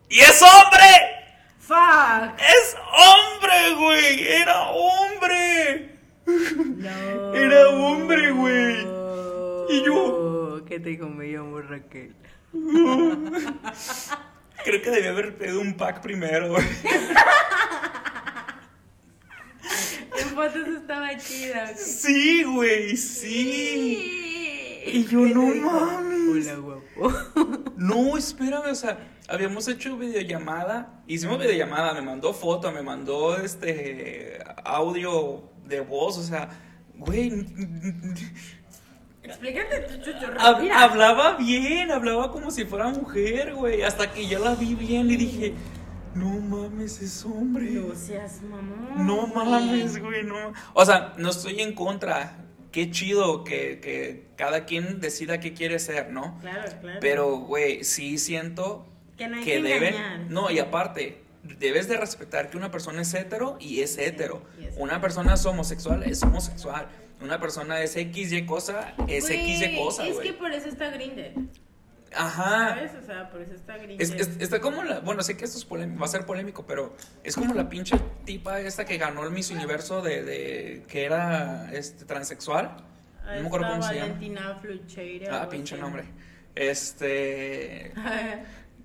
¡Y 0.08 0.20
es 0.20 0.40
hombre! 0.42 1.16
Fuck. 1.58 2.38
¡Es 2.38 2.76
hombre, 2.96 3.74
güey! 3.78 4.26
¡Era 4.26 4.70
hombre! 4.70 5.98
No. 6.26 7.34
Era 7.34 7.68
hombre, 7.70 8.30
güey. 8.32 8.86
Y 9.70 9.82
yo- 9.84 10.62
¿Qué 10.66 10.80
te 10.80 10.90
dijo? 10.90 11.08
Me 11.08 11.26
llamo 11.26 11.60
Raquel. 11.60 12.14
Creo 14.64 14.82
que 14.82 14.90
debía 14.90 15.10
haber 15.10 15.36
pedido 15.36 15.60
un 15.60 15.74
pack 15.76 16.00
primero, 16.00 16.50
güey. 16.50 16.64
En 20.20 20.28
fotos 20.30 20.68
estaba 20.68 21.16
chida. 21.16 21.76
Sí, 21.76 22.42
güey, 22.42 22.96
sí. 22.96 24.82
Y 24.86 25.04
yo, 25.04 25.20
no 25.20 25.42
mames. 25.54 26.48
Hola, 26.48 26.56
guapo. 26.56 27.12
No, 27.76 28.16
espérame, 28.16 28.72
o 28.72 28.74
sea, 28.74 28.98
habíamos 29.28 29.68
hecho 29.68 29.96
videollamada, 29.96 31.00
hicimos 31.06 31.38
videollamada, 31.38 31.94
me 31.94 32.02
mandó 32.02 32.34
foto, 32.34 32.72
me 32.72 32.82
mandó 32.82 33.36
este 33.36 34.42
audio 34.64 35.52
de 35.64 35.80
voz, 35.80 36.18
o 36.18 36.22
sea, 36.24 36.48
güey, 36.94 37.30
Explícate 39.28 39.80
tu 39.80 39.96
chuchurro. 40.02 40.38
hab- 40.40 40.60
Mira. 40.60 40.82
hablaba 40.82 41.36
bien, 41.36 41.90
hablaba 41.90 42.30
como 42.32 42.50
si 42.50 42.64
fuera 42.64 42.88
mujer, 42.88 43.54
güey, 43.54 43.82
hasta 43.82 44.12
que 44.12 44.26
ya 44.26 44.38
la 44.38 44.54
vi 44.54 44.74
bien 44.74 45.10
y 45.10 45.16
dije, 45.16 45.54
no 46.14 46.30
mames, 46.40 47.00
es 47.02 47.24
hombre. 47.24 47.70
No 47.70 47.94
seas 47.94 48.40
mamón. 48.42 49.06
No 49.06 49.26
mames, 49.28 50.00
güey, 50.02 50.24
no. 50.24 50.52
O 50.74 50.84
sea, 50.84 51.14
no 51.18 51.30
estoy 51.30 51.60
en 51.60 51.74
contra. 51.74 52.44
Qué 52.72 52.90
chido 52.90 53.44
que, 53.44 53.80
que 53.80 54.26
cada 54.36 54.66
quien 54.66 55.00
decida 55.00 55.40
qué 55.40 55.54
quiere 55.54 55.78
ser, 55.78 56.10
¿no? 56.12 56.38
Claro, 56.40 56.70
claro. 56.80 56.98
Pero, 57.00 57.36
güey, 57.38 57.82
sí 57.82 58.18
siento 58.18 58.86
Que 59.16 59.26
no 59.26 59.36
hay 59.38 59.44
que 59.44 59.52
que 59.54 59.62
deben. 59.62 59.94
engañar. 59.94 60.20
No, 60.30 60.50
y 60.50 60.58
aparte, 60.58 61.22
debes 61.42 61.88
de 61.88 61.96
respetar 61.96 62.50
que 62.50 62.58
una 62.58 62.70
persona 62.70 63.00
es 63.02 63.14
hetero 63.14 63.56
y 63.58 63.80
es 63.80 63.96
hetero. 63.96 64.42
es 64.60 64.74
Una 64.76 65.00
persona 65.00 65.34
es 65.34 65.46
homosexual, 65.46 66.02
es 66.02 66.22
homosexual. 66.22 66.88
Una 67.20 67.40
persona 67.40 67.80
es 67.80 67.92
XY 67.94 68.46
cosa, 68.46 68.94
es 69.08 69.26
XY 69.26 69.76
cosa, 69.76 70.06
Es 70.06 70.14
güey. 70.14 70.28
que 70.28 70.32
por 70.34 70.52
eso 70.52 70.68
está 70.68 70.90
Grindr. 70.90 71.32
Ajá. 72.14 72.68
¿Sabes? 72.70 72.92
O 73.02 73.04
sea, 73.06 73.28
por 73.30 73.42
eso 73.42 73.54
está 73.54 73.76
Grindr. 73.76 74.00
Es- 74.02 74.12
es- 74.12 74.36
está 74.40 74.60
como 74.60 74.82
la. 74.82 75.00
Bueno, 75.00 75.22
sé 75.22 75.36
que 75.36 75.44
esto 75.44 75.58
es 75.58 75.68
polém- 75.68 76.00
va 76.00 76.06
a 76.06 76.08
ser 76.08 76.24
polémico, 76.24 76.64
pero 76.66 76.96
es 77.24 77.34
como 77.34 77.52
la 77.54 77.68
pinche 77.68 77.96
tipa 78.24 78.60
esta 78.60 78.84
que 78.86 78.96
ganó 78.98 79.24
el 79.24 79.30
Miss 79.30 79.50
Universo 79.50 80.00
de. 80.00 80.22
de 80.22 80.84
que 80.88 81.04
era 81.04 81.70
este, 81.72 82.04
transexual. 82.04 82.76
No 83.26 83.40
me 83.42 83.46
acuerdo 83.48 83.66
Esta 83.66 83.78
cómo 83.78 83.82
se 83.88 83.94
llama. 83.96 84.06
Valentina 84.14 84.58
Flucheira. 84.62 85.42
Ah, 85.42 85.48
pinche 85.48 85.76
nombre. 85.76 86.04
Este. 86.54 87.92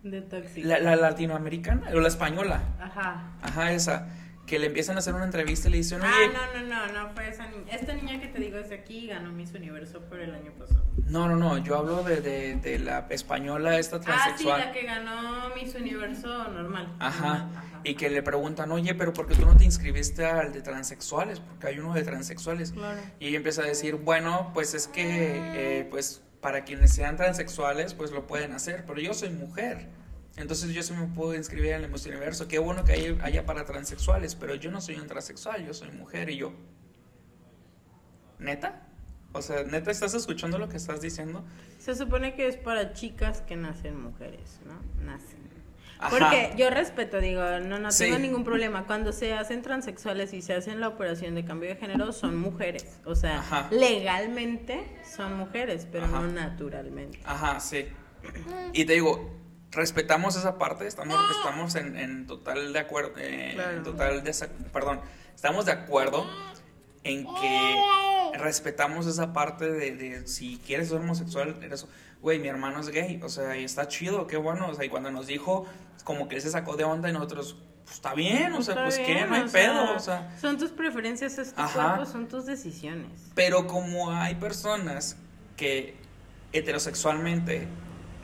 De. 0.04 0.22
La, 0.58 0.80
la 0.80 0.98
latinoamericana 0.98 1.90
o 1.94 2.00
la 2.02 2.10
española. 2.10 2.62
Ajá. 2.78 3.38
Ajá, 3.42 3.72
esa. 3.72 4.10
Que 4.54 4.60
le 4.60 4.68
empiezan 4.68 4.98
a 4.98 5.00
hacer 5.00 5.16
una 5.16 5.26
entrevista 5.26 5.68
y 5.68 5.72
le 5.72 5.78
dicen, 5.78 6.00
oye. 6.00 6.12
Ah, 6.12 6.48
no, 6.54 6.62
no, 6.62 6.68
no, 6.88 6.94
no 7.08 7.10
fue 7.16 7.28
esa 7.28 7.48
niña. 7.48 7.64
Esta 7.72 7.96
niña 7.96 8.20
que 8.22 8.28
te 8.28 8.40
digo 8.40 8.60
es 8.60 8.70
de 8.70 8.76
aquí 8.76 9.06
y 9.06 9.08
ganó 9.08 9.32
Miss 9.32 9.52
Universo 9.56 10.00
por 10.02 10.20
el 10.20 10.32
año 10.36 10.52
pasado. 10.52 10.86
No, 11.08 11.28
no, 11.28 11.36
no. 11.38 11.58
Yo 11.58 11.76
hablo 11.80 12.04
de, 12.04 12.22
de, 12.22 12.56
de 12.58 12.78
la 12.78 13.08
española, 13.10 13.80
esta 13.80 13.96
Ah, 13.96 14.00
sí, 14.00 14.06
transexual. 14.06 14.60
la 14.60 14.72
que 14.72 14.84
ganó 14.84 15.56
Miss 15.56 15.74
Universo 15.74 16.50
normal. 16.50 16.96
Ajá. 17.00 17.32
Ajá. 17.52 17.64
Y 17.84 17.96
que 17.96 18.12
le 18.12 18.22
preguntan, 18.22 18.72
oye, 18.72 18.94
pero 18.94 19.12
¿por 19.12 19.26
qué 19.28 19.34
tú 19.34 19.44
no 19.48 19.58
te 19.58 19.64
inscribiste 19.64 20.24
al 20.28 20.54
de 20.54 20.62
transexuales? 20.62 21.40
Porque 21.40 21.66
hay 21.70 21.80
uno 21.80 21.96
de 21.96 22.04
transexuales. 22.04 22.74
Claro. 22.74 23.02
Y 23.20 23.30
ella 23.30 23.38
empieza 23.38 23.64
a 23.64 23.66
decir, 23.66 23.96
bueno, 23.96 24.52
pues 24.54 24.76
es 24.76 24.88
que, 24.88 25.80
eh, 25.80 25.88
pues 25.90 26.22
para 26.42 26.64
quienes 26.64 26.94
sean 26.94 27.18
transexuales, 27.18 27.96
pues 27.96 28.12
lo 28.12 28.28
pueden 28.28 28.52
hacer, 28.54 28.84
pero 28.86 29.00
yo 29.00 29.16
soy 29.16 29.32
mujer. 29.32 29.88
Entonces 30.36 30.72
yo 30.74 30.82
sí 30.82 30.94
me 30.94 31.06
puedo 31.08 31.36
inscribir 31.36 31.74
en 31.74 31.84
el 31.84 31.92
Miss 31.92 32.06
Universo. 32.08 32.48
Qué 32.48 32.58
bueno 32.60 32.84
que 32.84 32.94
haya, 32.94 33.16
haya 33.24 33.46
para 33.46 33.66
transexuales, 33.66 34.34
pero 34.36 34.56
yo 34.56 34.72
no 34.72 34.82
soy 34.82 34.96
un 34.96 35.08
transexual, 35.08 35.66
yo 35.66 35.74
soy 35.74 35.92
mujer 35.92 36.30
y 36.30 36.38
yo. 36.38 36.54
¿Neta? 38.40 38.88
O 39.32 39.42
sea, 39.42 39.64
¿neta 39.64 39.92
estás 39.92 40.14
escuchando 40.14 40.58
lo 40.58 40.70
que 40.70 40.78
estás 40.78 41.02
diciendo? 41.02 41.44
Se 41.80 41.96
supone 41.96 42.36
que 42.36 42.48
es 42.48 42.58
para 42.58 42.94
chicas 42.94 43.42
que 43.42 43.56
nacen 43.56 44.00
mujeres, 44.02 44.60
¿no? 44.66 45.04
Nacen. 45.04 45.44
Ajá. 46.00 46.10
Porque 46.10 46.54
yo 46.58 46.70
respeto, 46.70 47.20
digo, 47.20 47.42
no, 47.62 47.80
no 47.80 47.92
Sí. 47.92 48.06
tengo 48.06 48.20
ningún 48.20 48.44
problema. 48.44 48.86
Cuando 48.86 49.14
se 49.14 49.34
hacen 49.34 49.62
transexuales 49.62 50.34
y 50.34 50.42
se 50.42 50.54
hacen 50.54 50.82
la 50.82 50.90
operación 50.90 51.34
de 51.36 51.46
cambio 51.46 51.70
de 51.70 51.76
género, 51.78 52.12
son 52.12 52.36
mujeres. 52.38 53.00
O 53.06 53.16
sea, 53.16 53.40
Ajá. 53.40 53.68
legalmente 53.72 54.84
son 55.16 55.38
mujeres, 55.38 55.88
pero 55.92 56.06
Ajá. 56.06 56.20
no 56.22 56.28
naturalmente. 56.28 57.20
Ajá, 57.24 57.60
sí. 57.60 57.86
Y 58.74 58.86
te 58.86 58.94
digo, 58.94 59.32
respetamos 59.74 60.36
esa 60.36 60.58
parte, 60.58 60.88
estamos, 60.88 61.16
estamos 61.38 61.76
en, 61.76 61.98
en 61.98 62.28
total 62.28 62.74
de 62.74 62.80
acuerdo, 62.80 63.14
eh, 63.18 63.52
Claro. 63.56 63.78
en 63.78 63.84
total 63.84 64.24
desa- 64.24 64.50
perdón, 64.72 65.00
estamos 65.36 65.66
de 65.66 65.72
acuerdo 65.72 66.26
en 67.04 67.26
que 67.26 67.82
respetamos 68.38 69.06
esa 69.08 69.34
parte 69.34 69.70
de, 69.72 69.96
de 69.96 70.28
si 70.28 70.58
quieres 70.66 70.90
ser 70.90 71.00
homosexual, 71.00 71.58
eres, 71.62 71.86
güey, 72.22 72.40
mi 72.40 72.48
hermano 72.48 72.80
es 72.80 72.90
gay, 72.90 73.20
o 73.24 73.30
sea, 73.30 73.58
y 73.58 73.64
está 73.64 73.88
chido, 73.88 74.28
qué 74.28 74.38
bueno, 74.38 74.68
o 74.70 74.74
sea, 74.74 74.86
y 74.86 74.90
cuando 74.90 75.12
nos 75.12 75.28
dijo, 75.28 75.66
como 76.04 76.28
que 76.28 76.36
él 76.38 76.42
se 76.42 76.50
sacó 76.52 76.76
de 76.76 76.84
onda 76.84 77.10
y 77.10 77.14
nosotros, 77.14 77.58
pues 77.84 77.96
está 77.96 78.14
bien, 78.14 78.54
o 78.54 78.62
sea, 78.62 78.74
Está 78.76 78.84
pues 78.86 78.98
qué, 79.00 79.14
bien, 79.14 79.30
no 79.30 79.36
hay 79.36 79.50
pedo, 79.50 79.86
sea, 79.88 79.96
o 79.96 80.00
sea, 80.00 80.38
Son 80.40 80.58
tus 80.58 80.72
preferencias, 80.72 81.38
es 81.38 81.54
tu 81.54 81.62
cuerpo, 81.62 82.06
son 82.06 82.28
tus 82.28 82.46
decisiones. 82.46 83.10
pero 83.36 83.68
como 83.68 84.12
hay 84.12 84.36
personas 84.36 85.18
que 85.58 85.96
heterosexualmente 86.54 87.68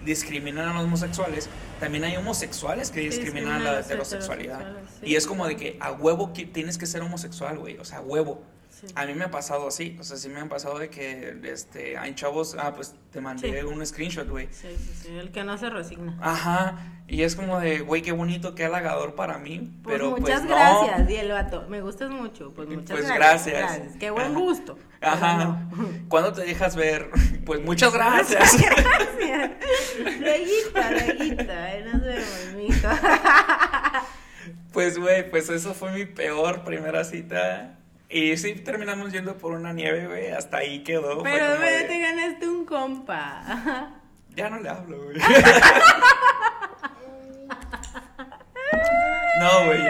discriminan 0.05 0.69
a 0.69 0.73
los 0.73 0.83
homosexuales, 0.83 1.49
también 1.79 2.03
hay 2.03 2.15
homosexuales 2.17 2.91
que 2.91 3.01
discriminan 3.01 3.53
a 3.53 3.55
discriminan 3.55 3.63
la 3.63 3.71
a 3.71 3.79
heterosexualidad. 3.81 4.77
sí. 4.99 5.07
Y 5.12 5.15
es 5.15 5.27
como 5.27 5.47
de 5.47 5.55
que 5.55 5.77
a 5.79 5.91
huevo 5.91 6.33
que 6.33 6.45
tienes 6.45 6.77
que 6.77 6.85
ser 6.85 7.01
homosexual, 7.01 7.57
güey, 7.57 7.77
o 7.77 7.85
sea, 7.85 7.99
a 7.99 8.01
huevo. 8.01 8.41
Sí. 8.79 8.87
A 8.95 9.05
mí 9.05 9.13
me 9.13 9.25
ha 9.25 9.31
pasado 9.31 9.67
así, 9.67 9.97
o 9.99 10.03
sea, 10.03 10.15
sí 10.15 10.29
me 10.29 10.39
han 10.39 10.47
pasado 10.47 10.79
de 10.79 10.89
que 10.89 11.35
este 11.43 11.97
hay 11.97 12.15
chavos, 12.15 12.55
ah, 12.57 12.73
pues 12.73 12.95
te 13.11 13.19
mandé 13.19 13.59
Sí. 13.59 13.65
un 13.65 13.85
screenshot, 13.85 14.27
güey. 14.29 14.47
Sí, 14.51 14.67
sí, 14.77 14.91
sí, 15.01 15.17
el 15.17 15.31
que 15.31 15.43
no 15.43 15.57
se 15.57 15.69
resigna. 15.69 16.17
Ajá, 16.21 16.77
y 17.07 17.23
es 17.23 17.35
como 17.35 17.59
de, 17.59 17.79
güey, 17.79 18.01
qué 18.01 18.13
bonito, 18.13 18.55
qué 18.55 18.65
halagador 18.65 19.15
para 19.15 19.37
mí, 19.37 19.69
Pues 19.83 19.95
pero 19.97 20.11
muchas 20.11 20.41
pues 20.41 20.43
no. 20.43 20.55
gracias, 20.55 21.09
y 21.09 21.15
el 21.15 21.31
vato, 21.31 21.65
me 21.67 21.81
gustas 21.81 22.09
mucho, 22.09 22.53
pues 22.53 22.69
muchas 22.69 22.91
Pues 22.97 23.05
gracias. 23.11 23.57
gracias. 23.57 23.97
Qué 23.99 24.11
buen 24.11 24.27
Ajá. 24.27 24.39
gusto. 24.39 24.77
Ajá. 25.01 25.43
No. 25.43 25.69
¿Cuándo 26.07 26.31
te 26.31 26.43
dejas 26.43 26.75
ver? 26.75 27.09
Pues 27.45 27.61
muchas 27.65 27.91
gracias. 27.93 28.55
Gracias. 28.61 29.51
Lueguito, 30.19 30.79
lueguito, 30.91 31.51
ahí 31.51 31.83
nos 31.83 32.01
vemos, 32.01 32.53
mijo. 32.55 32.87
Pues, 34.71 34.99
güey, 34.99 35.27
pues 35.29 35.49
eso 35.49 35.73
fue 35.73 35.91
mi 35.91 36.05
peor 36.05 36.63
primera 36.63 37.03
cita. 37.03 37.78
Y 38.09 38.35
sí, 38.37 38.55
terminamos 38.55 39.11
yendo 39.11 39.37
por 39.37 39.51
una 39.51 39.71
nieve, 39.71 40.07
güey. 40.07 40.31
Hasta 40.31 40.57
ahí 40.57 40.83
quedó. 40.83 41.21
Pero 41.21 41.45
pero 41.59 41.59
de, 41.59 41.83
te 41.83 41.99
ganaste 41.99 42.47
un 42.47 42.65
compa. 42.65 43.95
Ya 44.35 44.49
no 44.49 44.59
le 44.59 44.69
hablo, 44.69 45.03
güey. 45.03 45.17
no, 49.39 49.65
güey. 49.65 49.81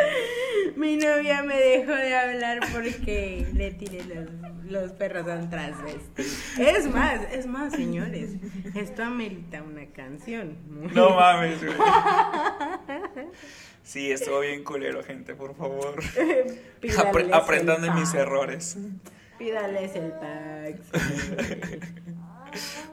Mi 0.75 0.95
novia 0.95 1.43
me 1.43 1.59
dejó 1.59 1.91
de 1.91 2.15
hablar 2.15 2.59
porque 2.71 3.45
le 3.53 3.71
tiré 3.71 4.05
los, 4.05 4.29
los 4.63 4.91
perros 4.93 5.27
a 5.27 5.35
un 5.35 5.49
transvesti. 5.49 6.23
Es 6.57 6.89
más, 6.89 7.19
es 7.31 7.47
más, 7.47 7.73
señores. 7.73 8.31
Esto 8.73 9.03
amerita 9.03 9.61
una 9.61 9.87
canción. 9.87 10.57
No 10.93 11.09
mames, 11.11 11.63
güey. 11.63 11.77
Sí, 13.83 14.11
estuvo 14.11 14.39
bien 14.41 14.63
culero, 14.63 15.03
gente, 15.03 15.33
por 15.35 15.55
favor. 15.55 16.01
Apre- 16.81 17.33
aprendan 17.33 17.81
de 17.81 17.91
mis 17.91 18.09
pack. 18.09 18.19
errores. 18.19 18.77
Pídales 19.37 19.95
el 19.95 20.11
taxi. 20.19 21.79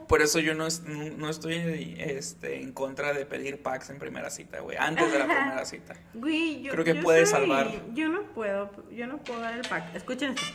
Por 0.07 0.21
eso 0.21 0.39
yo 0.39 0.53
no, 0.53 0.67
es- 0.67 0.83
no 0.83 1.29
estoy 1.29 1.95
este, 1.99 2.61
en 2.61 2.71
contra 2.71 3.13
de 3.13 3.25
pedir 3.25 3.61
packs 3.63 3.89
en 3.89 3.97
primera 3.99 4.29
cita, 4.29 4.59
güey. 4.59 4.77
Antes 4.77 5.11
de 5.11 5.17
la 5.19 5.25
primera 5.25 5.65
cita. 5.65 5.95
Güey, 6.13 6.61
yo, 6.61 6.71
Creo 6.71 6.85
que 6.85 6.95
yo 6.95 7.01
puede 7.01 7.25
soy- 7.25 7.31
salvar. 7.41 7.71
Yo 7.93 8.07
no 8.07 8.21
puedo, 8.33 8.71
yo 8.91 9.07
no 9.07 9.17
puedo 9.17 9.41
dar 9.41 9.55
el 9.55 9.67
pack. 9.67 9.95
Escuchen 9.95 10.31
esto. 10.35 10.45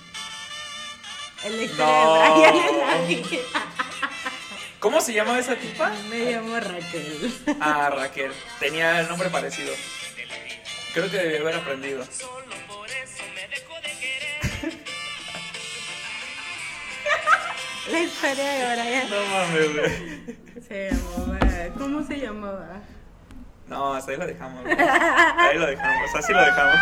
El 1.45 1.77
No. 1.77 2.41
de. 3.09 3.41
¿Cómo 4.79 5.01
se 5.01 5.13
llama 5.13 5.39
esa 5.39 5.57
tipa? 5.57 5.93
Me 6.09 6.31
llamo 6.33 6.59
Raquel. 6.59 7.33
Ah, 7.61 7.91
Raquel. 7.91 8.33
Tenía 8.61 9.01
el 9.01 9.09
nombre 9.09 9.29
parecido. 9.31 9.73
Creo 10.93 11.11
que 11.11 11.17
debí 11.17 11.37
haber 11.37 11.57
aprendido. 11.57 12.05
La 17.91 18.01
historia 18.01 18.45
de 18.53 18.83
Brian 18.83 19.11
No 19.11 19.17
mames, 19.27 19.75
güey. 19.75 20.63
se 20.69 20.91
llamaba. 20.91 21.75
¿Cómo 21.77 22.03
se 22.07 22.17
llamaba? 22.21 22.81
No, 23.69 23.95
hasta 23.95 24.13
ahí 24.13 24.19
lo 24.19 24.27
dejamos. 24.27 24.63
güey. 24.65 24.77
Ahí 24.79 25.59
lo 25.59 25.67
dejamos, 25.67 26.15
así 26.15 26.33
lo 26.33 26.41
dejamos. 26.45 26.77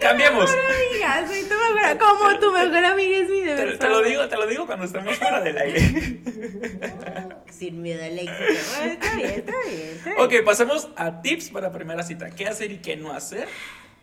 Cambiemos. 0.00 0.50
Mejor 0.50 0.70
amiga, 0.70 1.26
soy 1.26 1.42
tu 1.44 1.54
mejor 1.74 1.98
Como 1.98 2.38
tu 2.38 2.52
mejor 2.52 2.84
amiga 2.84 3.16
es 3.18 3.28
mi 3.28 3.40
deber. 3.40 3.72
Te, 3.72 3.78
te 3.78 3.88
lo 3.88 4.02
digo, 4.02 4.28
te 4.28 4.36
lo 4.36 4.46
digo 4.46 4.66
cuando 4.66 4.84
estemos 4.84 5.16
fuera 5.16 5.40
del 5.40 5.58
aire. 5.58 6.20
sin 7.58 7.82
miedo 7.82 8.02
al 8.04 8.18
éxito. 8.18 8.34
Bueno, 8.76 8.92
está 8.92 9.14
bien, 9.16 9.30
está 9.30 9.52
bien, 9.66 9.88
está 9.96 10.10
bien. 10.14 10.20
Ok, 10.40 10.44
pasemos 10.44 10.88
a 10.96 11.20
tips 11.22 11.50
para 11.50 11.72
primera 11.72 12.02
cita. 12.02 12.30
¿Qué 12.30 12.46
hacer 12.46 12.70
y 12.72 12.78
qué 12.78 12.96
no 12.96 13.12
hacer? 13.12 13.48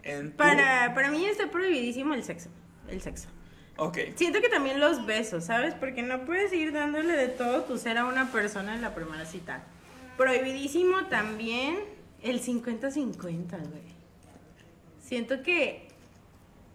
En 0.03 0.31
tu- 0.31 0.37
Para, 0.37 0.93
para 0.93 1.09
mí 1.09 1.25
está 1.25 1.49
prohibidísimo 1.49 2.13
el 2.13 2.23
sexo. 2.23 2.49
El 2.89 3.01
sexo. 3.01 3.29
Ok. 3.77 3.97
Siento 4.15 4.39
que 4.41 4.49
también 4.49 4.79
los 4.79 5.05
besos, 5.05 5.45
¿sabes? 5.45 5.73
Porque 5.73 6.01
no 6.03 6.25
puedes 6.25 6.53
ir 6.53 6.71
dándole 6.71 7.13
de 7.17 7.27
todo 7.27 7.63
tu 7.63 7.77
ser 7.77 7.97
a 7.97 8.05
una 8.05 8.31
persona 8.31 8.73
en 8.75 8.81
la 8.81 8.93
primera 8.95 9.25
cita. 9.25 9.63
Prohibidísimo 10.17 11.05
también 11.07 11.79
el 12.21 12.41
50-50, 12.41 13.49
güey. 13.49 13.95
Siento 15.03 15.43
que 15.43 15.87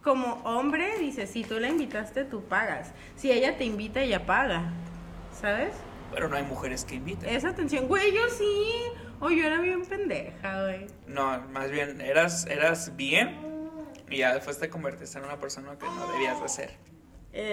como 0.03 0.33
hombre, 0.45 0.97
dices, 0.99 1.29
si 1.29 1.43
tú 1.43 1.59
la 1.59 1.69
invitaste, 1.69 2.23
tú 2.23 2.43
pagas. 2.43 2.91
Si 3.15 3.31
ella 3.31 3.57
te 3.57 3.65
invita, 3.65 4.01
ella 4.01 4.25
paga. 4.25 4.71
¿Sabes? 5.39 5.73
Pero 6.13 6.27
no 6.27 6.35
hay 6.35 6.43
mujeres 6.43 6.85
que 6.85 6.95
inviten. 6.95 7.29
Esa 7.29 7.49
atención, 7.49 7.87
güey, 7.87 8.13
yo 8.13 8.21
sí. 8.29 8.83
O 9.19 9.29
yo 9.29 9.45
era 9.45 9.61
bien 9.61 9.85
pendeja, 9.85 10.63
güey. 10.63 10.87
No, 11.07 11.39
más 11.51 11.69
bien, 11.69 12.01
eras, 12.01 12.45
eras 12.47 12.95
bien 12.95 13.37
y 14.09 14.17
ya 14.17 14.33
después 14.33 14.57
te 14.59 14.69
convertiste 14.69 15.17
en 15.19 15.25
una 15.25 15.39
persona 15.39 15.77
que 15.77 15.85
no 15.85 16.11
debías 16.11 16.41
de 16.41 16.49
ser. 16.49 16.71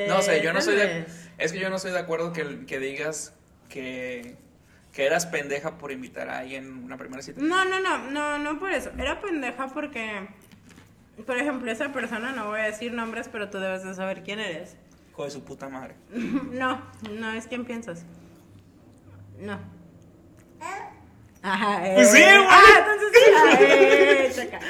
No 0.09 0.22
sé, 0.22 0.42
yo 0.42 0.52
no 0.52 0.59
Eh, 0.59 0.62
soy 0.62 0.74
de... 0.76 1.06
Es 1.38 1.52
que 1.52 1.61
yo 1.61 1.70
no 1.70 1.76
estoy 1.76 1.92
de 1.92 1.98
acuerdo 2.00 2.32
que, 2.32 2.66
que 2.66 2.80
digas 2.80 3.32
que, 3.68 4.36
que 4.92 5.06
eras 5.06 5.26
pendeja 5.26 5.78
por 5.78 5.92
invitar 5.92 6.28
a 6.30 6.38
alguien 6.38 6.66
a 6.82 6.84
una 6.84 6.96
primera 6.96 7.22
cita. 7.22 7.40
No, 7.40 7.64
no, 7.64 7.78
no, 7.78 8.11
no, 8.11 8.38
no 8.38 8.59
por 8.59 8.72
eso. 8.72 8.90
Era 8.98 9.20
pendeja 9.20 9.68
porque, 9.68 10.26
por 11.26 11.36
ejemplo, 11.36 11.70
esa 11.70 11.92
persona, 11.92 12.32
no 12.32 12.48
voy 12.48 12.61
a 12.61 12.64
decir 12.64 12.92
nombres, 12.92 13.28
pero 13.30 13.50
tú 13.50 13.59
debes 13.59 13.84
de 13.84 13.94
saber 13.94 14.24
quién 14.24 14.40
eres. 14.40 14.76
Hijo 15.11 15.24
de 15.24 15.30
su 15.30 15.44
puta 15.44 15.68
madre. 15.68 15.94
No, 16.50 16.82
no 17.12 17.30
es 17.32 17.46
quien 17.46 17.64
piensas. 17.64 18.04
No. 19.39 19.59
Ajá, 21.41 21.86
eh. 21.89 21.93
Pues 21.95 22.11
sí, 22.11 22.20
güey. 22.20 22.47
Ah, 22.49 22.62
entonces 22.78 23.09
sí. 23.14 23.30
Ah, 23.36 23.57
eh, 23.61 24.32
chaca. 24.34 24.61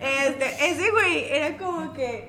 Este, 0.00 0.70
ese 0.70 0.90
güey 0.90 1.24
era 1.30 1.56
como 1.56 1.92
que 1.92 2.28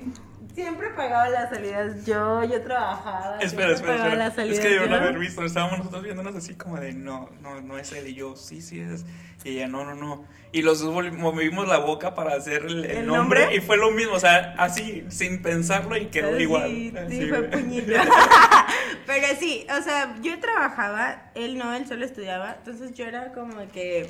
siempre 0.54 0.90
pagaba 0.90 1.28
las 1.28 1.50
salidas 1.50 2.04
yo, 2.06 2.42
yo 2.44 2.62
trabajaba. 2.62 3.38
Espera, 3.40 3.72
espera, 3.72 3.94
espera. 3.96 4.14
las 4.14 4.28
Es 4.30 4.34
salidas 4.36 4.58
que 4.60 4.68
debieron 4.68 4.90
yo. 4.90 4.96
haber 4.96 5.18
visto. 5.18 5.44
Estábamos 5.44 5.78
nosotros 5.78 6.02
viéndonos 6.04 6.36
así 6.36 6.54
como 6.54 6.78
de 6.78 6.92
no, 6.92 7.28
no, 7.42 7.60
no 7.60 7.78
es 7.78 7.92
él. 7.92 8.06
Y 8.08 8.14
yo, 8.14 8.36
sí, 8.36 8.62
sí 8.62 8.80
es. 8.80 9.04
Y 9.44 9.50
ella, 9.56 9.68
no, 9.68 9.84
no, 9.84 9.94
no. 9.94 10.24
Y 10.52 10.62
los 10.62 10.80
dos 10.80 10.94
movimos 11.12 11.68
la 11.68 11.78
boca 11.78 12.14
para 12.14 12.34
hacer 12.34 12.62
el, 12.64 12.84
el 12.84 12.90
¿El 12.98 13.06
nombre, 13.06 13.40
nombre? 13.42 13.56
Y 13.56 13.60
fue 13.60 13.76
lo 13.76 13.90
mismo. 13.90 14.14
O 14.14 14.20
sea, 14.20 14.54
así, 14.58 15.04
sin 15.10 15.42
pensarlo 15.42 15.96
y 15.96 16.06
quedó 16.06 16.38
igual. 16.38 16.68
Sí, 16.70 16.94
Así, 16.96 17.22
sí, 17.22 17.28
fue 17.28 17.42
puñito. 17.44 17.92
Pero 19.08 19.26
sí, 19.40 19.66
o 19.74 19.82
sea, 19.82 20.16
yo 20.20 20.38
trabajaba, 20.38 21.30
él 21.34 21.56
no, 21.56 21.72
él 21.72 21.88
solo 21.88 22.04
estudiaba, 22.04 22.56
entonces 22.58 22.92
yo 22.92 23.06
era 23.06 23.32
como 23.32 23.66
que 23.72 24.06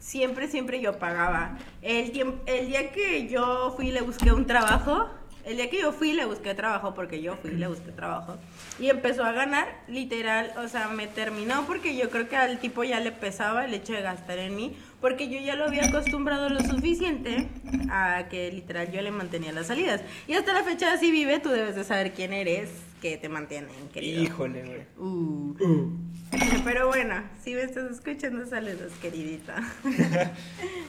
siempre, 0.00 0.48
siempre 0.48 0.80
yo 0.80 0.98
pagaba. 0.98 1.56
El, 1.80 2.10
el 2.46 2.66
día 2.66 2.90
que 2.90 3.28
yo 3.28 3.72
fui 3.76 3.90
y 3.90 3.92
le 3.92 4.00
busqué 4.00 4.32
un 4.32 4.44
trabajo, 4.44 5.08
el 5.44 5.58
día 5.58 5.70
que 5.70 5.80
yo 5.80 5.92
fui 5.92 6.10
y 6.10 6.14
le 6.14 6.24
busqué 6.24 6.54
trabajo, 6.54 6.92
porque 6.92 7.22
yo 7.22 7.36
fui 7.36 7.52
y 7.52 7.54
le 7.54 7.68
busqué 7.68 7.92
trabajo, 7.92 8.36
y 8.80 8.90
empezó 8.90 9.24
a 9.24 9.30
ganar, 9.30 9.68
literal, 9.86 10.52
o 10.56 10.66
sea, 10.66 10.88
me 10.88 11.06
terminó 11.06 11.64
porque 11.64 11.96
yo 11.96 12.10
creo 12.10 12.28
que 12.28 12.36
al 12.36 12.58
tipo 12.58 12.82
ya 12.82 12.98
le 12.98 13.12
pesaba 13.12 13.64
el 13.64 13.74
hecho 13.74 13.92
de 13.92 14.02
gastar 14.02 14.38
en 14.38 14.56
mí, 14.56 14.76
porque 15.00 15.28
yo 15.28 15.38
ya 15.40 15.56
lo 15.56 15.64
había 15.64 15.84
acostumbrado 15.86 16.48
lo 16.48 16.60
suficiente 16.60 17.48
a 17.90 18.26
que 18.30 18.50
literal 18.50 18.90
yo 18.90 19.00
le 19.02 19.10
mantenía 19.10 19.52
las 19.52 19.66
salidas. 19.68 20.00
Y 20.26 20.34
hasta 20.34 20.52
la 20.52 20.62
fecha 20.64 20.92
así 20.92 21.10
vive, 21.10 21.38
tú 21.40 21.50
debes 21.50 21.74
de 21.76 21.84
saber 21.84 22.12
quién 22.12 22.32
eres, 22.32 22.70
que 23.00 23.16
te 23.16 23.28
mantienen, 23.28 23.70
querido. 23.92 24.22
Híjole, 24.22 24.62
güey. 24.64 24.82
Uh. 24.98 25.90
Pero 26.64 26.88
bueno, 26.88 27.22
si 27.42 27.54
me 27.54 27.62
estás 27.62 27.90
escuchando, 27.90 28.46
saludos, 28.46 28.92
queridita. 29.00 29.62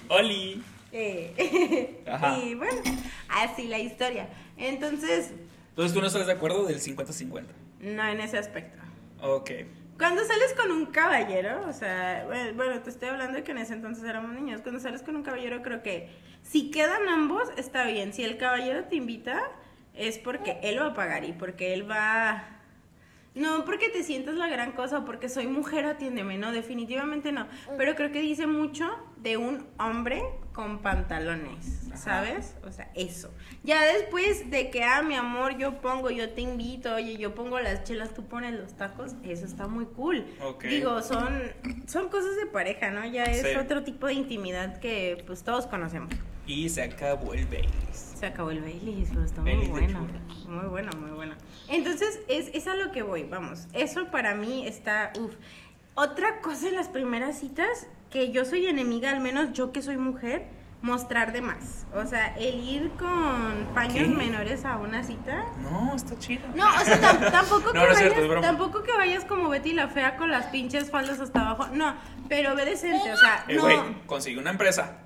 Oli. 0.09 0.63
Eh, 0.91 2.01
Ajá. 2.07 2.39
Y 2.39 2.55
bueno, 2.55 2.81
así 3.29 3.67
la 3.67 3.79
historia. 3.79 4.29
Entonces, 4.57 5.31
Entonces 5.69 5.93
tú 5.93 6.01
no 6.01 6.07
estás 6.07 6.25
de 6.25 6.33
acuerdo 6.33 6.65
del 6.65 6.79
50-50. 6.79 7.43
no 7.81 8.07
en 8.07 8.19
ese 8.21 8.37
aspecto. 8.37 8.81
Ok. 9.21 9.51
Cuando 9.97 10.23
sales 10.25 10.53
con 10.53 10.71
un 10.71 10.85
caballero, 10.87 11.65
o 11.67 11.73
sea, 11.73 12.25
bueno, 12.55 12.79
te 12.81 12.89
estoy 12.89 13.09
hablando 13.09 13.37
de 13.37 13.43
que 13.43 13.51
en 13.51 13.57
ese 13.57 13.73
entonces 13.73 14.03
éramos 14.03 14.31
niños. 14.31 14.61
Cuando 14.61 14.79
sales 14.79 15.01
con 15.01 15.15
un 15.15 15.23
caballero, 15.23 15.63
creo 15.63 15.81
que 15.81 16.09
si 16.43 16.69
quedan 16.69 17.09
ambos, 17.09 17.49
está 17.57 17.83
bien. 17.85 18.13
Si 18.13 18.23
el 18.23 18.37
caballero 18.37 18.83
te 18.85 18.95
invita, 18.95 19.41
es 19.95 20.19
porque 20.19 20.59
él 20.61 20.79
va 20.79 20.87
a 20.87 20.93
pagar 20.93 21.25
y 21.25 21.33
porque 21.33 21.73
él 21.73 21.89
va. 21.89 22.43
No 23.33 23.65
porque 23.65 23.89
te 23.89 24.03
sientas 24.03 24.35
la 24.35 24.47
gran 24.47 24.71
cosa 24.71 24.99
o 24.99 25.05
porque 25.05 25.29
soy 25.29 25.47
mujer, 25.47 25.85
atiéndeme. 25.85 26.37
No, 26.37 26.51
definitivamente 26.51 27.31
no. 27.31 27.47
Pero 27.77 27.95
creo 27.95 28.11
que 28.11 28.21
dice 28.21 28.45
mucho 28.45 28.87
de 29.17 29.37
un 29.37 29.65
hombre 29.79 30.23
con 30.57 30.79
pantalones, 30.79 31.83
Ajá. 31.89 31.97
¿sabes? 31.97 32.55
O 32.65 32.71
sea, 32.71 32.89
eso. 32.95 33.31
Ya 33.63 33.83
después 33.85 34.49
de 34.49 34.71
que, 34.71 34.83
ah, 34.83 35.03
mi 35.03 35.13
amor, 35.13 35.55
yo 35.59 35.79
pongo, 35.81 36.09
yo 36.09 36.31
te 36.31 36.41
invito, 36.41 36.95
oye, 36.95 37.15
yo 37.17 37.35
pongo 37.35 37.59
las 37.59 37.83
chelas, 37.83 38.15
tú 38.15 38.25
pones 38.25 38.59
los 38.59 38.73
tacos, 38.75 39.13
eso 39.23 39.45
está 39.45 39.67
muy 39.67 39.85
cool. 39.85 40.25
Ok. 40.41 40.63
Digo, 40.63 41.03
son, 41.03 41.39
son 41.85 42.09
cosas 42.09 42.35
de 42.37 42.47
pareja, 42.47 42.89
¿no? 42.89 43.05
Ya 43.05 43.25
es 43.25 43.43
Sí. 43.47 43.55
otro 43.55 43.83
tipo 43.83 44.07
de 44.07 44.13
intimidad 44.15 44.79
que 44.79 45.23
pues 45.27 45.43
todos 45.43 45.67
conocemos. 45.67 46.11
Y 46.47 46.67
se 46.69 46.81
acabó 46.81 47.35
el 47.35 47.45
Baileys. 47.45 48.13
Se 48.17 48.25
acabó 48.25 48.49
el 48.49 48.61
Baileys, 48.61 49.09
pero 49.09 49.23
está 49.25 49.41
muy 49.41 49.51
Baileys 49.51 49.69
bueno. 49.69 50.07
Muy 50.47 50.65
bueno, 50.69 50.91
muy 50.97 51.11
bueno. 51.11 51.35
Entonces, 51.69 52.19
es, 52.27 52.49
es 52.55 52.65
a 52.67 52.73
lo 52.75 52.91
que 52.91 53.03
voy, 53.03 53.25
vamos. 53.25 53.67
Eso 53.73 54.07
para 54.09 54.33
mí 54.33 54.65
está, 54.65 55.13
uff. 55.19 55.35
Otra 55.93 56.41
cosa 56.41 56.67
en 56.69 56.75
las 56.75 56.87
primeras 56.89 57.39
citas, 57.39 57.85
que 58.09 58.31
yo 58.31 58.45
soy 58.45 58.67
enemiga, 58.67 59.11
al 59.11 59.19
menos 59.19 59.53
yo 59.53 59.71
que 59.71 59.81
soy 59.81 59.97
mujer, 59.97 60.47
mostrar 60.81 61.33
de 61.33 61.41
más. 61.41 61.85
O 61.93 62.05
sea, 62.05 62.35
el 62.37 62.59
ir 62.67 62.91
con 62.91 63.67
paños 63.73 63.95
¿Qué? 63.95 64.07
menores 64.07 64.63
a 64.63 64.77
una 64.77 65.03
cita. 65.03 65.43
No, 65.61 65.95
está 65.95 66.17
chido. 66.19 66.47
No, 66.55 66.67
o 66.67 66.79
sea, 66.85 67.01
tam- 67.01 67.31
tampoco, 67.31 67.71
que 67.71 67.77
No, 67.79 67.85
no 67.85 67.91
es 67.91 67.99
vayas, 67.99 68.13
cierto, 68.13 68.41
tampoco 68.41 68.83
que 68.83 68.93
vayas 68.93 69.25
como 69.25 69.49
Betty 69.49 69.73
la 69.73 69.87
fea 69.89 70.15
con 70.17 70.29
las 70.31 70.45
pinches 70.47 70.91
faldas 70.91 71.19
hasta 71.19 71.41
abajo. 71.49 71.67
No, 71.73 71.95
pero 72.29 72.55
ve 72.55 72.65
decente, 72.65 73.11
o 73.11 73.17
sea, 73.17 73.43
Eh, 73.47 73.55
no. 73.55 73.61
güey, 73.63 73.77
consigue 74.05 74.39
una 74.39 74.51
empresa. 74.51 74.99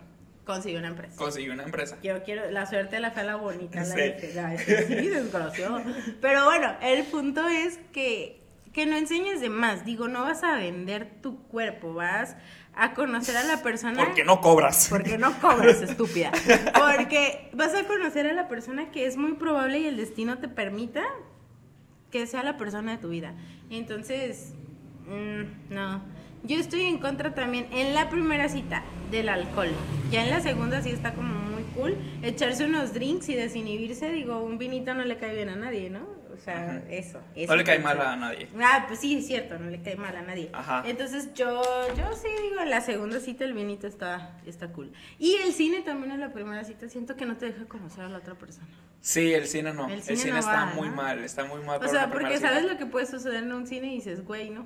Consigue 0.45 0.77
una 0.79 0.87
empresa. 0.89 1.15
Consigue 1.15 1.51
una 1.51 1.63
empresa. 1.63 1.97
Yo 2.03 2.21
quiero 2.23 2.49
la 2.51 2.65
suerte 2.65 2.95
de 2.97 3.01
la 3.01 3.11
fea, 3.11 3.23
la 3.23 3.35
bonita, 3.37 3.81
la 3.83 3.87
la- 3.95 4.57
sí, 4.57 4.65
desgraciado. 5.09 5.81
Pero 6.19 6.45
bueno, 6.45 6.73
el 6.81 7.03
punto 7.05 7.47
es 7.47 7.79
que, 7.93 8.41
que 8.73 8.85
no 8.85 8.97
enseñes 8.97 9.39
de 9.39 9.49
más. 9.49 9.85
Digo, 9.85 10.07
no 10.09 10.23
vas 10.23 10.43
a 10.43 10.55
vender 10.55 11.09
tu 11.21 11.43
cuerpo, 11.43 11.93
vas 11.93 12.35
a 12.75 12.93
conocer 12.93 13.37
a 13.37 13.43
la 13.43 13.61
persona. 13.61 14.03
Porque 14.03 14.23
no 14.23 14.41
cobras. 14.41 14.87
Porque 14.89 15.17
no 15.17 15.33
cobras, 15.39 15.81
estúpida. 15.81 16.31
Porque 16.73 17.49
vas 17.53 17.73
a 17.75 17.85
conocer 17.85 18.27
a 18.27 18.33
la 18.33 18.47
persona 18.47 18.91
que 18.91 19.05
es 19.05 19.17
muy 19.17 19.33
probable 19.33 19.79
y 19.79 19.85
el 19.85 19.97
destino 19.97 20.37
te 20.39 20.47
permita 20.47 21.03
que 22.11 22.27
sea 22.27 22.43
la 22.43 22.57
persona 22.57 22.91
de 22.91 22.97
tu 22.97 23.09
vida. 23.09 23.33
Entonces, 23.69 24.53
mm, 25.07 25.73
no. 25.73 26.01
Yo 26.43 26.57
estoy 26.57 26.81
en 26.83 26.97
contra 26.97 27.35
también 27.35 27.67
en 27.71 27.93
la 27.93 28.09
primera 28.09 28.49
cita 28.49 28.83
del 29.11 29.29
alcohol. 29.29 29.69
Ya 30.11 30.23
en 30.23 30.31
la 30.31 30.41
segunda 30.41 30.81
sí 30.81 30.89
está 30.89 31.13
como 31.13 31.33
muy 31.33 31.63
cool. 31.75 31.95
Echarse 32.23 32.65
unos 32.65 32.93
drinks 32.93 33.29
y 33.29 33.35
desinhibirse. 33.35 34.11
Digo, 34.11 34.41
un 34.41 34.57
vinito 34.57 34.93
no 34.93 35.05
le 35.05 35.17
cae 35.17 35.35
bien 35.35 35.49
a 35.49 35.55
nadie, 35.55 35.89
¿no? 35.89 36.20
O 36.33 36.37
sea, 36.37 36.83
eso, 36.89 37.19
eso. 37.35 37.51
No 37.51 37.55
le 37.57 37.63
cae 37.63 37.79
mal 37.79 37.99
a 38.01 38.15
nadie. 38.15 38.47
Ah, 38.61 38.85
pues 38.87 38.99
sí, 38.99 39.17
es 39.17 39.27
cierto, 39.27 39.57
no 39.59 39.69
le 39.69 39.81
cae 39.81 39.95
mal 39.95 40.15
a 40.15 40.21
nadie. 40.21 40.49
Ajá. 40.53 40.83
Entonces 40.85 41.33
yo, 41.33 41.61
yo 41.97 42.13
sí 42.13 42.27
digo, 42.49 42.61
en 42.61 42.69
la 42.69 42.81
segunda 42.81 43.19
cita 43.19 43.43
el 43.43 43.53
vinito 43.53 43.87
está, 43.87 44.37
está 44.45 44.71
cool. 44.71 44.91
Y 45.19 45.35
el 45.45 45.53
cine 45.53 45.81
también 45.81 46.11
en 46.13 46.19
la 46.19 46.31
primera 46.33 46.63
cita 46.63 46.87
siento 46.89 47.15
que 47.15 47.25
no 47.25 47.37
te 47.37 47.47
deja 47.47 47.65
conocer 47.65 48.05
a 48.05 48.09
la 48.09 48.17
otra 48.19 48.35
persona. 48.35 48.67
Sí, 49.01 49.33
el 49.33 49.47
cine 49.47 49.73
no. 49.73 49.87
El 49.87 49.93
El 49.93 50.03
cine 50.03 50.31
no 50.31 50.37
está 50.37 50.65
va, 50.65 50.73
muy 50.73 50.89
¿no? 50.89 50.95
mal. 50.95 51.23
Está 51.23 51.45
muy 51.45 51.61
mal. 51.63 51.83
O 51.83 51.87
sea, 51.87 52.09
porque 52.11 52.37
sabes 52.37 52.63
lo 52.65 52.77
que 52.77 52.85
puede 52.85 53.05
suceder 53.07 53.43
en 53.43 53.51
un 53.51 53.65
cine 53.67 53.87
y 53.87 53.95
dices, 53.95 54.23
güey, 54.23 54.49
no. 54.51 54.65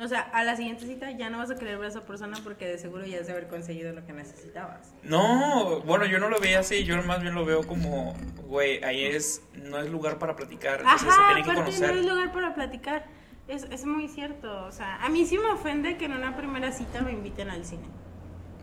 O 0.00 0.08
sea, 0.08 0.20
a 0.20 0.42
la 0.42 0.56
siguiente 0.56 0.86
cita 0.86 1.10
ya 1.10 1.28
no 1.28 1.36
vas 1.38 1.50
a 1.50 1.56
querer 1.56 1.76
ver 1.76 1.86
a 1.86 1.88
esa 1.88 2.06
persona 2.06 2.38
porque 2.42 2.66
de 2.66 2.78
seguro 2.78 3.04
ya 3.04 3.20
has 3.20 3.26
de 3.26 3.32
haber 3.32 3.46
conseguido 3.48 3.92
lo 3.92 4.04
que 4.06 4.14
necesitabas. 4.14 4.94
No, 5.02 5.80
bueno, 5.80 6.06
yo 6.06 6.18
no 6.18 6.30
lo 6.30 6.40
veía 6.40 6.60
así. 6.60 6.84
Yo 6.84 7.02
más 7.02 7.20
bien 7.20 7.34
lo 7.34 7.44
veo 7.44 7.66
como, 7.66 8.14
güey, 8.46 8.82
ahí 8.84 9.04
es. 9.04 9.42
No 9.54 9.78
es 9.78 9.90
lugar 9.90 10.18
para 10.18 10.34
platicar. 10.34 10.80
Entonces 10.80 11.08
Ajá, 11.08 11.28
se 11.28 11.34
tiene 11.34 11.42
que 11.44 11.50
aparte 11.50 11.70
conocer. 11.78 11.94
no 11.94 12.00
es 12.00 12.06
lugar 12.06 12.32
para 12.32 12.54
platicar. 12.54 13.04
Es, 13.48 13.64
es 13.64 13.84
muy 13.84 14.08
cierto. 14.08 14.64
O 14.64 14.72
sea, 14.72 14.96
a 15.04 15.10
mí 15.10 15.26
sí 15.26 15.36
me 15.36 15.50
ofende 15.50 15.98
que 15.98 16.06
en 16.06 16.12
una 16.12 16.36
primera 16.36 16.72
cita 16.72 17.02
me 17.02 17.12
inviten 17.12 17.50
al 17.50 17.66
cine. 17.66 17.84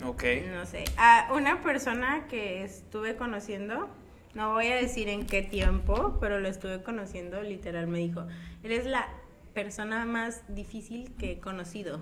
Ok. 0.04 0.24
No 0.52 0.66
sé. 0.66 0.86
A 0.98 1.30
una 1.34 1.62
persona 1.62 2.26
que 2.28 2.64
estuve 2.64 3.16
conociendo, 3.18 3.88
no 4.34 4.54
voy 4.54 4.68
a 4.68 4.76
decir 4.76 5.10
en 5.10 5.28
qué 5.28 5.44
tiempo, 5.44 6.18
pero 6.20 6.40
lo 6.40 6.48
estuve 6.48 6.82
conociendo, 6.82 7.42
literal 7.44 7.86
me 7.88 8.00
dijo, 8.00 8.26
eres 8.64 8.86
la 8.86 9.08
persona 9.54 10.06
más 10.06 10.44
difícil 10.48 11.12
que 11.18 11.34
he 11.34 11.40
conocido. 11.40 12.00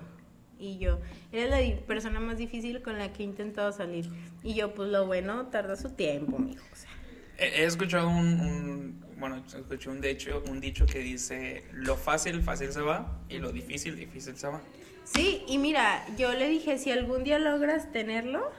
Y 0.60 0.78
yo, 0.78 0.98
eres 1.32 1.50
la 1.50 1.80
persona 1.86 2.18
más 2.18 2.36
difícil 2.38 2.82
con 2.82 2.98
la 2.98 3.12
que 3.12 3.22
he 3.22 3.26
intentado 3.26 3.70
salir. 3.72 4.08
Y 4.42 4.54
yo, 4.54 4.74
pues 4.74 4.88
lo 4.90 5.06
bueno 5.06 5.46
tarda 5.46 5.76
su 5.76 5.90
tiempo, 5.90 6.38
mijo. 6.38 6.64
O 6.72 6.76
sea, 6.76 6.90
He 7.38 7.62
he 7.62 7.64
escuchado 7.64 8.08
un, 8.08 8.40
un- 8.40 9.04
bueno, 9.20 9.36
escuché 9.46 9.88
un 9.90 10.00
dicho, 10.00 10.42
un 10.48 10.60
dicho 10.60 10.84
que 10.86 10.98
dice, 10.98 11.64
lo 11.72 11.96
fácil, 11.96 12.42
fácil 12.42 12.72
se 12.72 12.80
va, 12.80 13.20
y 13.28 13.38
lo 13.38 13.52
difícil, 13.52 13.94
difícil 13.96 14.36
se 14.36 14.48
va. 14.48 14.60
Sí, 15.04 15.42
y 15.48 15.58
mira, 15.58 16.04
yo 16.16 16.32
le 16.34 16.48
dije, 16.48 16.76
si 16.78 16.90
algún 16.90 17.22
día 17.24 17.38
logras 17.38 17.92
tenerlo, 17.92 18.50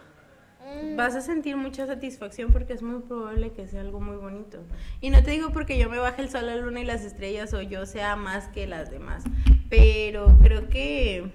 vas 0.96 1.16
a 1.16 1.22
sentir 1.22 1.58
mucha 1.58 1.88
satisfacción 1.88 2.52
porque 2.52 2.74
es 2.74 2.82
muy 2.82 3.02
probable 3.02 3.52
que 3.52 3.68
sea 3.68 3.82
algo 3.82 4.00
muy 4.00 4.18
bonito. 4.18 4.60
Y 5.02 5.10
no 5.10 5.24
te 5.24 5.32
digo 5.32 5.52
porque 5.52 5.78
yo 5.78 5.90
me 5.90 5.98
baje 5.98 6.22
el 6.22 6.30
sol, 6.30 6.46
la 6.46 6.56
luna 6.56 6.82
y 6.82 6.86
las 6.86 7.04
estrellas 7.04 7.54
o 7.54 7.62
yo 7.62 7.86
sea 7.86 8.16
más 8.16 8.48
que 8.50 8.68
las 8.68 8.92
demás, 8.92 9.24
pero 9.70 10.38
creo 10.42 10.70
que 10.70 11.32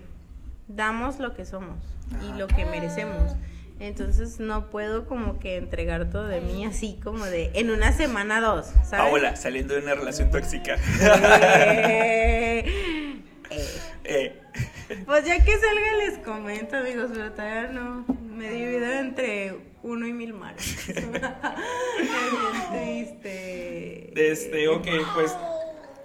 damos 0.69 1.19
lo 1.19 1.35
que 1.35 1.45
somos 1.45 1.79
y 2.23 2.39
lo 2.39 2.47
que 2.47 2.65
merecemos. 2.67 3.33
Entonces 3.81 4.39
no 4.39 4.71
puedo 4.71 5.07
como 5.07 5.41
que 5.41 5.57
entregar 5.57 6.09
todo 6.09 6.29
de 6.29 6.41
mí 6.41 6.65
así 6.65 6.99
como 7.03 7.25
de 7.25 7.51
en 7.55 7.71
una 7.71 7.93
semana 7.93 8.41
dos, 8.41 8.67
¿sabes? 8.67 8.91
Paola, 8.91 9.37
saliendo 9.37 9.75
de 9.75 9.81
una 9.81 9.95
relación 9.95 10.31
tóxica. 10.31 10.77
Eh, 11.87 13.14
eh. 13.51 13.69
Eh, 14.05 14.41
Pues 15.07 15.25
ya 15.25 15.43
que 15.45 15.53
salga 15.59 15.97
les 15.99 16.19
comento, 16.19 16.77
amigos, 16.77 17.11
pero 17.15 17.33
todavía 17.33 17.69
no. 17.69 18.05
Me 18.35 18.51
divido 18.51 18.85
entre 18.93 19.57
uno 19.83 20.07
y 20.07 20.13
mil 20.13 20.33
malos. 20.35 20.63
Es 20.89 20.95
bien 22.71 23.21
triste. 23.21 24.31
Este, 24.31 24.69
ok, 24.69 24.87
pues 25.15 25.35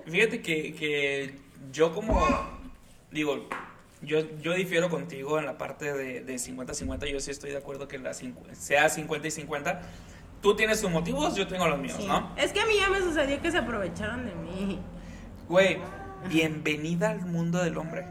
fíjate 0.07 0.41
que, 0.41 0.73
que 0.75 1.35
yo 1.71 1.93
como, 1.93 2.19
digo, 3.11 3.47
yo, 4.01 4.19
yo 4.41 4.53
difiero 4.53 4.89
contigo 4.89 5.39
en 5.39 5.45
la 5.45 5.57
parte 5.57 5.91
de 5.93 6.21
de 6.21 6.35
50-50, 6.35 7.07
yo 7.11 7.19
sí 7.19 7.31
estoy 7.31 7.51
de 7.51 7.57
acuerdo 7.57 7.87
que 7.87 7.97
la 7.97 8.13
sea 8.13 8.89
50 8.89 9.27
y 9.27 9.31
50. 9.31 9.81
Tú 10.41 10.55
tienes 10.55 10.79
tus 10.81 10.89
motivos, 10.89 11.35
yo 11.35 11.47
tengo 11.47 11.67
los 11.67 11.77
míos, 11.79 11.97
Sí. 11.99 12.07
¿no? 12.07 12.33
Es 12.37 12.53
que 12.53 12.61
a 12.61 12.65
mí 12.65 12.73
ya 12.79 12.89
me 12.89 12.99
sucedió 12.99 13.41
que 13.41 13.51
se 13.51 13.57
aprovecharon 13.57 14.25
de 14.25 14.33
mí. 14.35 14.79
Güey, 15.49 15.79
bienvenida 16.27 17.11
al 17.11 17.25
mundo 17.25 17.63
del 17.63 17.77
hombre. 17.77 18.05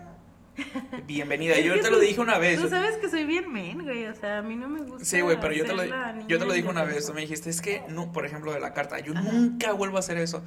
Bienvenida, 1.07 1.59
yo 1.61 1.81
te 1.81 1.91
lo 1.91 1.99
dije 1.99 2.21
una 2.21 2.39
vez. 2.39 2.61
Tú 2.61 2.69
sabes 2.69 2.97
que 2.97 3.09
soy 3.09 3.25
bien 3.25 3.53
men, 3.53 3.85
güey. 3.85 4.07
O 4.07 4.15
sea, 4.15 4.39
a 4.39 4.43
mí 4.43 4.57
no 4.57 4.69
me 4.69 4.81
gusta. 4.81 5.05
Sí, 5.05 5.21
güey, 5.21 5.39
pero 5.41 5.55
yo 5.55 5.65
te, 5.65 5.75
lo, 5.75 5.85
yo 6.27 6.39
te 6.39 6.45
lo 6.45 6.53
dije 6.53 6.69
una 6.69 6.85
vez. 6.85 7.07
Tú 7.07 7.15
me 7.15 7.21
dijiste, 7.21 7.51
es 7.51 7.61
que, 7.61 7.83
no, 7.89 8.11
por 8.13 8.27
ejemplo, 8.27 8.53
de 8.53 8.61
la 8.61 8.75
carta, 8.75 8.99
yo 8.99 9.13
Ajá. 9.13 9.23
nunca 9.23 9.73
vuelvo 9.73 9.97
a 9.97 10.01
hacer 10.01 10.19
eso. 10.19 10.43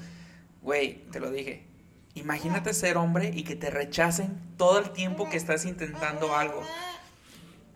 Güey, 0.62 1.05
te 1.12 1.20
lo 1.20 1.32
dije. 1.32 1.66
Imagínate 2.14 2.74
ser 2.74 2.97
hombre 2.97 3.32
y 3.34 3.43
que 3.43 3.55
te 3.55 3.70
rechacen 3.70 4.38
todo 4.57 4.80
el 4.80 4.91
tiempo 4.91 5.30
que 5.30 5.38
estás 5.38 5.66
intentando 5.66 6.36
algo. 6.36 6.62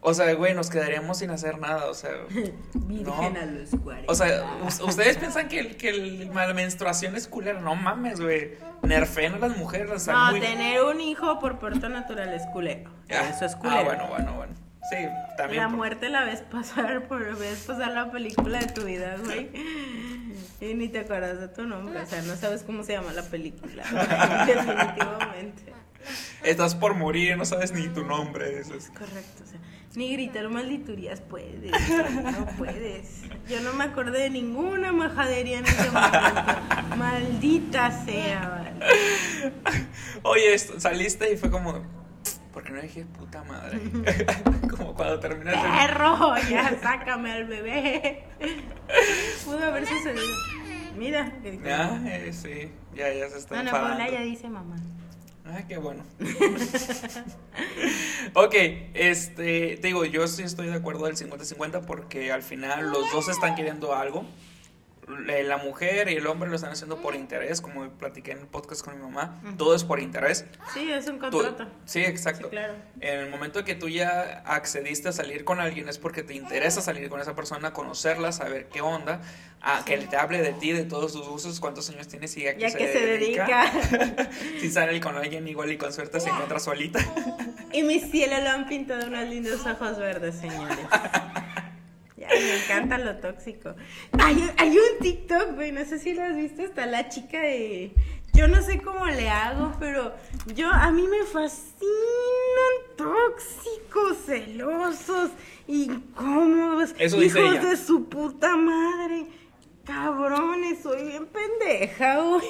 O 0.08 0.14
sea, 0.14 0.32
güey, 0.36 0.53
nos 0.53 0.70
quedaríamos 0.70 1.18
sin 1.18 1.32
hacer 1.32 1.58
nada. 1.58 1.86
O 1.89 1.93
sea, 1.95 2.12
Virgen 2.74 3.03
No. 3.03 3.39
a 3.39 3.45
los 3.45 3.70
40. 3.84 4.12
o 4.12 4.16
sea 4.16 4.43
us- 4.66 4.80
ustedes 4.82 5.18
piensan 5.18 5.47
que, 5.47 5.60
el- 5.60 5.78
que 5.78 5.89
el- 5.89 6.32
la 6.34 6.53
menstruación 6.53 7.16
es 7.16 7.28
culera. 7.28 7.60
No 7.60 7.76
mames, 7.76 8.22
güey. 8.22 8.51
Nerfen 8.84 9.34
a 9.34 9.39
las 9.39 9.58
mujeres. 9.58 9.89
o 9.91 9.97
sea, 9.99 10.14
no, 10.14 10.32
muy- 10.32 10.39
tener 10.41 10.84
un 10.84 11.01
hijo 11.01 11.39
por 11.39 11.58
parto 11.60 11.89
natural 11.89 12.32
es 12.34 12.43
culero. 12.53 12.89
Ah, 13.10 13.30
Eso 13.34 13.45
es 13.45 13.56
culero. 13.56 13.80
Ah, 13.80 13.84
bueno, 13.84 14.08
bueno, 14.08 14.34
bueno. 14.34 14.53
Sí, 14.91 14.97
también. 15.36 15.64
La 15.64 15.68
muerte 15.68 16.10
la 16.10 16.24
ves 16.26 16.41
pasar 16.41 17.08
por 17.08 17.36
ves 17.39 17.64
pasar 17.66 17.91
la 17.93 18.12
película 18.12 18.60
de 18.60 18.68
tu 18.68 18.84
vida, 18.84 19.16
güey. 19.26 19.49
Y 20.62 20.76
ni 20.76 20.89
te 20.89 20.99
acuerdas 20.99 21.39
de 21.39 21.47
tu 21.47 21.64
nombre, 21.66 21.99
o 21.99 22.06
sea, 22.06 22.22
no 22.22 22.36
sabes 22.36 22.62
cómo 22.62 22.84
se 22.84 22.93
llama 22.93 23.12
la 23.14 23.24
película. 23.24 23.84
Definitivamente. 24.45 25.74
Estás 26.43 26.76
por 26.76 26.93
morir, 26.93 27.36
no 27.36 27.45
sabes 27.45 27.72
ni 27.72 27.88
tu 27.88 28.03
nombre. 28.03 28.60
Eso 28.60 28.76
es- 28.76 28.89
Correcto, 28.89 29.43
o 29.43 29.47
sea, 29.47 29.60
ni 29.98 30.12
gritar 30.14 30.50
malditurías 30.50 31.22
puedes, 31.22 31.72
no 32.24 32.46
puedes. 32.58 33.22
Yo 33.48 33.62
no 33.62 33.74
me 33.74 33.86
acordé 33.86 34.20
de 34.24 34.30
ninguna 34.30 34.91
majadería 34.91 35.60
en 35.60 35.66
ese 35.66 35.89
momento. 35.91 36.96
Maldita 36.98 37.91
sea, 38.06 38.50
vale. 38.50 39.52
Oye, 40.24 40.54
esto- 40.54 40.80
saliste 40.80 41.32
y 41.34 41.38
fue 41.38 41.50
como, 41.52 41.82
¿por 42.54 42.64
qué 42.64 42.72
no 42.74 42.82
dije 42.82 43.06
puta 43.06 43.43
madre? 43.43 43.80
como 44.70 44.93
cuando 44.96 45.20
terminas 45.20 45.56
el... 45.56 45.62
Perro, 45.62 46.36
ya 46.50 46.78
sácame 46.82 47.32
al 47.32 47.46
bebé. 47.46 48.24
Pudo 49.46 49.64
haber 49.66 49.86
sucedido. 49.88 50.24
Mira, 50.98 51.32
que 51.43 51.60
Ya, 51.64 52.02
eh, 52.06 52.32
sí, 52.34 52.72
ya, 52.96 53.12
ya 53.14 53.30
se 53.30 53.38
está 53.39 53.60
Ana 53.60 53.70
enfadando. 53.70 53.98
Paula 53.98 54.12
ya 54.12 54.22
dice 54.22 54.48
mamá. 54.50 54.78
Ah, 55.48 55.62
qué 55.68 55.78
bueno. 55.78 56.04
ok, 58.34 58.56
este, 58.96 59.78
te 59.78 59.88
digo, 59.88 60.04
yo 60.06 60.28
sí 60.28 60.41
estoy 60.41 60.68
de 60.68 60.74
acuerdo 60.74 61.06
del 61.06 61.16
50-50 61.16 61.86
porque 61.86 62.32
al 62.32 62.41
final 62.41 62.89
los 62.89 63.12
dos 63.12 63.30
están 63.30 63.56
queriendo 63.56 63.93
algo. 63.93 64.26
Eh, 65.30 65.43
La 65.43 65.58
mujer 65.58 66.10
y 66.10 66.16
el 66.16 66.26
hombre 66.28 66.49
lo 66.49 66.56
están 66.56 66.72
haciendo 66.72 66.97
por 67.01 67.16
interés, 67.16 67.62
como 67.62 67.88
platiqué 67.91 68.32
en 68.32 68.39
el 68.39 68.47
podcast 68.47 68.84
con 68.84 68.95
mi 68.97 69.03
mamá. 69.03 69.39
Todo 69.58 69.76
es 69.76 69.84
por 69.84 69.99
interés. 69.99 70.45
Sí, 70.74 70.91
es 70.91 71.08
un 71.08 71.20
Tú- 71.20 71.30
contrato. 71.30 71.68
sí, 71.86 71.99
exacto. 72.03 72.47
Sí, 72.47 72.51
claro. 72.51 72.74
En 73.01 73.20
el 73.20 73.30
momento 73.30 73.64
que 73.64 73.76
tú 73.76 73.88
ya 73.88 74.41
accediste 74.47 75.10
a 75.10 75.12
salir 75.12 75.43
con 75.45 75.60
alguien 75.60 75.88
es 75.89 75.99
porque 75.99 76.24
te 76.24 76.34
interesa 76.34 76.82
salir 76.82 77.08
con 77.10 77.22
esa 77.22 77.36
persona, 77.36 77.72
conocerla, 77.74 78.32
saber 78.32 78.68
qué 78.70 78.82
onda, 78.82 79.22
a 79.62 79.86
que 79.86 79.97
te 79.97 80.16
hable 80.18 80.41
de 80.41 80.53
ti, 80.53 80.72
de 80.72 80.84
todos 80.86 81.14
sus 81.14 81.28
usos, 81.28 81.60
cuántos 81.60 81.89
años 81.91 82.08
tienes 82.08 82.36
y 82.38 82.47
a 82.47 82.56
qué 82.58 82.66
que 82.74 82.91
se 82.91 82.99
dedica. 83.06 83.72
si 84.60 84.72
sale 84.72 84.99
con 84.99 85.16
alguien 85.18 85.47
igual 85.47 85.72
y 85.72 85.78
con 85.78 85.93
suerte 85.93 86.20
se 86.20 86.30
encuentra 86.30 86.60
solita. 86.60 86.99
Y 87.72 87.84
mi 87.84 87.99
cielo 87.99 88.39
lo 88.41 88.49
han 88.49 88.68
pintado 88.68 89.08
unos 89.08 89.28
lindos 89.28 89.66
ojos 89.66 89.97
verdes, 89.99 90.36
señores. 90.36 90.78
Me 92.44 92.58
encanta 92.64 92.98
lo 92.98 93.16
tóxico. 93.18 93.76
Hay, 94.20 94.50
hay 94.58 94.70
un 94.78 95.00
TikTok, 95.02 95.56
güey, 95.56 95.72
no 95.72 95.84
sé 95.86 96.00
si 96.00 96.14
lo 96.14 96.24
has 96.24 96.36
visto, 96.36 96.62
está 96.62 96.86
la 96.86 97.10
chica 97.10 97.40
de... 97.40 97.92
Yo 98.34 98.48
no 98.50 98.62
sé 98.62 98.82
cómo 98.82 99.06
le 99.06 99.30
hago, 99.30 99.74
pero 99.80 100.14
yo, 100.56 100.70
a 100.70 100.92
mí 100.92 101.08
me 101.08 101.24
fascinan 101.24 102.74
tóxicos, 102.98 104.18
celosos, 104.26 105.32
incómodos, 105.68 106.94
Eso 107.00 107.18
dice 107.20 107.40
hijos 107.40 107.56
ella. 107.56 107.70
de 107.70 107.78
su 107.78 108.10
puta 108.10 108.56
madre. 108.58 109.26
Cabrones, 109.86 110.80
soy 110.84 111.04
bien 111.06 111.28
pendeja, 111.28 112.20
güey. 112.22 112.42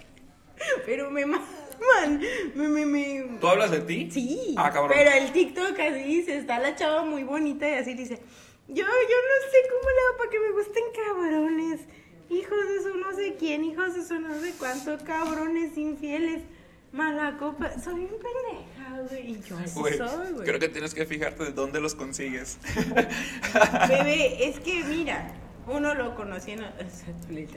Pero 0.86 1.10
me 1.10 1.26
maman, 1.26 2.20
me, 2.54 2.68
me, 2.68 2.86
me... 2.86 3.38
¿Tú 3.40 3.46
hablas 3.48 3.70
de 3.70 3.80
ti? 3.80 4.08
Sí, 4.10 4.54
Ah, 4.56 4.70
cabrón. 4.72 4.92
pero 4.96 5.10
el 5.10 5.30
TikTok 5.30 5.78
así 5.78 6.02
dice, 6.04 6.38
está 6.38 6.58
la 6.58 6.74
chava 6.74 7.04
muy 7.04 7.22
bonita 7.22 7.68
y 7.68 7.74
así 7.74 7.92
dice, 7.94 8.20
yo, 8.68 8.84
yo 8.84 8.84
no 8.84 9.50
sé 9.50 9.58
cómo 9.70 9.90
le 9.90 10.00
hago 10.08 10.16
para 10.18 10.30
que 10.30 10.40
me 10.40 10.50
gusten 10.52 10.84
cabrones, 11.04 11.80
hijos 12.30 12.68
de 12.68 12.82
su 12.82 12.98
no 12.98 13.12
sé 13.14 13.36
quién, 13.38 13.64
hijos 13.64 13.94
de 13.94 14.04
su 14.04 14.18
no 14.20 14.34
sé 14.40 14.54
cuánto, 14.58 14.96
cabrones 15.04 15.76
infieles, 15.76 16.42
mala 16.92 17.36
copa, 17.38 17.72
soy 17.82 17.94
bien 17.96 18.10
pendeja, 18.10 19.00
güey, 19.10 19.32
y 19.32 19.40
yo 19.42 19.58
así 19.58 19.78
Güey, 19.80 19.98
soy, 19.98 20.32
güey. 20.32 20.44
creo 20.46 20.58
que 20.60 20.68
tienes 20.68 20.94
que 20.94 21.04
fijarte 21.06 21.44
de 21.44 21.52
dónde 21.52 21.80
los 21.80 21.94
consigues. 21.94 22.58
Bebé, 23.88 24.48
es 24.48 24.60
que 24.60 24.82
mira, 24.84 25.32
uno 25.66 25.94
lo 25.94 26.14
conocía 26.14 26.54
en... 26.54 26.64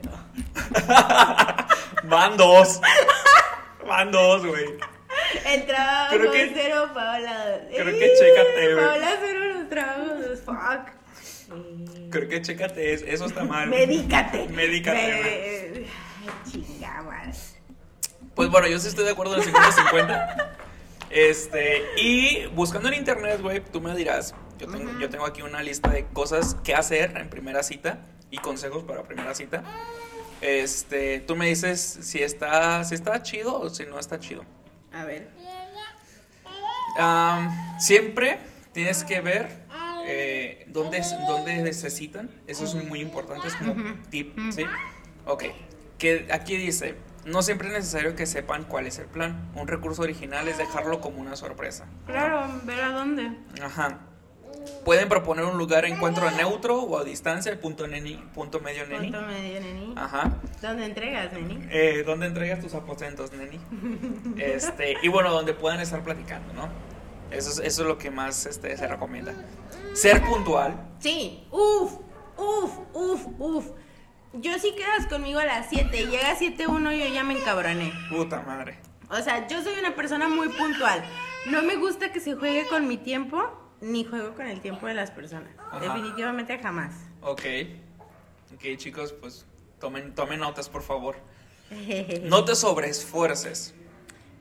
Van 2.10 2.38
dos. 2.38 2.82
Van 3.88 4.12
dos, 4.12 4.46
güey. 4.46 4.66
El 5.46 5.66
trabajo 5.66 6.16
Creo 6.18 6.32
que- 6.32 6.52
cero, 6.54 6.90
Paola. 6.94 7.62
creo 7.70 7.86
que 8.00 8.14
chécate, 8.20 8.74
güey. 8.74 8.86
Paola 8.86 9.10
cero 9.20 9.40
los 9.54 9.70
trabajos, 9.70 10.40
fuck. 10.46 10.97
Sí. 11.48 12.08
Creo 12.12 12.28
que 12.28 12.42
chécate, 12.42 12.94
es- 12.94 13.04
eso 13.04 13.26
está 13.26 13.44
mal. 13.44 13.70
Medícate. 13.70 14.48
Medícate, 14.50 14.98
Me- 14.98 15.78
Ay, 15.80 16.52
chingadas. 16.52 17.56
Pues 18.36 18.50
bueno, 18.50 18.68
yo 18.68 18.80
sí 18.80 18.88
estoy 18.90 19.06
de 19.06 19.12
acuerdo 19.12 19.36
en 19.36 19.42
el 19.42 19.54
50-50. 19.54 20.48
Este, 21.10 21.84
y 21.98 22.46
buscando 22.48 22.90
en 22.90 22.96
internet, 22.96 23.42
güey, 23.42 23.62
tú 23.62 23.80
me 23.82 23.96
dirás, 23.96 24.36
yo 24.60 24.68
tengo, 24.68 25.00
yo 25.00 25.10
tengo 25.10 25.26
aquí 25.26 25.42
una 25.42 25.64
lista 25.64 25.90
de 25.90 26.06
cosas 26.08 26.56
que 26.64 26.76
hacer 26.76 27.16
en 27.18 27.30
primera 27.30 27.64
cita 27.64 28.00
y 28.30 28.38
consejos 28.40 28.84
para 28.84 29.04
primera 29.04 29.34
cita. 29.34 29.64
Este, 30.42 31.20
tú 31.22 31.36
me 31.36 31.48
dices 31.48 31.82
si 32.02 32.22
está, 32.22 32.84
si 32.84 32.94
está 32.94 33.24
chido 33.24 33.60
o 33.60 33.70
si 33.70 33.86
no 33.86 33.98
está 34.00 34.20
chido. 34.20 34.44
A 34.94 35.06
ver. 35.06 35.30
Siempre 37.80 38.40
tienes 38.74 39.04
que 39.04 39.22
ver 39.22 39.48
eh, 40.08 40.66
dónde, 40.68 41.02
dónde 41.28 41.58
necesitan. 41.58 42.30
Eso 42.48 42.64
es 42.66 42.76
muy 42.76 43.02
importante, 43.02 43.48
es 43.48 43.56
como 43.56 43.76
tip, 44.10 44.38
¿sí? 44.52 44.64
Ok. 45.26 45.46
Que 45.98 46.28
aquí 46.32 46.56
dice, 46.56 46.96
no 47.26 47.42
siempre 47.42 47.68
es 47.68 47.74
necesario 47.74 48.16
que 48.16 48.26
sepan 48.26 48.64
cuál 48.64 48.88
es 48.88 49.00
el 49.00 49.08
plan. 49.08 49.52
Un 49.56 49.68
recurso 49.68 50.02
original 50.02 50.48
es 50.48 50.58
dejarlo 50.58 51.02
como 51.02 51.20
una 51.20 51.36
sorpresa. 51.36 51.86
Claro, 52.06 52.48
ver 52.64 52.80
a 52.82 52.92
dónde. 52.92 53.32
Ajá. 53.62 54.00
Pueden 54.86 55.10
proponer 55.10 55.46
un 55.46 55.58
lugar 55.58 55.84
de 55.84 55.90
encuentro 55.90 56.30
neutro 56.32 56.82
o 56.82 56.98
a 56.98 57.04
distancia, 57.04 57.60
punto, 57.60 57.88
neni, 57.88 58.16
punto 58.34 58.60
medio 58.60 58.86
neni. 58.88 59.12
Punto 59.12 59.28
medio, 59.28 59.60
neni. 59.60 59.94
Ajá. 59.96 60.32
¿Dónde 60.62 60.86
entregas, 60.86 61.34
neni? 61.34 61.60
Eh, 61.70 62.04
¿Dónde 62.06 62.28
entregas 62.28 62.62
tus 62.62 62.74
aposentos, 62.74 63.32
neni? 63.34 63.60
Este, 64.38 64.96
y 65.02 65.08
bueno, 65.08 65.32
donde 65.32 65.54
puedan 65.54 65.80
estar 65.80 66.04
platicando, 66.04 66.54
¿no? 66.54 66.70
Eso 67.32 67.50
es, 67.50 67.60
eso 67.60 67.82
es 67.82 67.88
lo 67.88 67.98
que 67.98 68.12
más 68.12 68.46
este, 68.46 68.76
se 68.78 68.88
recomienda. 68.88 69.34
Ser 69.94 70.24
puntual. 70.24 70.90
Sí. 71.00 71.46
Uf, 71.52 71.94
uf, 72.38 72.72
uf, 72.94 73.26
uf. 73.40 73.66
yo 74.34 74.58
sí 74.60 74.74
quedas 74.76 75.08
conmigo 75.08 75.40
a 75.40 75.46
las 75.46 75.70
7 75.70 76.02
y 76.02 76.06
llega 76.08 76.32
a 76.32 76.38
7.1 76.38 76.98
yo 76.98 77.14
ya 77.14 77.24
me 77.24 77.38
encabroné. 77.38 77.92
Puta 78.10 78.42
madre. 78.42 78.80
O 79.10 79.18
sea, 79.22 79.48
yo 79.48 79.62
soy 79.62 79.74
una 79.80 79.96
persona 79.96 80.28
muy 80.28 80.50
puntual. 80.50 81.04
No 81.50 81.64
me 81.64 81.76
gusta 81.78 82.12
que 82.12 82.20
se 82.20 82.36
juegue 82.36 82.68
con 82.68 82.88
mi 82.88 82.98
tiempo, 82.98 83.42
ni 83.82 84.04
juego 84.04 84.36
con 84.36 84.48
el 84.48 84.60
tiempo 84.62 84.88
de 84.88 84.94
las 84.94 85.12
personas. 85.12 85.52
Ajá. 85.60 85.80
Definitivamente 85.80 86.58
jamás. 86.60 86.94
Ok. 87.22 87.42
Ok, 88.54 88.78
chicos, 88.78 89.14
pues 89.14 89.46
tomen, 89.80 90.14
tomen 90.16 90.40
notas, 90.40 90.70
por 90.70 90.82
favor. 90.82 91.16
No 92.24 92.46
te 92.46 92.56
sobreesfuerces. 92.56 93.74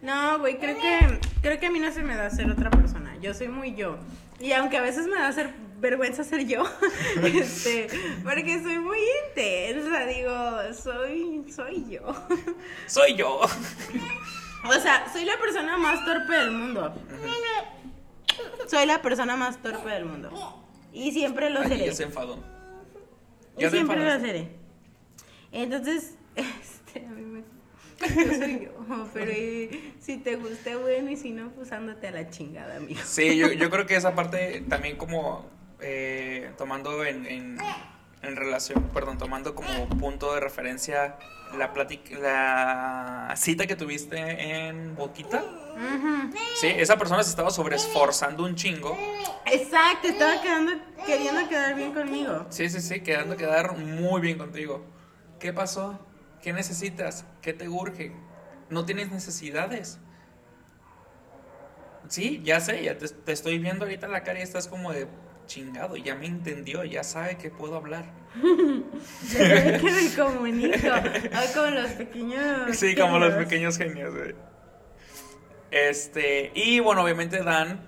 No, 0.02 0.38
güey, 0.38 0.58
creo 0.58 0.76
que, 0.76 1.20
creo 1.42 1.58
que 1.58 1.66
a 1.66 1.70
mí 1.70 1.78
no 1.80 1.90
se 1.90 2.02
me 2.02 2.14
da 2.16 2.30
ser 2.30 2.50
otra 2.50 2.70
persona. 2.70 3.16
Yo 3.20 3.34
soy 3.34 3.48
muy 3.48 3.74
yo. 3.74 3.96
Y 4.38 4.52
aunque 4.52 4.76
a 4.76 4.82
veces 4.82 5.06
me 5.06 5.16
da 5.16 5.32
ser 5.32 5.52
vergüenza 5.80 6.24
ser 6.24 6.46
yo, 6.46 6.64
este, 7.22 7.88
porque 8.24 8.62
soy 8.62 8.78
muy 8.78 8.98
intensa, 9.28 10.06
digo, 10.06 10.74
soy, 10.74 11.44
soy 11.54 11.84
yo. 11.90 12.14
Soy 12.86 13.14
yo. 13.14 13.40
O 14.68 14.72
sea, 14.80 15.10
soy 15.12 15.24
la 15.24 15.38
persona 15.38 15.76
más 15.78 16.04
torpe 16.04 16.32
del 16.34 16.50
mundo. 16.50 16.94
Soy 18.68 18.86
la 18.86 19.00
persona 19.00 19.36
más 19.36 19.62
torpe 19.62 19.88
del 19.90 20.04
mundo. 20.06 20.30
Y 20.92 21.12
siempre 21.12 21.50
lo 21.50 21.60
Ay, 21.60 21.68
seré. 21.68 21.86
ya 21.86 21.94
se 21.94 22.02
enfadó. 22.04 22.38
Y 23.56 23.62
Ya 23.62 23.70
siempre 23.70 23.96
lo 23.98 24.20
seré. 24.20 24.50
Entonces, 25.52 26.14
este, 26.34 27.06
a 27.06 27.10
mí 27.10 27.22
me... 27.22 27.42
Yo 28.16 28.34
soy 28.34 28.60
yo, 28.64 29.06
pero 29.14 29.30
eh, 29.30 29.94
si 30.00 30.18
te 30.18 30.36
gusta, 30.36 30.76
bueno, 30.76 31.10
y 31.10 31.16
si 31.16 31.30
no, 31.30 31.50
pues 31.52 31.72
ándate 31.72 32.08
a 32.08 32.10
la 32.10 32.28
chingada, 32.28 32.76
amigo. 32.76 33.00
Sí, 33.04 33.38
yo, 33.38 33.52
yo 33.52 33.70
creo 33.70 33.86
que 33.86 33.96
esa 33.96 34.14
parte 34.14 34.62
también 34.68 34.96
como 34.96 35.46
eh, 35.80 36.50
tomando 36.58 37.04
en, 37.04 37.26
en, 37.26 37.58
en 38.22 38.36
relación, 38.36 38.90
perdón, 38.92 39.18
tomando 39.18 39.54
como 39.54 39.88
punto 39.88 40.34
de 40.34 40.40
referencia 40.40 41.16
la 41.56 41.72
plática, 41.72 42.18
la 42.18 43.34
cita 43.36 43.66
que 43.66 43.76
tuviste 43.76 44.18
en 44.18 44.94
Boquita. 44.94 45.44
Sí, 46.60 46.68
esa 46.68 46.96
persona 46.96 47.22
se 47.22 47.30
estaba 47.30 47.50
sobreesforzando 47.50 48.44
un 48.44 48.54
chingo. 48.54 48.96
Exacto, 49.46 50.08
estaba 50.08 50.40
quedando, 50.40 50.72
queriendo 51.04 51.48
quedar 51.48 51.74
bien 51.74 51.92
conmigo. 51.92 52.46
Sí, 52.50 52.68
sí, 52.68 52.80
sí, 52.80 53.00
quedando 53.00 53.36
quedar 53.36 53.76
muy 53.76 54.20
bien 54.20 54.38
contigo. 54.38 54.84
¿Qué 55.38 55.52
pasó? 55.52 55.98
¿Qué 56.46 56.52
necesitas? 56.52 57.24
¿Qué 57.42 57.52
te 57.52 57.68
urge? 57.68 58.12
No 58.70 58.84
tienes 58.84 59.10
necesidades. 59.10 59.98
Sí, 62.06 62.40
ya 62.44 62.60
sé, 62.60 62.84
ya 62.84 62.96
te, 62.96 63.08
te 63.08 63.32
estoy 63.32 63.58
viendo 63.58 63.84
ahorita 63.84 64.06
en 64.06 64.12
la 64.12 64.22
cara 64.22 64.38
y 64.38 64.42
estás 64.42 64.68
como 64.68 64.92
de 64.92 65.08
chingado, 65.46 65.96
ya 65.96 66.14
me 66.14 66.26
entendió, 66.26 66.84
ya 66.84 67.02
sabe 67.02 67.36
que 67.36 67.50
puedo 67.50 67.74
hablar. 67.74 68.04
Ya 69.32 69.78
que 69.80 69.90
me 69.90 70.14
comunico. 70.14 70.86
Ay, 71.32 71.48
como 71.52 71.66
los 71.66 71.90
pequeños. 71.90 72.76
Sí, 72.76 72.94
como 72.94 73.18
los 73.18 73.34
pequeños 73.34 73.76
genios, 73.76 74.14
güey. 74.14 74.36
Este, 75.72 76.52
y 76.54 76.78
bueno, 76.78 77.02
obviamente 77.02 77.42
dan 77.42 77.84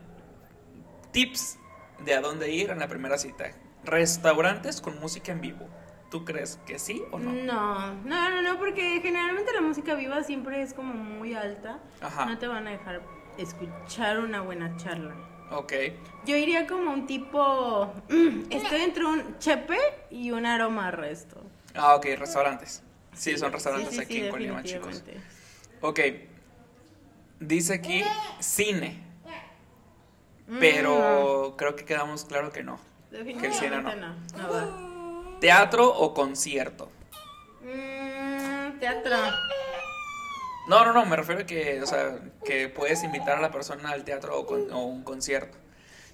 tips 1.13 1.59
de 2.05 2.15
a 2.15 2.21
dónde 2.21 2.51
ir 2.51 2.71
en 2.71 2.81
la 2.81 2.89
primera 2.89 3.19
cita. 3.19 3.53
Restaurantes 3.85 4.81
con 4.81 4.99
música 4.99 5.31
en 5.31 5.43
vivo. 5.43 5.69
¿Tú 6.11 6.25
crees 6.25 6.59
que 6.67 6.79
sí 6.79 7.03
o 7.11 7.19
no? 7.19 7.33
No, 7.33 7.95
no, 8.05 8.31
no, 8.31 8.43
no, 8.43 8.59
porque 8.59 9.01
generalmente 9.03 9.53
la 9.53 9.61
música 9.61 9.95
viva 9.95 10.23
siempre 10.23 10.63
es 10.63 10.73
como 10.73 10.95
muy 10.95 11.35
alta. 11.35 11.81
Ajá. 12.01 12.25
No 12.25 12.39
te 12.39 12.47
van 12.47 12.67
a 12.67 12.71
dejar 12.71 13.03
escuchar 13.37 14.19
una 14.21 14.41
buena 14.41 14.75
charla. 14.77 15.15
Ok. 15.51 15.73
Yo 16.25 16.37
iría 16.37 16.67
como 16.67 16.93
un 16.93 17.07
tipo. 17.07 17.93
mm, 18.09 18.51
estoy 18.51 18.81
entre 18.83 19.05
un 19.05 19.39
chepe 19.39 19.79
y 20.11 20.31
un 20.31 20.47
aroma 20.47 20.91
resto. 20.91 21.43
Ah, 21.75 21.95
ok, 21.97 22.07
restaurantes. 22.19 22.83
Sí, 23.13 23.37
son 23.37 23.53
restaurantes 23.53 23.91
Sí, 23.91 23.97
sí, 23.97 24.03
aquí 24.03 24.21
en 24.23 24.31
Colima, 24.31 24.63
chicos. 24.63 25.05
definitivamente. 25.05 25.29
Ok. 25.81 26.01
Dice 27.41 27.75
aquí 27.75 28.03
cine. 28.41 29.05
Pero 30.59 31.55
creo 31.59 31.77
que 31.77 31.85
quedamos 31.85 32.25
claro 32.25 32.51
que 32.51 32.63
no. 32.63 32.79
Que 33.11 33.19
el 33.21 33.53
cine 33.53 33.83
no. 33.83 33.91
Definitivamente 33.91 33.97
no. 33.97 34.43
No 34.43 34.53
va. 34.53 34.88
¿Teatro 35.41 35.87
o 35.89 36.13
concierto? 36.15 36.91
Mm, 37.63 38.79
teatro. 38.81 39.17
No, 40.69 40.85
no, 40.85 40.93
no, 40.93 41.07
me 41.07 41.17
refiero 41.17 41.43
a 41.43 41.47
que, 41.47 41.81
o 41.83 41.87
sea, 41.87 42.19
que 42.45 42.69
puedes 42.69 43.03
invitar 43.03 43.39
a 43.39 43.41
la 43.41 43.51
persona 43.51 43.91
al 43.91 44.05
teatro 44.05 44.39
o, 44.39 44.47
con- 44.47 44.71
o 44.73 44.85
un 44.85 45.03
concierto. 45.03 45.57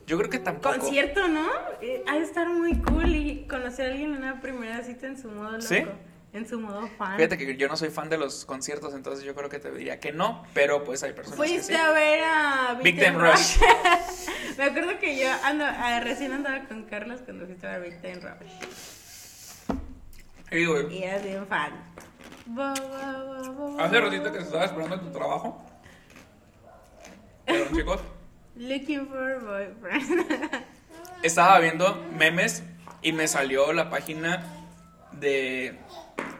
Yo 0.06 0.18
creo 0.18 0.30
que 0.30 0.38
tampoco. 0.38 0.78
Concierto, 0.78 1.26
¿no? 1.28 1.48
Eh, 1.80 2.04
ha 2.06 2.14
de 2.16 2.20
estar 2.22 2.48
muy 2.48 2.74
cool 2.82 3.14
y 3.16 3.46
conocer 3.48 3.86
a 3.86 3.90
alguien 3.92 4.12
en 4.12 4.18
una 4.18 4.40
primera 4.40 4.82
cita 4.84 5.06
en 5.06 5.18
su 5.20 5.28
modo 5.28 5.52
loco. 5.52 5.62
¿Sí? 5.66 5.82
En 6.34 6.46
su 6.48 6.60
modo 6.60 6.88
fan. 6.98 7.16
Fíjate 7.16 7.38
que 7.38 7.56
yo 7.56 7.68
no 7.68 7.76
soy 7.76 7.90
fan 7.90 8.08
de 8.10 8.18
los 8.18 8.44
conciertos, 8.44 8.92
entonces 8.94 9.24
yo 9.24 9.34
creo 9.36 9.48
que 9.48 9.60
te 9.60 9.70
diría 9.70 10.00
que 10.00 10.12
no, 10.12 10.44
pero 10.52 10.82
pues 10.84 11.02
hay 11.04 11.12
personas 11.12 11.38
que 11.40 11.46
sí. 11.48 11.54
Fuiste 11.54 11.76
a 11.76 11.90
ver 11.92 12.24
a 12.24 12.80
Big 12.82 12.96
Time 12.96 13.12
Rush. 13.18 13.56
Me 14.58 14.64
acuerdo 14.64 14.98
que 14.98 15.16
yo 15.18 15.28
ando, 15.44 15.64
ah, 15.64 16.00
recién 16.00 16.32
andaba 16.32 16.64
con 16.66 16.84
Carlos 16.84 17.20
cuando 17.24 17.46
fuiste 17.46 17.66
a 17.68 17.78
ver 17.78 17.90
Big 17.92 18.00
Time 18.02 18.16
Rush. 18.20 18.50
Y 20.50 21.02
eras 21.02 21.24
bien 21.24 21.46
fan. 21.46 21.72
Hace 23.80 24.00
ratito 24.00 24.24
que 24.32 24.38
te 24.38 24.44
estaba 24.44 24.64
esperando 24.66 24.94
en 24.96 25.00
tu 25.00 25.10
trabajo. 25.10 25.64
Pero 27.46 27.66
chicos, 27.74 28.00
Looking 28.56 29.08
for 29.08 29.32
a 29.32 29.38
boyfriend. 29.38 30.64
estaba 31.24 31.58
viendo 31.58 32.00
memes 32.16 32.62
y 33.02 33.12
me 33.12 33.26
salió 33.26 33.72
la 33.72 33.90
página 33.90 34.44
de 35.12 35.76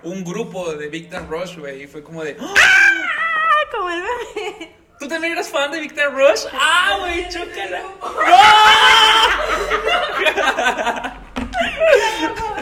un 0.05 0.23
grupo 0.23 0.75
de 0.75 0.89
Victor 0.89 1.29
Rush, 1.29 1.59
güey, 1.59 1.83
y 1.83 1.87
fue 1.89 2.05
como 2.05 2.23
de, 2.23 2.37
¡Ah! 2.41 2.55
ah, 2.57 3.71
como 3.75 3.91
el 3.91 4.01
meme. 4.03 4.77
¿tú 5.01 5.09
también 5.09 5.33
eres 5.33 5.49
fan 5.49 5.73
de 5.73 5.81
Victor 5.81 6.13
Rush? 6.15 6.45
¡Ah, 6.53 6.99
güey, 7.01 7.29
chócala! 7.29 7.83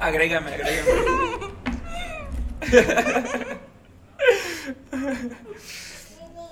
Agrégame, 0.00 0.54
agrégame. 0.54 0.88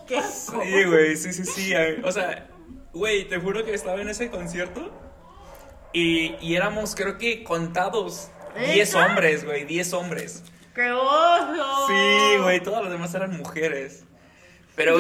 Qué 0.07 0.23
Sí, 0.23 0.85
güey, 0.85 1.17
sí, 1.17 1.33
sí, 1.33 1.45
sí. 1.45 1.75
O 2.05 2.13
sea, 2.13 2.47
güey, 2.93 3.29
te 3.29 3.39
juro 3.39 3.65
que 3.65 3.75
estaba 3.75 4.01
en 4.01 4.09
ese 4.09 4.31
concierto 4.31 4.93
y, 5.93 6.35
y 6.41 6.55
éramos, 6.57 6.95
creo 6.95 7.19
que 7.19 7.43
contados. 7.45 8.31
10 8.57 8.95
¿Neta? 8.95 9.07
hombres, 9.07 9.45
güey, 9.45 9.65
10 9.65 9.93
hombres. 9.93 10.43
¡Qué 10.75 10.91
oso! 10.91 11.87
Sí, 11.89 12.39
güey, 12.43 12.61
todas 12.61 12.83
las 12.83 12.93
demás 12.93 13.15
eran 13.15 13.37
mujeres. 13.37 14.05
Pero, 14.75 14.99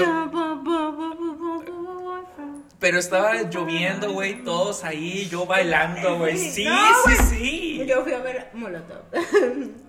pero 2.78 2.98
estaba 2.98 3.34
lloviendo, 3.42 4.12
güey, 4.12 4.42
todos 4.44 4.84
ahí, 4.84 5.28
yo 5.28 5.46
bailando, 5.46 6.18
güey. 6.18 6.36
Sí, 6.36 6.64
No, 6.64 6.86
sí, 7.06 7.16
sí. 7.30 7.84
Yo 7.86 8.02
fui 8.02 8.12
a 8.12 8.18
ver 8.18 8.50
Molotov. 8.54 9.02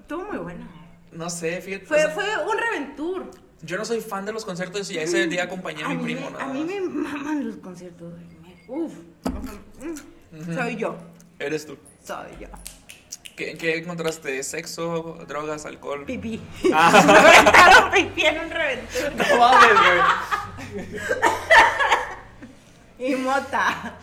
Estuvo 0.00 0.24
muy 0.24 0.38
bueno. 0.38 0.68
No 1.12 1.30
sé, 1.30 1.60
fíjate. 1.60 1.84
o 1.84 1.88
Fue, 1.88 1.98
sea, 1.98 2.10
fue 2.10 2.24
un 2.46 2.58
reventur. 2.58 3.30
Yo 3.62 3.78
no 3.78 3.84
soy 3.84 4.00
fan 4.00 4.26
de 4.26 4.32
los 4.32 4.44
conciertos 4.44 4.90
y 4.90 4.98
ese 4.98 5.26
día 5.26 5.44
acompañé 5.44 5.84
a 5.84 5.88
mi 5.88 5.96
primo, 6.02 6.30
me- 6.30 6.42
A 6.42 6.46
mí 6.46 6.64
me 6.64 6.80
maman 6.80 7.46
los 7.46 7.56
conciertos. 7.56 8.12
Uf. 8.68 8.92
Mm. 10.32 10.54
Soy 10.54 10.76
yo. 10.76 10.96
Eres 11.38 11.64
tú. 11.66 11.78
Soy 12.04 12.26
yo. 12.40 12.48
¿Qué, 13.36 13.56
qué 13.56 13.78
encontraste? 13.78 14.42
¿Sexo, 14.42 15.18
drogas, 15.26 15.64
alcohol? 15.66 16.04
Pipí. 16.04 16.40
Ah. 16.72 17.02
Me 17.06 17.18
aventaron 17.18 17.90
pipí 17.92 18.26
en 18.26 18.38
un 18.44 18.50
reventur. 18.50 19.12
No 19.16 19.38
mames, 19.38 19.70
güey. 20.76 20.86
Y 22.98 23.14
mota. 23.16 23.96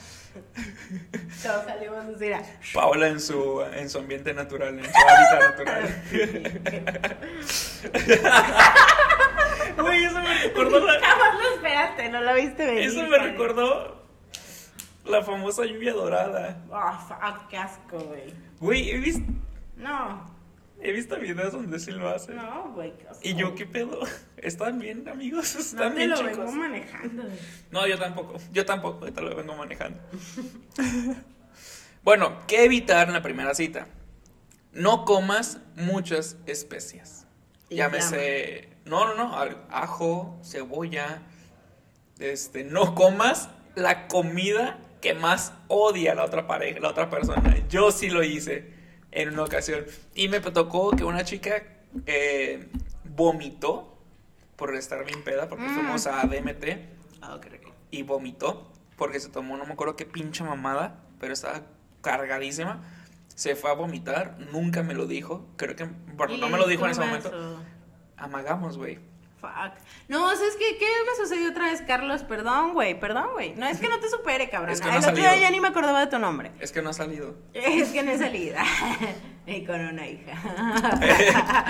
Todos 1.44 1.66
salimos 1.66 2.06
a- 2.34 2.44
Paola 2.74 3.08
en 3.08 3.20
su, 3.20 3.62
en 3.74 3.90
su 3.90 3.98
ambiente 4.00 4.34
natural, 4.34 4.80
en 4.80 4.86
su 4.86 4.92
hábitat 5.08 5.42
natural. 5.60 7.18
Güey, 9.78 10.04
eso 10.06 10.20
me 10.22 10.44
recordó 10.44 10.80
la, 10.86 10.94
Jamás 11.00 11.34
lo 11.42 11.56
esperaste, 11.56 12.10
no 12.10 12.22
lo 12.22 12.34
viste 12.36 12.66
venir. 12.66 12.84
eso 12.84 13.04
me 13.08 13.18
recordó 13.18 14.04
la 15.06 15.24
famosa 15.24 15.66
lluvia 15.66 15.94
dorada. 15.94 16.58
Fuck, 17.08 17.48
qué 17.50 17.58
asco, 17.58 18.00
güey. 18.00 18.34
Güey, 18.60 18.92
he 18.92 18.98
visto, 19.00 19.32
No, 19.76 20.31
he 20.82 20.92
visto 20.92 21.18
videos 21.18 21.54
donde 21.54 21.80
sí 21.80 21.92
lo 21.92 22.10
hacen. 22.10 22.36
no, 22.36 22.72
güey. 22.74 22.94
Y 23.22 23.36
yo, 23.36 23.56
¿qué 23.56 23.66
pedo? 23.66 24.00
¿Están 24.38 24.80
bien, 24.80 25.08
amigos? 25.08 25.54
No 25.56 25.62
¿Están 25.62 25.92
te 25.94 25.98
bien, 25.98 26.10
lo 26.10 26.18
chicos? 26.18 26.38
vengo 26.38 26.52
manejando. 26.52 27.24
No, 27.72 27.88
yo 27.88 28.00
tampoco. 28.00 28.38
Yo 28.52 28.66
tampoco. 28.66 29.00
Ahorita 29.00 29.22
lo 29.22 29.36
vengo 29.36 29.56
manejando. 29.56 30.02
bueno, 32.04 32.40
¿qué 32.48 32.66
evitar 32.66 33.08
en 33.08 33.14
la 33.14 33.22
primera 33.22 33.54
cita? 33.54 33.88
No 34.74 35.06
comas 35.06 35.60
muchas 35.76 36.38
especias. 36.46 37.28
Llámese. 37.70 38.70
No, 38.86 39.06
no, 39.06 39.16
no. 39.16 39.36
Ajo, 39.70 40.40
cebolla. 40.44 41.22
Este, 42.20 42.64
no 42.64 42.96
comas 42.96 43.50
la 43.76 44.08
comida 44.08 44.80
que 45.02 45.14
más 45.14 45.54
odia 45.68 46.14
la 46.14 46.24
otra 46.26 46.48
pareja, 46.48 46.80
la 46.80 46.90
otra 46.90 47.10
persona. 47.10 47.58
Yo 47.70 47.92
sí 47.92 48.10
lo 48.10 48.24
hice 48.24 48.81
en 49.12 49.30
una 49.30 49.44
ocasión. 49.44 49.86
Y 50.16 50.28
me 50.30 50.40
tocó 50.40 50.92
que 50.92 51.04
una 51.04 51.24
chica 51.24 51.64
eh, 52.06 52.70
vomitó 53.04 53.98
por 54.56 54.76
estar 54.76 55.04
bien 55.06 55.24
peda, 55.24 55.48
porque 55.50 55.66
Mm. 55.66 55.74
fuimos 55.76 56.08
a 56.08 56.26
DMT 56.26 56.88
Ah, 57.22 57.40
qué 57.42 57.50
rico. 57.50 57.72
y 57.92 58.04
vomitó 58.04 58.72
porque 58.98 59.20
se 59.20 59.30
tomó, 59.30 59.58
no 59.58 59.66
me 59.66 59.74
acuerdo 59.74 59.96
qué 59.96 60.06
pinche 60.06 60.44
mamada, 60.44 61.04
pero 61.20 61.34
estaba 61.34 61.62
cargadísima. 62.02 62.84
Se 63.36 63.56
fue 63.56 63.72
a 63.72 63.74
vomitar, 63.74 64.38
nunca 64.52 64.84
me 64.84 64.94
lo 64.94 65.08
dijo. 65.08 65.48
Creo 65.58 65.76
que, 65.76 65.86
bueno, 66.16 66.38
no 66.38 66.50
me 66.50 66.58
lo 66.58 66.68
dijo 66.68 66.86
en 66.86 66.92
ese 66.92 67.02
momento. 67.02 67.32
Amagamos, 68.18 68.78
güey. 68.78 69.00
Fuck. 69.42 69.74
No, 70.08 70.30
¿sabes 70.36 70.56
qué? 70.56 70.78
¿Qué 70.78 70.86
me 70.86 71.16
sucedió 71.24 71.50
otra 71.50 71.66
vez, 71.66 71.82
Carlos? 71.82 72.22
Perdón, 72.24 72.74
güey, 72.74 73.00
perdón, 73.00 73.30
güey. 73.34 73.56
No, 73.56 73.68
es 73.68 73.80
que 73.80 73.90
no 73.90 74.00
te 74.00 74.08
supere, 74.08 74.50
cabrón. 74.50 74.72
Es 74.74 74.82
que 74.82 74.88
no 74.88 74.94
El 74.98 75.00
otro 75.00 75.16
día 75.16 75.36
ya 75.36 75.50
ni 75.50 75.60
me 75.60 75.70
acordaba 75.70 76.00
de 76.00 76.08
tu 76.08 76.20
nombre. 76.20 76.52
Es 76.60 76.72
que 76.72 76.84
no 76.84 76.92
ha 76.92 76.94
salido. 76.94 77.36
Es 77.54 77.90
que 77.90 78.04
no 78.04 78.12
he 78.12 78.20
salido. 78.20 78.58
y 79.48 79.66
con 79.66 79.82
una 79.82 80.08
hija. 80.08 80.32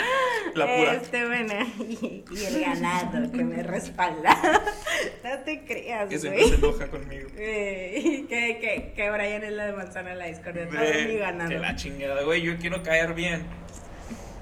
La 0.56 0.66
pura. 0.66 0.94
Este, 0.96 1.26
bueno, 1.26 1.54
y, 1.80 2.26
y 2.30 2.44
el 2.46 2.60
ganado 2.60 3.32
que 3.32 3.44
me 3.44 3.64
respalda. 3.64 4.38
no 5.24 5.38
te 5.46 5.64
creas, 5.64 6.10
Que 6.10 6.20
siempre 6.20 6.44
se 6.44 6.58
güey. 6.58 6.72
enoja 6.72 6.90
conmigo. 6.90 7.30
Eh, 7.38 8.26
que, 8.28 8.60
que, 8.60 8.94
que 8.94 9.10
Brian 9.12 9.44
es 9.46 9.54
la 9.54 9.68
de 9.68 9.74
manzana 9.74 10.14
la 10.14 10.26
discordia. 10.26 10.68
Todo 10.68 10.78
mi 10.78 10.86
que 10.86 11.18
ganado. 11.20 11.52
la 11.58 11.76
chingada, 11.78 12.22
güey. 12.24 12.42
Yo 12.42 12.58
quiero 12.58 12.84
caer 12.84 13.14
bien. 13.14 13.46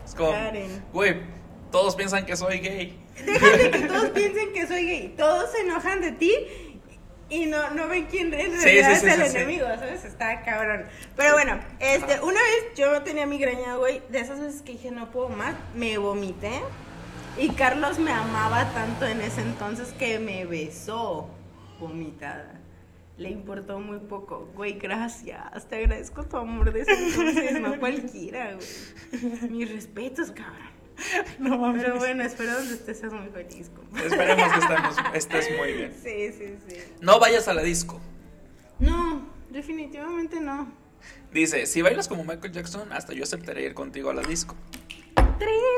Es 0.03 0.15
como, 0.15 0.33
güey, 0.91 1.17
todos 1.71 1.95
piensan 1.95 2.25
que 2.25 2.35
soy 2.35 2.59
gay. 2.59 2.97
Déjame 3.25 3.71
que 3.71 3.79
todos 3.81 4.09
piensen 4.09 4.53
que 4.53 4.67
soy 4.67 4.85
gay. 4.85 5.13
Todos 5.17 5.51
se 5.51 5.61
enojan 5.61 6.01
de 6.01 6.11
ti 6.11 6.33
y 7.29 7.45
no, 7.45 7.69
no 7.71 7.87
ven 7.87 8.05
quién 8.05 8.33
en 8.33 8.51
realidad 8.51 8.95
sí, 8.95 9.01
sí, 9.01 9.07
es 9.07 9.13
el 9.13 9.21
enemigo, 9.21 9.67
¿sabes? 9.67 10.03
Está 10.03 10.41
cabrón. 10.41 10.85
Pero 11.15 11.33
bueno, 11.33 11.59
este, 11.79 12.19
una 12.21 12.39
vez 12.41 12.75
yo 12.75 13.03
tenía 13.03 13.27
migraña, 13.27 13.75
güey, 13.75 14.01
de 14.09 14.19
esas 14.19 14.39
veces 14.39 14.61
que 14.63 14.71
dije 14.73 14.89
no 14.89 15.11
puedo 15.11 15.29
más, 15.29 15.53
me 15.75 15.97
vomité. 15.97 16.59
Y 17.37 17.49
Carlos 17.49 17.99
me 17.99 18.11
amaba 18.11 18.65
tanto 18.73 19.05
en 19.05 19.21
ese 19.21 19.41
entonces 19.41 19.93
que 19.93 20.19
me 20.19 20.45
besó 20.45 21.29
vomitada. 21.79 22.59
Le 23.17 23.29
importó 23.29 23.79
muy 23.79 23.99
poco. 23.99 24.49
Güey, 24.55 24.73
gracias. 24.73 25.67
Te 25.69 25.75
agradezco 25.75 26.23
tu 26.23 26.37
amor 26.37 26.73
de 26.73 26.81
ese 26.81 26.93
entonces, 26.93 27.61
no 27.61 27.79
cualquiera, 27.79 28.55
güey. 28.55 29.51
Mis 29.51 29.71
respetos, 29.71 30.31
cabrón. 30.31 30.78
No 31.39 31.57
mames. 31.57 31.83
Pero 31.83 31.97
bueno, 31.97 32.23
espero 32.23 32.53
donde 32.53 32.73
estés 32.73 32.99
seas 32.99 33.13
muy 33.13 33.29
feliz. 33.29 33.69
compa. 33.75 34.01
Esperemos 34.03 34.51
que 34.53 34.59
estemos, 34.59 34.95
estés 35.13 35.57
muy 35.57 35.73
bien. 35.73 35.93
Sí, 36.03 36.31
sí, 36.37 36.55
sí. 36.67 36.77
No 37.01 37.19
vayas 37.19 37.47
a 37.47 37.53
la 37.53 37.63
disco. 37.63 37.99
No, 38.79 39.27
definitivamente 39.49 40.39
no. 40.39 40.71
Dice, 41.33 41.65
si 41.65 41.81
bailas 41.81 42.07
como 42.07 42.23
Michael 42.23 42.51
Jackson, 42.51 42.91
hasta 42.91 43.13
yo 43.13 43.23
aceptaré 43.23 43.63
ir 43.63 43.73
contigo 43.73 44.09
a 44.09 44.13
la 44.13 44.21
disco. 44.21 44.55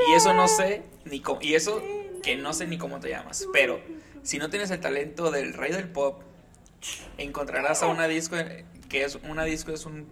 Y 0.09 0.13
eso 0.15 0.34
no 0.34 0.47
sé 0.47 0.84
ni 1.05 1.19
cómo, 1.22 1.39
y 1.41 1.53
eso 1.53 1.82
que 2.24 2.36
no 2.36 2.53
sé 2.53 2.65
ni 2.67 2.78
cómo 2.78 2.99
te 2.99 3.09
llamas, 3.09 3.47
pero 3.53 3.80
si 4.24 4.39
no 4.39 4.49
tienes 4.49 4.72
el 4.72 4.80
talento 4.80 5.30
del 5.30 5.53
rey 5.53 5.72
del 5.72 5.88
pop, 5.89 6.24
encontrarás 7.17 7.84
a 7.84 7.88
una 7.88 8.07
disco 8.07 8.36
que 8.89 9.03
es 9.03 9.19
una 9.30 9.43
disco 9.43 9.72
es 9.72 9.86
un 9.86 10.07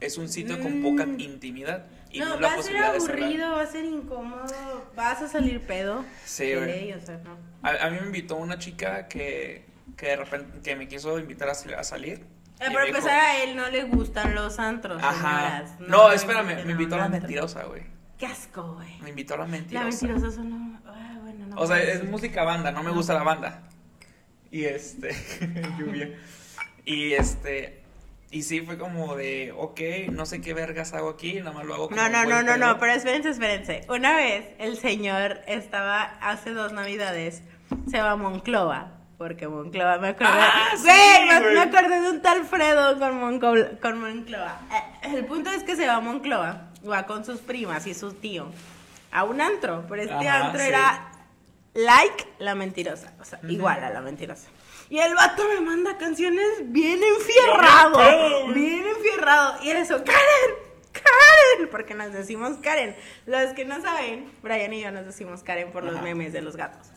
es 0.00 0.16
un 0.18 0.28
sitio 0.28 0.58
con 0.60 0.82
poca 0.82 1.06
Mm. 1.06 1.20
intimidad 1.20 1.86
y 2.14 2.20
no, 2.20 2.36
no, 2.36 2.40
va 2.40 2.54
a 2.54 2.62
ser 2.62 2.76
aburrido, 2.78 3.52
va 3.52 3.62
a 3.62 3.66
ser 3.66 3.84
incómodo, 3.84 4.44
vas 4.96 5.22
a 5.22 5.28
salir 5.28 5.60
pedo. 5.66 6.04
Sí, 6.24 6.54
güey. 6.54 6.92
o 6.92 7.00
sea, 7.00 7.18
no. 7.18 7.36
A, 7.62 7.86
a 7.86 7.90
mí 7.90 7.98
me 8.00 8.06
invitó 8.06 8.36
una 8.36 8.58
chica 8.58 9.08
que, 9.08 9.64
que 9.96 10.06
de 10.06 10.16
repente 10.16 10.60
que 10.62 10.76
me 10.76 10.86
quiso 10.88 11.18
invitar 11.18 11.48
a, 11.48 11.54
sal- 11.54 11.74
a 11.74 11.84
salir. 11.84 12.24
Eh, 12.60 12.68
dijo- 12.68 12.80
empezar, 12.80 13.10
a 13.18 13.42
él 13.42 13.56
no 13.56 13.68
le 13.68 13.84
gustan 13.84 14.34
los 14.34 14.58
antros. 14.58 15.02
Ajá. 15.02 15.64
señoras. 15.66 15.80
No, 15.80 16.08
le 16.10 16.14
espérame, 16.14 16.64
me 16.64 16.72
invitó 16.72 16.94
a 16.94 16.98
la 16.98 17.08
mentirosa, 17.08 17.64
güey. 17.64 17.82
Qué 18.16 18.26
asco, 18.26 18.74
güey. 18.74 18.96
Me 19.02 19.10
invitó 19.10 19.34
a 19.34 19.38
la 19.38 19.44
La 19.44 19.50
mentirosa. 19.50 20.06
mentirosa 20.06 20.30
son. 20.36 20.50
no- 20.50 20.80
ah, 20.86 21.18
bueno, 21.22 21.46
no 21.48 21.56
O 21.60 21.66
sea, 21.66 21.82
es 21.82 22.04
música 22.04 22.44
banda, 22.44 22.70
no 22.70 22.82
me 22.84 22.92
gusta 22.92 23.12
la 23.14 23.24
banda. 23.24 23.62
Y 24.52 24.64
este, 24.66 25.10
lluvia. 25.78 26.16
Y 26.84 27.12
este, 27.14 27.82
y 28.34 28.42
sí 28.42 28.60
fue 28.62 28.76
como 28.76 29.14
de, 29.14 29.54
ok, 29.56 29.80
no 30.10 30.26
sé 30.26 30.40
qué 30.40 30.54
vergas 30.54 30.92
hago 30.92 31.08
aquí, 31.10 31.34
nada 31.34 31.52
más 31.52 31.64
lo 31.64 31.74
hago 31.74 31.88
como 31.88 32.00
No, 32.02 32.08
no, 32.08 32.24
no, 32.24 32.42
no, 32.42 32.56
no, 32.56 32.78
pero 32.80 32.92
espérense, 32.92 33.30
espérense. 33.30 33.82
Una 33.88 34.16
vez 34.16 34.44
el 34.58 34.76
señor 34.76 35.40
estaba 35.46 36.02
hace 36.20 36.50
dos 36.50 36.72
navidades, 36.72 37.44
se 37.88 38.00
va 38.02 38.10
a 38.10 38.16
Monclova. 38.16 38.90
Porque 39.18 39.46
Monclova, 39.46 39.98
me 39.98 40.08
acordé. 40.08 40.32
Ah, 40.32 40.70
sí, 40.76 40.82
Güey, 40.82 41.54
me, 41.54 41.60
acordé 41.60 42.00
de 42.00 42.10
un 42.10 42.20
tal 42.22 42.44
Fredo 42.44 42.98
con, 42.98 43.20
Moncol- 43.22 43.78
con 43.78 44.00
Monclova. 44.00 44.58
Eh, 44.72 45.16
el 45.16 45.24
punto 45.26 45.50
es 45.50 45.62
que 45.62 45.76
se 45.76 45.86
va 45.86 45.94
a 45.94 46.00
Monclova, 46.00 46.70
va 46.90 47.06
con 47.06 47.24
sus 47.24 47.38
primas 47.38 47.86
y 47.86 47.94
su 47.94 48.14
tío 48.14 48.48
a 49.12 49.22
un 49.22 49.40
antro. 49.40 49.84
Pero 49.88 50.02
este 50.02 50.28
Ajá, 50.28 50.46
antro 50.46 50.60
sí. 50.60 50.66
era 50.66 51.12
like 51.74 52.26
la 52.40 52.56
mentirosa. 52.56 53.12
O 53.20 53.24
sea, 53.24 53.38
igual 53.48 53.84
a 53.84 53.90
la 53.90 54.00
mentirosa. 54.00 54.48
Y 54.90 54.98
el 54.98 55.14
vato 55.14 55.42
me 55.48 55.60
manda 55.60 55.96
canciones 55.98 56.46
bien 56.64 57.00
enfierrado. 57.02 58.48
Bien 58.52 58.84
enfierrado. 58.86 59.62
Y 59.62 59.70
eso, 59.70 59.96
Karen, 60.04 60.56
Karen. 60.92 61.68
Porque 61.70 61.94
nos 61.94 62.12
decimos 62.12 62.58
Karen. 62.62 62.94
Los 63.26 63.52
que 63.54 63.64
no 63.64 63.80
saben, 63.80 64.30
Brian 64.42 64.72
y 64.72 64.82
yo 64.82 64.90
nos 64.90 65.06
decimos 65.06 65.42
Karen 65.42 65.72
por 65.72 65.84
los 65.84 65.94
Ajá. 65.94 66.02
memes 66.04 66.32
de 66.32 66.42
los 66.42 66.56
gatos. 66.56 66.88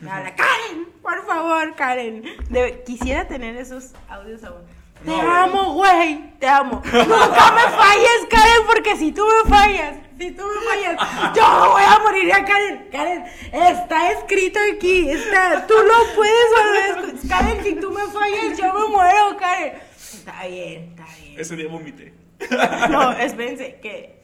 Me 0.00 0.10
habla, 0.10 0.34
Karen, 0.34 0.86
por 1.00 1.24
favor, 1.26 1.74
Karen. 1.76 2.22
De- 2.50 2.82
quisiera 2.84 3.26
tener 3.28 3.56
esos 3.56 3.92
audios 4.08 4.44
aún. 4.44 4.62
Te 5.04 5.10
No, 5.10 5.20
amo, 5.20 5.74
güey, 5.74 6.30
te 6.38 6.48
amo. 6.48 6.82
Nunca 6.92 7.52
me 7.52 7.62
falles, 7.76 8.26
Karen, 8.30 8.66
porque 8.66 8.96
si 8.96 9.12
tú 9.12 9.24
me 9.24 9.50
fallas, 9.50 9.94
si 10.18 10.30
tú 10.32 10.42
me 10.44 10.66
fallas, 10.68 11.34
yo 11.34 11.70
voy 11.70 11.82
a 11.82 11.98
morir 12.02 12.26
ya, 12.28 12.44
Karen. 12.44 12.88
Karen, 12.90 13.24
está 13.52 14.10
escrito 14.12 14.58
aquí, 14.74 15.10
está, 15.10 15.66
tú 15.66 15.74
lo 15.74 16.14
puedes 16.14 16.46
volver 16.56 16.82
a 16.82 16.88
escuchar. 17.12 17.38
Karen, 17.44 17.62
si 17.64 17.74
tú 17.76 17.90
me 17.90 18.02
fallas, 18.06 18.58
yo 18.58 18.72
me 18.74 18.88
muero, 18.88 19.36
Karen. 19.38 19.74
Está 19.96 20.46
bien, 20.46 20.90
está 20.90 21.04
bien. 21.20 21.40
Ese 21.40 21.56
día 21.56 21.68
vomité. 21.68 22.14
No, 22.90 23.12
espérense, 23.12 23.78
que 23.80 24.15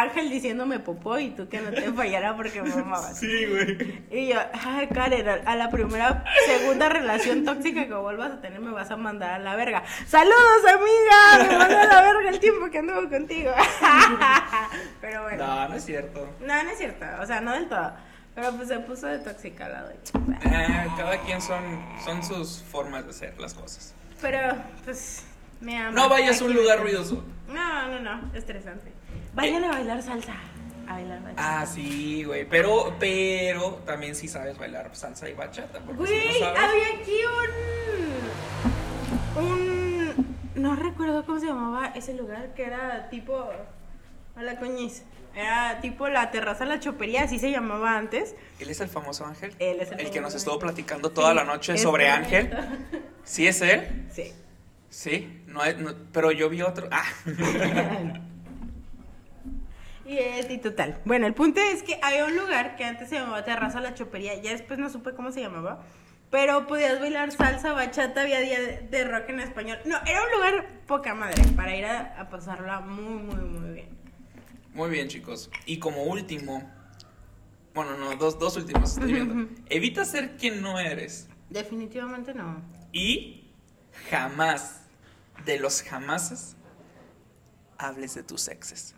Ángel 0.00 0.30
diciéndome 0.30 0.78
popó 0.80 1.18
y 1.18 1.30
tú 1.30 1.48
que 1.48 1.60
no 1.60 1.70
te 1.70 1.92
fallara 1.92 2.36
porque 2.36 2.62
me 2.62 2.72
amabas. 2.72 3.18
Sí, 3.18 3.46
güey. 3.46 4.02
Y 4.10 4.28
yo, 4.28 4.38
ay, 4.64 4.86
Karen, 4.88 5.28
a- 5.46 5.56
la 5.56 5.70
primera, 5.70 6.24
segunda 6.46 6.88
relación 6.88 7.44
tóxica 7.44 7.86
que 7.86 7.94
vuelvas 7.94 8.32
a 8.32 8.40
tener 8.40 8.60
me 8.60 8.70
vas 8.70 8.90
a 8.90 8.96
mandar 8.96 9.32
a 9.32 9.38
la 9.38 9.56
verga. 9.56 9.82
¡Saludos, 10.06 10.64
amiga! 10.68 11.48
Me 11.50 11.58
manda 11.58 11.82
a 11.82 11.86
la 11.86 12.02
verga 12.12 12.30
el 12.30 12.40
tiempo 12.40 12.70
que 12.70 12.78
anduvo 12.78 13.08
contigo. 13.08 13.52
Pero 15.00 15.22
bueno. 15.22 15.46
No, 15.46 15.68
no 15.68 15.74
es 15.74 15.84
cierto. 15.84 16.28
No, 16.40 16.62
no 16.62 16.70
es 16.70 16.78
cierto. 16.78 17.06
O 17.20 17.26
sea, 17.26 17.40
no 17.40 17.52
del 17.52 17.68
todo. 17.68 17.92
Pero 18.34 18.52
pues 18.52 18.68
se 18.68 18.78
puso 18.80 19.06
de 19.08 19.18
tóxica 19.18 19.66
al 19.66 19.72
lado. 19.72 19.90
Eh, 19.90 20.86
cada 20.96 21.18
quien 21.22 21.40
son, 21.40 21.60
son 22.04 22.22
sus 22.22 22.62
formas 22.62 23.04
de 23.04 23.10
hacer 23.10 23.34
las 23.40 23.52
cosas. 23.54 23.94
Pero, 24.20 24.38
pues, 24.84 25.24
me 25.60 25.76
ama. 25.76 25.90
No 25.90 26.08
vayas 26.08 26.40
a 26.40 26.44
un 26.44 26.54
lugar 26.54 26.78
me- 26.78 26.84
ruidoso. 26.84 27.24
No, 27.48 27.88
no, 27.88 27.98
no. 28.00 28.30
Estresante. 28.34 28.92
Vayan 29.34 29.64
a 29.64 29.68
bailar 29.68 30.02
salsa. 30.02 30.34
A 30.86 30.94
bailar 30.94 31.22
bachata. 31.22 31.60
Ah, 31.60 31.66
sí, 31.66 32.24
güey. 32.24 32.48
Pero, 32.48 32.94
pero 32.98 33.74
también 33.86 34.14
sí 34.14 34.26
sabes 34.28 34.56
bailar 34.58 34.90
salsa 34.96 35.28
y 35.28 35.34
bachata. 35.34 35.80
Porque 35.80 36.06
si 36.06 36.12
Güey, 36.14 36.26
no 36.28 36.46
sabes, 36.46 36.60
había 36.60 36.86
aquí 37.00 37.18
un. 39.36 39.44
Un. 39.44 40.36
No 40.54 40.74
recuerdo 40.76 41.24
cómo 41.24 41.38
se 41.38 41.46
llamaba 41.46 41.88
ese 41.94 42.14
lugar 42.14 42.54
que 42.54 42.64
era 42.64 43.08
tipo. 43.10 43.50
A 44.36 44.42
la 44.42 44.56
coñiz. 44.58 45.02
Era 45.36 45.80
tipo 45.80 46.08
la 46.08 46.30
terraza 46.32 46.64
La 46.64 46.80
Chopería, 46.80 47.24
así 47.24 47.38
se 47.38 47.50
llamaba 47.50 47.96
antes. 47.96 48.34
Él 48.58 48.70
es 48.70 48.80
el 48.80 48.88
famoso 48.88 49.24
Ángel. 49.26 49.54
Él 49.58 49.78
es 49.80 49.90
el 49.92 49.98
que 49.98 50.04
famoso 50.06 50.20
nos 50.22 50.34
estuvo 50.34 50.58
platicando 50.58 51.10
toda 51.10 51.30
Sí, 51.30 51.36
la 51.36 51.44
noche 51.44 51.78
sobre. 51.78 52.08
Ángel. 52.08 52.50
¿Sí 53.24 53.46
es 53.46 53.60
él? 53.60 54.06
Sí. 54.10 54.32
Sí. 54.88 55.42
No- 55.46 55.62
pero 56.12 56.32
yo 56.32 56.48
vi 56.48 56.62
otro. 56.62 56.88
Ah. 56.90 57.04
Y 60.08 60.18
es 60.18 60.50
y 60.50 60.56
total. 60.56 60.98
Bueno, 61.04 61.26
el 61.26 61.34
punto 61.34 61.60
es 61.60 61.82
que 61.82 62.00
había 62.02 62.24
un 62.24 62.34
lugar 62.34 62.76
que 62.76 62.84
antes 62.84 63.10
se 63.10 63.16
llamaba 63.16 63.44
Terraza 63.44 63.80
La 63.82 63.92
Chopería, 63.92 64.40
ya 64.40 64.52
después 64.52 64.78
no 64.78 64.88
supe 64.88 65.12
cómo 65.12 65.32
se 65.32 65.42
llamaba, 65.42 65.84
pero 66.30 66.66
podías 66.66 66.98
bailar 66.98 67.30
salsa, 67.30 67.74
bachata, 67.74 68.22
había 68.22 68.40
día 68.40 68.58
de, 68.58 69.04
rock 69.04 69.28
en 69.28 69.40
español. 69.40 69.78
No, 69.84 69.98
era 70.06 70.22
un 70.24 70.30
lugar 70.32 70.80
poca 70.86 71.14
madre 71.14 71.42
para 71.54 71.76
ir 71.76 71.84
a, 71.84 72.18
a 72.18 72.30
pasarla 72.30 72.80
muy, 72.80 73.22
muy, 73.22 73.44
muy 73.44 73.74
bien. 73.74 73.88
Muy 74.72 74.88
bien, 74.88 75.08
chicos. 75.08 75.50
Y 75.66 75.78
como 75.78 76.04
último. 76.04 76.62
Bueno, 77.74 77.98
no, 77.98 78.16
dos, 78.16 78.38
dos 78.38 78.56
últimos 78.56 78.92
estoy 78.92 79.12
viendo. 79.12 79.54
Evita 79.68 80.06
ser 80.06 80.36
quien 80.38 80.62
no 80.62 80.78
eres. 80.78 81.28
Definitivamente 81.50 82.32
no. 82.32 82.62
Y 82.92 83.52
jamás, 84.10 84.80
de 85.44 85.58
los 85.58 85.82
jamases, 85.82 86.56
hables 87.76 88.14
de 88.14 88.22
tus 88.22 88.48
exes. 88.48 88.94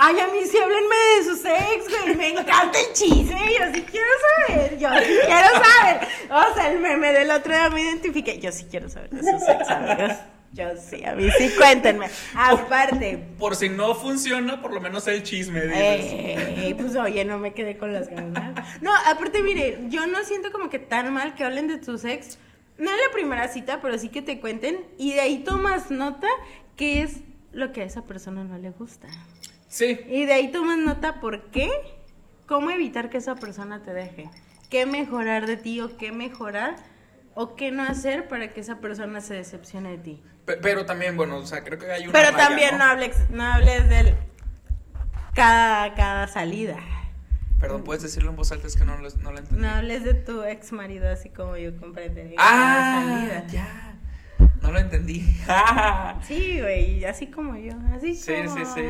Ay, 0.00 0.16
a 0.20 0.28
mí 0.28 0.38
sí 0.48 0.56
háblenme 0.56 0.94
de 1.16 1.24
sus 1.24 1.44
ex, 1.44 1.88
güey. 1.88 2.16
Me 2.16 2.28
encanta 2.28 2.78
el 2.78 2.92
chisme. 2.92 3.52
Yo 3.58 3.74
sí 3.74 3.82
quiero 3.82 4.06
saber. 4.46 4.78
Yo 4.78 4.88
sí 4.90 5.18
quiero 5.26 5.48
saber. 5.48 6.08
O 6.30 6.54
sea, 6.54 6.70
el 6.70 6.78
meme 6.78 7.12
del 7.12 7.28
otro 7.32 7.52
día 7.52 7.68
me 7.68 7.82
identifiqué. 7.82 8.38
Yo 8.38 8.52
sí 8.52 8.66
quiero 8.70 8.88
saber 8.88 9.10
de 9.10 9.22
sus 9.22 9.48
ex, 9.48 9.68
amigos. 9.68 10.12
Yo 10.52 10.68
sí, 10.76 11.04
a 11.04 11.16
mí 11.16 11.28
sí, 11.36 11.50
cuéntenme. 11.58 12.06
Aparte. 12.32 13.26
Por 13.40 13.56
si 13.56 13.68
no 13.68 13.96
funciona, 13.96 14.62
por 14.62 14.72
lo 14.72 14.80
menos 14.80 15.08
el 15.08 15.24
chisme. 15.24 15.62
dices. 15.62 15.76
Eh, 15.80 16.74
pues 16.78 16.94
oye, 16.94 17.24
no 17.24 17.38
me 17.38 17.52
quedé 17.52 17.76
con 17.76 17.92
las 17.92 18.08
ganas. 18.08 18.54
No, 18.80 18.92
aparte, 18.94 19.42
mire, 19.42 19.80
yo 19.88 20.06
no 20.06 20.22
siento 20.22 20.52
como 20.52 20.70
que 20.70 20.78
tan 20.78 21.12
mal 21.12 21.34
que 21.34 21.42
hablen 21.42 21.66
de 21.66 21.76
tus 21.78 22.04
ex. 22.04 22.38
No 22.78 22.88
en 22.88 22.96
la 22.96 23.12
primera 23.12 23.48
cita, 23.48 23.80
pero 23.82 23.98
sí 23.98 24.10
que 24.10 24.22
te 24.22 24.38
cuenten. 24.38 24.86
Y 24.96 25.14
de 25.14 25.22
ahí 25.22 25.38
tomas 25.38 25.90
nota 25.90 26.28
qué 26.76 27.02
es 27.02 27.16
lo 27.52 27.72
que 27.72 27.82
a 27.82 27.84
esa 27.84 28.04
persona 28.04 28.44
no 28.44 28.56
le 28.58 28.70
gusta. 28.70 29.08
Sí, 29.68 30.00
Y 30.08 30.24
de 30.24 30.32
ahí 30.32 30.50
tomas 30.50 30.78
nota 30.78 31.20
por 31.20 31.50
qué, 31.50 31.70
cómo 32.46 32.70
evitar 32.70 33.10
que 33.10 33.18
esa 33.18 33.34
persona 33.34 33.82
te 33.82 33.92
deje, 33.92 34.30
qué 34.70 34.86
mejorar 34.86 35.46
de 35.46 35.56
ti 35.56 35.80
o 35.80 35.96
qué 35.96 36.10
mejorar 36.12 36.76
o 37.34 37.54
qué 37.54 37.70
no 37.70 37.82
hacer 37.82 38.28
para 38.28 38.48
que 38.52 38.60
esa 38.60 38.78
persona 38.80 39.20
se 39.20 39.34
decepcione 39.34 39.90
de 39.90 39.98
ti. 39.98 40.22
pe- 40.46 40.56
pero 40.56 40.86
también, 40.86 41.16
bueno, 41.16 41.36
o 41.36 41.46
sea, 41.46 41.62
creo 41.64 41.78
que 41.78 41.90
hay 41.92 42.04
una. 42.04 42.12
Pero 42.12 42.36
también 42.36 42.78
no, 42.78 42.84
hables, 42.84 43.30
no 43.30 43.44
hables 43.44 43.88
del 43.88 44.14
cada, 45.34 45.94
cada 45.94 46.26
salida. 46.28 46.76
Perdón, 47.60 47.82
puedes 47.82 48.02
decirlo 48.02 48.30
en 48.30 48.36
voz 48.36 48.52
alta, 48.52 48.66
es 48.68 48.76
que 48.76 48.84
no 48.84 48.96
lo, 48.98 49.08
no 49.10 49.32
lo 49.32 49.38
entendí. 49.38 49.60
No 49.62 49.68
hables 49.68 50.04
de 50.04 50.14
tu 50.14 50.44
ex 50.44 50.72
marido 50.72 51.10
así 51.10 51.28
como 51.28 51.56
yo 51.56 51.76
comprendería. 51.76 52.36
ah, 52.38 53.42
ya. 53.50 53.87
No 54.62 54.72
lo 54.72 54.78
entendí. 54.78 55.24
Sí, 56.26 56.60
güey, 56.60 57.04
así 57.04 57.26
como 57.28 57.56
yo, 57.56 57.72
así 57.94 58.14
Sí, 58.14 58.32
como... 58.46 58.56
sí, 58.66 58.72
sí. 58.74 58.82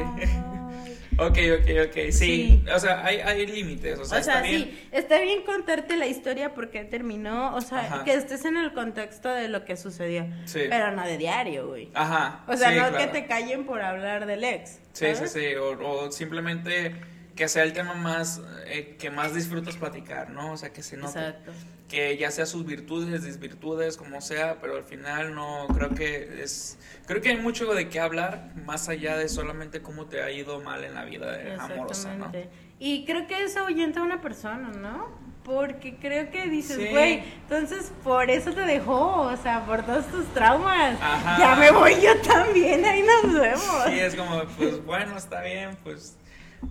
ok, 1.18 1.38
ok, 1.60 1.88
ok. 1.88 1.94
Sí. 2.10 2.12
Sí. 2.12 2.64
O 2.74 2.78
sea, 2.78 3.04
hay, 3.04 3.18
hay 3.18 3.46
límites. 3.46 3.98
O 3.98 4.04
sea, 4.04 4.18
O 4.18 4.22
sea, 4.22 4.34
está 4.34 4.42
bien. 4.48 4.62
sí, 4.64 4.88
está 4.92 5.20
bien 5.20 5.42
contarte 5.44 5.96
la 5.96 6.06
historia 6.06 6.54
porque 6.54 6.84
terminó, 6.84 7.54
o 7.54 7.60
sea, 7.60 7.78
Ajá. 7.80 8.04
que 8.04 8.14
estés 8.14 8.44
en 8.44 8.56
el 8.56 8.72
contexto 8.72 9.28
de 9.28 9.48
lo 9.48 9.64
que 9.64 9.76
sucedió, 9.76 10.26
Sí. 10.46 10.60
pero 10.68 10.90
no 10.92 11.04
de 11.04 11.18
diario, 11.18 11.68
güey. 11.68 11.90
Ajá. 11.94 12.44
O 12.48 12.56
sea, 12.56 12.70
sí, 12.70 12.76
no 12.76 12.88
claro. 12.88 12.98
que 12.98 13.20
te 13.20 13.26
callen 13.26 13.64
por 13.66 13.80
hablar 13.82 14.26
del 14.26 14.42
ex. 14.44 14.80
Sí, 14.92 15.06
sí, 15.14 15.28
sí. 15.28 15.54
O, 15.54 15.78
o 16.06 16.10
simplemente 16.12 16.94
que 17.38 17.46
sea 17.46 17.62
el 17.62 17.72
tema 17.72 17.94
más 17.94 18.40
eh, 18.66 18.96
que 18.98 19.10
más 19.10 19.32
disfrutas 19.32 19.76
platicar, 19.76 20.30
¿no? 20.30 20.54
O 20.54 20.56
sea, 20.56 20.72
que 20.72 20.82
se 20.82 20.96
note. 20.96 21.20
Exacto. 21.20 21.52
Que 21.88 22.16
ya 22.16 22.32
sea 22.32 22.46
sus 22.46 22.66
virtudes, 22.66 23.22
desvirtudes, 23.22 23.96
como 23.96 24.20
sea, 24.20 24.60
pero 24.60 24.76
al 24.76 24.82
final 24.82 25.36
no 25.36 25.68
creo 25.72 25.90
que 25.94 26.42
es. 26.42 26.78
Creo 27.06 27.22
que 27.22 27.28
hay 27.28 27.36
mucho 27.36 27.72
de 27.74 27.88
qué 27.88 28.00
hablar, 28.00 28.50
más 28.66 28.88
allá 28.88 29.16
de 29.16 29.28
solamente 29.28 29.80
cómo 29.82 30.06
te 30.06 30.20
ha 30.20 30.32
ido 30.32 30.60
mal 30.60 30.82
en 30.82 30.94
la 30.94 31.04
vida 31.04 31.40
eh, 31.40 31.56
amorosa, 31.60 32.12
¿no? 32.16 32.32
Y 32.80 33.04
creo 33.06 33.28
que 33.28 33.44
eso 33.44 33.60
ahuyenta 33.60 34.00
a 34.00 34.02
una 34.02 34.20
persona, 34.20 34.70
¿no? 34.70 35.08
Porque 35.44 35.94
creo 35.96 36.32
que 36.32 36.48
dices, 36.48 36.76
Sí. 36.76 36.88
güey, 36.90 37.22
entonces 37.42 37.92
por 38.02 38.28
eso 38.30 38.52
te 38.52 38.62
dejó, 38.62 39.22
o 39.22 39.36
sea, 39.36 39.64
por 39.64 39.86
todos 39.86 40.06
tus 40.08 40.26
traumas. 40.34 40.98
Ajá. 41.00 41.38
Ya 41.38 41.54
me 41.54 41.70
voy 41.70 41.94
yo 42.02 42.20
también, 42.20 42.84
ahí 42.84 43.02
nos 43.02 43.32
vemos. 43.32 43.84
Sí, 43.86 44.00
es 44.00 44.16
como, 44.16 44.42
pues 44.58 44.84
bueno, 44.84 45.16
está 45.16 45.40
bien, 45.40 45.78
pues 45.84 46.16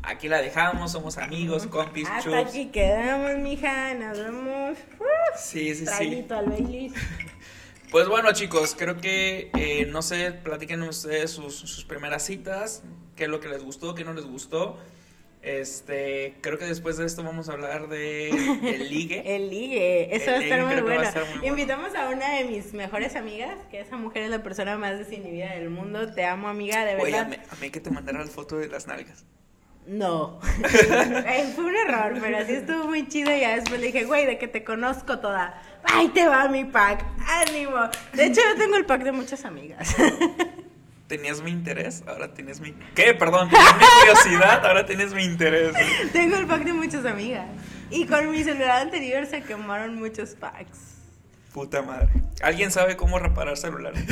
aquí 0.03 0.27
la 0.27 0.41
dejamos, 0.41 0.91
somos 0.91 1.17
amigos, 1.17 1.67
compis, 1.67 2.07
Hasta 2.09 2.39
aquí 2.39 2.67
quedamos, 2.67 3.37
mija, 3.39 3.93
nos 3.93 4.17
vemos. 4.17 4.77
Sí, 5.37 5.73
sí, 5.75 5.85
sí. 5.85 5.85
Traguito 5.85 6.35
al 6.35 6.45
Baileys. 6.47 6.93
Pues 7.89 8.09
bueno, 8.09 8.33
chicos, 8.33 8.75
creo 8.77 8.97
que, 8.97 9.49
eh, 9.57 9.85
no 9.89 10.01
sé, 10.01 10.33
platiquen 10.33 10.81
ustedes 10.83 11.31
sus, 11.31 11.55
sus 11.55 11.85
primeras 11.85 12.21
citas, 12.25 12.83
qué 13.15 13.23
es 13.23 13.29
lo 13.29 13.39
que 13.39 13.47
les 13.47 13.63
gustó, 13.63 13.95
qué 13.95 14.03
no 14.03 14.11
les 14.13 14.25
gustó. 14.25 14.77
Este, 15.41 16.35
creo 16.41 16.57
que 16.57 16.65
después 16.65 16.97
de 16.97 17.05
esto 17.05 17.23
vamos 17.23 17.47
a 17.47 17.53
hablar 17.53 17.87
de 17.87 18.29
el 18.75 18.89
ligue. 18.89 19.35
El 19.37 19.49
ligue, 19.49 20.13
eso 20.13 20.31
El 20.31 20.33
va 20.33 20.39
a 20.39 20.43
estar 20.43 20.59
ligue 20.59 20.65
muy 20.65 20.75
que 20.75 20.81
va 20.81 20.91
a 20.91 20.95
bueno. 20.95 21.07
estar 21.07 21.23
muy 21.23 21.31
bueno. 21.37 21.47
Invitamos 21.47 21.95
a 21.95 22.09
una 22.09 22.33
de 22.35 22.43
mis 22.43 22.73
mejores 22.73 23.15
amigas, 23.15 23.57
que 23.71 23.79
esa 23.79 23.95
mujer 23.95 24.23
es 24.23 24.29
la 24.31 24.43
persona 24.43 24.77
más 24.77 24.99
desinhibida 24.99 25.53
del 25.53 25.69
mundo. 25.69 26.13
Te 26.13 26.25
amo, 26.25 26.49
amiga, 26.49 26.83
de 26.83 26.95
Oye, 26.95 27.11
verdad. 27.13 27.27
mí, 27.29 27.37
a 27.49 27.55
mí 27.55 27.69
que 27.69 27.79
te 27.79 27.89
mandara 27.89 28.19
la 28.19 28.27
foto 28.27 28.57
de 28.57 28.67
las 28.67 28.87
nalgas. 28.87 29.25
No. 29.87 30.39
Eh, 30.63 31.51
Fue 31.55 31.65
un 31.65 31.75
error, 31.75 32.17
pero 32.21 32.37
así 32.37 32.53
estuvo 32.53 32.85
muy 32.85 33.07
chido. 33.07 33.35
Y 33.35 33.39
ya 33.41 33.55
después 33.55 33.79
le 33.79 33.87
dije, 33.87 34.05
güey, 34.05 34.25
de 34.25 34.37
que 34.37 34.47
te 34.47 34.63
conozco 34.63 35.19
toda. 35.19 35.61
Ahí 35.83 36.09
te 36.09 36.27
va 36.27 36.47
mi 36.49 36.65
pack. 36.65 37.05
Ánimo. 37.47 37.77
De 38.13 38.25
hecho, 38.25 38.41
yo 38.41 38.57
tengo 38.57 38.75
el 38.75 38.85
pack 38.85 39.03
de 39.03 39.11
muchas 39.11 39.45
amigas. 39.45 39.95
Tenías 41.07 41.41
mi 41.41 41.51
interés, 41.51 42.03
ahora 42.05 42.33
tienes 42.33 42.59
mi... 42.59 42.73
¿Qué? 42.93 43.13
Perdón, 43.13 43.49
tenías 43.49 43.75
mi 43.77 43.83
curiosidad, 44.01 44.65
ahora 44.65 44.85
tienes 44.85 45.13
mi 45.13 45.23
interés. 45.23 45.73
tengo 46.11 46.35
el 46.35 46.45
pack 46.45 46.65
de 46.65 46.73
muchas 46.73 47.05
amigas. 47.05 47.45
Y 47.89 48.05
con 48.07 48.29
mi 48.29 48.43
celular 48.43 48.81
anterior 48.81 49.25
se 49.25 49.41
quemaron 49.41 49.95
muchos 49.95 50.31
packs. 50.31 50.95
Puta 51.53 51.81
madre. 51.81 52.09
¿Alguien 52.41 52.71
sabe 52.71 52.97
cómo 52.97 53.19
reparar 53.19 53.55
celulares? 53.55 54.03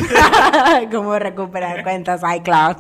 Cómo 0.91 1.19
recuperar 1.19 1.84
cuentas 1.84 2.21
iCloud. 2.38 2.78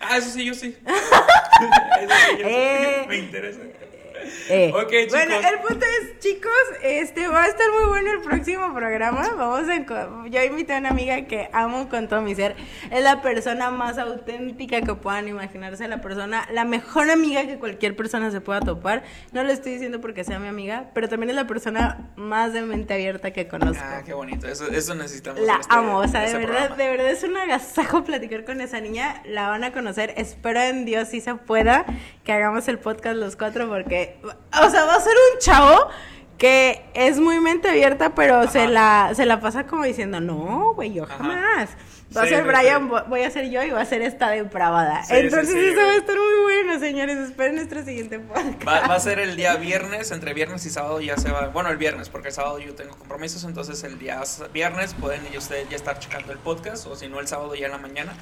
Ah, 0.00 0.18
eso 0.18 0.30
sí, 0.30 0.44
yo 0.44 0.54
sí. 0.54 0.76
Eso 0.86 2.14
sí, 2.26 2.38
yo 2.38 2.48
sí. 2.48 2.54
Eh. 2.54 3.06
Me 3.08 3.16
interesa. 3.18 3.60
Eh, 4.48 4.72
Ok, 4.74 4.90
chicos. 4.90 5.12
Bueno, 5.12 5.34
el 5.36 5.58
punto 5.60 5.86
es, 6.02 6.18
chicos, 6.20 6.52
este 6.82 7.28
va 7.28 7.44
a 7.44 7.48
estar 7.48 7.66
muy 7.78 7.88
bueno 7.88 8.12
el 8.12 8.20
próximo 8.20 8.74
programa. 8.74 9.30
Vamos 9.36 9.68
a 9.68 9.74
yo 10.28 10.42
invité 10.42 10.74
a 10.74 10.78
una 10.78 10.90
amiga 10.90 11.22
que 11.26 11.48
amo 11.52 11.88
con 11.88 12.08
todo 12.08 12.20
mi 12.20 12.34
ser. 12.34 12.56
Es 12.90 13.02
la 13.02 13.22
persona 13.22 13.70
más 13.70 13.98
auténtica 13.98 14.80
que 14.80 14.94
puedan 14.94 15.28
imaginarse, 15.28 15.86
la 15.88 16.00
persona, 16.00 16.46
la 16.52 16.64
mejor 16.64 17.10
amiga 17.10 17.46
que 17.46 17.58
cualquier 17.58 17.96
persona 17.96 18.30
se 18.30 18.40
pueda 18.40 18.60
topar. 18.60 19.02
No 19.32 19.44
lo 19.44 19.52
estoy 19.52 19.72
diciendo 19.72 20.00
porque 20.00 20.24
sea 20.24 20.38
mi 20.38 20.48
amiga, 20.48 20.90
pero 20.94 21.08
también 21.08 21.30
es 21.30 21.36
la 21.36 21.46
persona 21.46 22.10
más 22.16 22.52
de 22.52 22.62
mente 22.62 22.94
abierta 22.94 23.32
que 23.32 23.46
conozco. 23.48 23.82
Ah, 23.84 24.02
qué 24.04 24.14
bonito. 24.14 24.46
Eso, 24.46 24.66
eso 24.70 24.94
necesitamos. 24.94 25.40
La 25.42 25.56
este- 25.56 25.74
amo, 25.74 25.98
o 25.98 26.08
sea, 26.08 26.20
de 26.20 26.26
este 26.26 26.38
verdad, 26.38 26.66
programa. 26.68 26.76
de 26.76 26.88
verdad 26.90 27.10
es 27.10 27.22
un 27.24 27.36
agasajo 27.36 28.04
platicar 28.04 28.44
con 28.44 28.60
esa 28.60 28.80
niña. 28.80 29.22
La 29.26 29.48
van 29.48 29.64
a 29.64 29.72
conocer. 29.72 30.14
Espero 30.16 30.60
en 30.60 30.84
Dios 30.84 31.08
si 31.08 31.20
se 31.20 31.34
pueda 31.34 31.84
que 32.24 32.32
hagamos 32.32 32.68
el 32.68 32.78
podcast 32.78 33.16
los 33.16 33.36
cuatro 33.36 33.68
porque, 33.68 34.13
o 34.22 34.70
sea, 34.70 34.84
va 34.84 34.94
a 34.94 35.00
ser 35.00 35.14
un 35.32 35.38
chavo 35.38 35.88
que 36.38 36.84
es 36.94 37.18
muy 37.18 37.40
mente 37.40 37.68
abierta, 37.68 38.14
pero 38.14 38.48
se 38.48 38.66
la, 38.66 39.12
se 39.14 39.24
la 39.24 39.40
pasa 39.40 39.66
como 39.66 39.84
diciendo, 39.84 40.20
no, 40.20 40.74
güey, 40.74 40.92
yo 40.92 41.04
Ajá. 41.04 41.16
jamás. 41.16 41.70
Va 42.16 42.22
a 42.22 42.26
ser 42.26 42.44
Brian, 42.44 42.88
sí. 42.88 42.94
voy 43.08 43.22
a 43.22 43.30
ser 43.30 43.50
yo 43.50 43.62
y 43.64 43.70
va 43.70 43.80
a 43.80 43.84
ser 43.84 44.00
esta 44.02 44.30
depravada. 44.30 45.02
Sí, 45.04 45.14
Entonces 45.16 45.52
sí, 45.52 45.58
eso 45.58 45.80
va 45.80 45.92
a 45.92 45.96
estar 45.96 46.16
muy 46.16 46.42
bueno, 46.42 46.78
señores. 46.78 47.18
Esperen 47.18 47.56
nuestro 47.56 47.84
siguiente 47.84 48.20
podcast. 48.20 48.68
Va, 48.68 48.86
va 48.86 48.94
a 48.94 49.00
ser 49.00 49.18
el 49.18 49.34
día 49.34 49.56
viernes, 49.56 50.12
entre 50.12 50.32
viernes 50.32 50.64
y 50.64 50.70
sábado 50.70 51.00
ya 51.00 51.16
se 51.16 51.32
va. 51.32 51.48
Bueno, 51.48 51.70
el 51.70 51.76
viernes, 51.76 52.10
porque 52.10 52.28
el 52.28 52.34
sábado 52.34 52.60
yo 52.60 52.74
tengo 52.74 52.96
compromisos, 52.96 53.42
entonces 53.44 53.82
el 53.82 53.98
día 53.98 54.22
viernes 54.52 54.94
pueden 54.94 55.22
ustedes 55.36 55.68
ya 55.68 55.76
estar 55.76 55.98
checando 55.98 56.32
el 56.32 56.38
podcast, 56.38 56.86
o 56.86 56.94
si 56.94 57.08
no, 57.08 57.18
el 57.18 57.26
sábado 57.26 57.54
ya 57.56 57.66
en 57.66 57.72
la 57.72 57.78
mañana. 57.78 58.12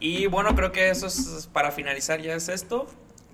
Y 0.00 0.26
bueno, 0.26 0.54
creo 0.54 0.72
que 0.72 0.90
eso 0.90 1.06
es 1.06 1.48
para 1.52 1.70
finalizar, 1.70 2.20
ya 2.20 2.34
es 2.34 2.48
esto. 2.48 2.88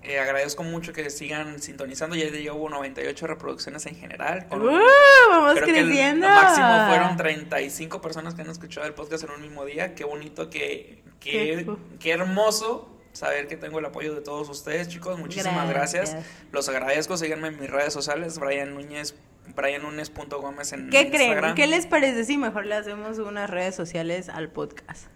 Eh, 0.07 0.19
agradezco 0.19 0.63
mucho 0.63 0.93
que 0.93 1.09
sigan 1.09 1.61
sintonizando, 1.61 2.15
ya 2.15 2.29
llevo 2.29 2.69
98 2.69 3.27
reproducciones 3.27 3.85
en 3.87 3.95
general. 3.95 4.47
con- 4.47 4.61
¡Uh! 4.61 4.79
vamos 5.29 5.53
Creo 5.55 5.65
que 5.65 5.79
el 5.79 5.85
creciendo. 5.87 6.27
máximo 6.27 6.87
fueron 6.87 7.17
35 7.17 7.99
personas 8.01 8.33
que 8.33 8.41
han 8.41 8.49
escuchado 8.49 8.87
el 8.87 8.93
podcast 8.93 9.25
en 9.25 9.31
un 9.31 9.41
mismo 9.41 9.65
día. 9.65 9.95
Qué 9.95 10.05
bonito, 10.05 10.49
qué, 10.49 11.03
Qué 11.19 11.65
qué, 11.99 12.11
hermoso 12.11 12.89
saber 13.11 13.47
que 13.47 13.57
tengo 13.57 13.79
el 13.79 13.85
apoyo 13.85 14.13
de 14.15 14.21
todos 14.21 14.47
ustedes, 14.47 14.87
chicos. 14.87 15.19
Muchísimas 15.19 15.67
gracias. 15.67 16.11
Gracias. 16.13 16.33
Los 16.53 16.69
agradezco. 16.69 17.17
Síganme 17.17 17.49
en 17.49 17.59
mis 17.59 17.69
redes 17.69 17.91
sociales, 17.91 18.39
Brian 18.39 18.73
Núñez, 18.75 19.13
briannunes.gómez 19.55 20.71
en 20.73 20.89
¿Qué 20.89 21.09
creen? 21.09 21.53
¿Qué 21.55 21.67
les 21.67 21.85
parece 21.85 22.23
si 22.23 22.37
mejor 22.37 22.65
le 22.65 22.75
hacemos 22.75 23.17
unas 23.19 23.49
redes 23.49 23.75
sociales 23.75 24.29
al 24.29 24.49
podcast? 24.49 25.07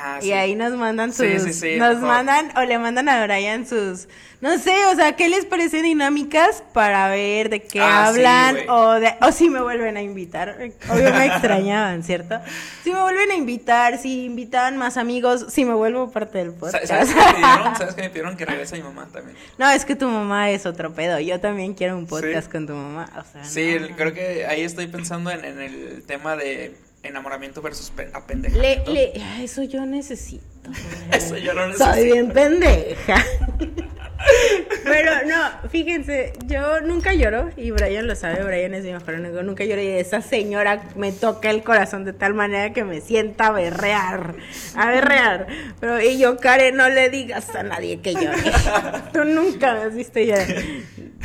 Ah, 0.00 0.18
Y 0.20 0.26
sí. 0.26 0.32
ahí 0.32 0.54
nos 0.54 0.72
mandan 0.74 1.12
sus. 1.12 1.26
Sí, 1.26 1.38
sí, 1.40 1.52
sí, 1.52 1.76
nos 1.76 1.98
mandan 1.98 2.50
o 2.56 2.62
le 2.62 2.78
mandan 2.78 3.08
a 3.08 3.24
Brian 3.24 3.66
sus. 3.66 4.08
No 4.40 4.56
sé, 4.56 4.84
o 4.86 4.94
sea, 4.94 5.16
¿qué 5.16 5.28
les 5.28 5.44
parece 5.46 5.82
dinámicas 5.82 6.62
para 6.72 7.08
ver 7.08 7.48
de 7.50 7.60
qué 7.64 7.80
Ah, 7.80 8.06
hablan? 8.06 8.56
o, 8.68 8.92
de, 8.92 9.14
o 9.20 9.32
si 9.32 9.50
me 9.50 9.60
vuelven 9.60 9.96
a 9.96 10.02
invitar. 10.02 10.56
Obvio 10.88 11.12
me 11.12 11.26
extrañaban, 11.26 12.04
¿cierto? 12.04 12.40
Si 12.84 12.92
me 12.92 13.00
vuelven 13.02 13.32
a 13.32 13.34
invitar, 13.34 13.98
si 13.98 14.26
invitan 14.26 14.76
más 14.76 14.96
amigos, 14.96 15.46
si 15.48 15.64
me 15.64 15.74
vuelvo 15.74 16.12
parte 16.12 16.38
del 16.38 16.52
podcast. 16.52 16.86
¿Sabes 16.86 17.08
qué 17.12 17.16
me 17.20 17.32
pidieron? 17.34 17.76
¿Sabes 17.78 17.94
qué 17.94 18.02
me 18.02 18.10
pidieron? 18.10 18.36
Que 18.36 18.44
regrese 18.46 18.76
mi 18.76 18.82
mamá 18.84 19.08
también. 19.12 19.36
No, 19.58 19.68
es 19.70 19.84
que 19.84 19.96
tu 19.96 20.06
mamá 20.08 20.50
es 20.50 20.66
otro 20.66 20.94
pedo. 20.94 21.18
Yo 21.18 21.40
también 21.40 21.74
quiero 21.74 21.98
un 21.98 22.06
podcast 22.06 22.48
con 22.48 22.64
tu 22.68 22.74
mamá. 22.74 23.10
O 23.18 23.24
sea, 23.32 23.44
Sí, 23.44 23.66
no, 23.72 23.76
el- 23.86 23.90
no. 23.90 23.96
creo 23.96 24.14
que 24.14 24.46
ahí 24.46 24.62
estoy 24.62 24.86
pensando 24.86 25.32
en, 25.32 25.44
en 25.44 25.60
el 25.60 26.04
tema 26.06 26.36
de 26.36 26.76
enamoramiento 27.02 27.62
versus 27.62 27.90
pe- 27.90 28.06
Le, 28.06 28.10
apendejamiento. 28.14 28.92
le, 28.92 29.12
ay, 29.22 29.44
eso 29.44 29.62
yo 29.62 29.84
necesito. 29.86 30.44
Eso 31.12 31.36
yo 31.36 31.54
no 31.54 31.72
Soy 31.74 31.86
necesito. 31.86 32.12
bien 32.14 32.30
pendeja. 32.32 33.24
Pero 34.84 35.12
no, 35.26 35.68
fíjense, 35.70 36.32
yo 36.46 36.80
nunca 36.80 37.14
lloro 37.14 37.50
y 37.56 37.70
Brian 37.70 38.06
lo 38.08 38.16
sabe, 38.16 38.42
Brian 38.42 38.74
es 38.74 38.84
mi 38.84 38.92
mejor 38.92 39.14
amigo, 39.14 39.42
nunca 39.42 39.64
lloro 39.64 39.80
y 39.80 39.86
esa 39.86 40.20
señora 40.22 40.82
me 40.96 41.12
toca 41.12 41.50
el 41.50 41.62
corazón 41.62 42.04
de 42.04 42.12
tal 42.12 42.34
manera 42.34 42.72
que 42.72 42.84
me 42.84 43.00
sienta 43.00 43.46
a 43.46 43.50
berrear, 43.52 44.34
a 44.74 44.86
berrear. 44.90 45.46
Pero 45.80 46.00
y 46.00 46.18
yo, 46.18 46.36
Karen, 46.36 46.76
no 46.76 46.88
le 46.88 47.10
digas 47.10 47.54
a 47.54 47.62
nadie 47.62 48.00
que 48.00 48.14
llore. 48.14 48.38
Tú 49.12 49.24
nunca 49.24 49.74
me 49.74 49.80
has 49.82 49.94
visto 49.94 50.18
llorar. 50.20 50.46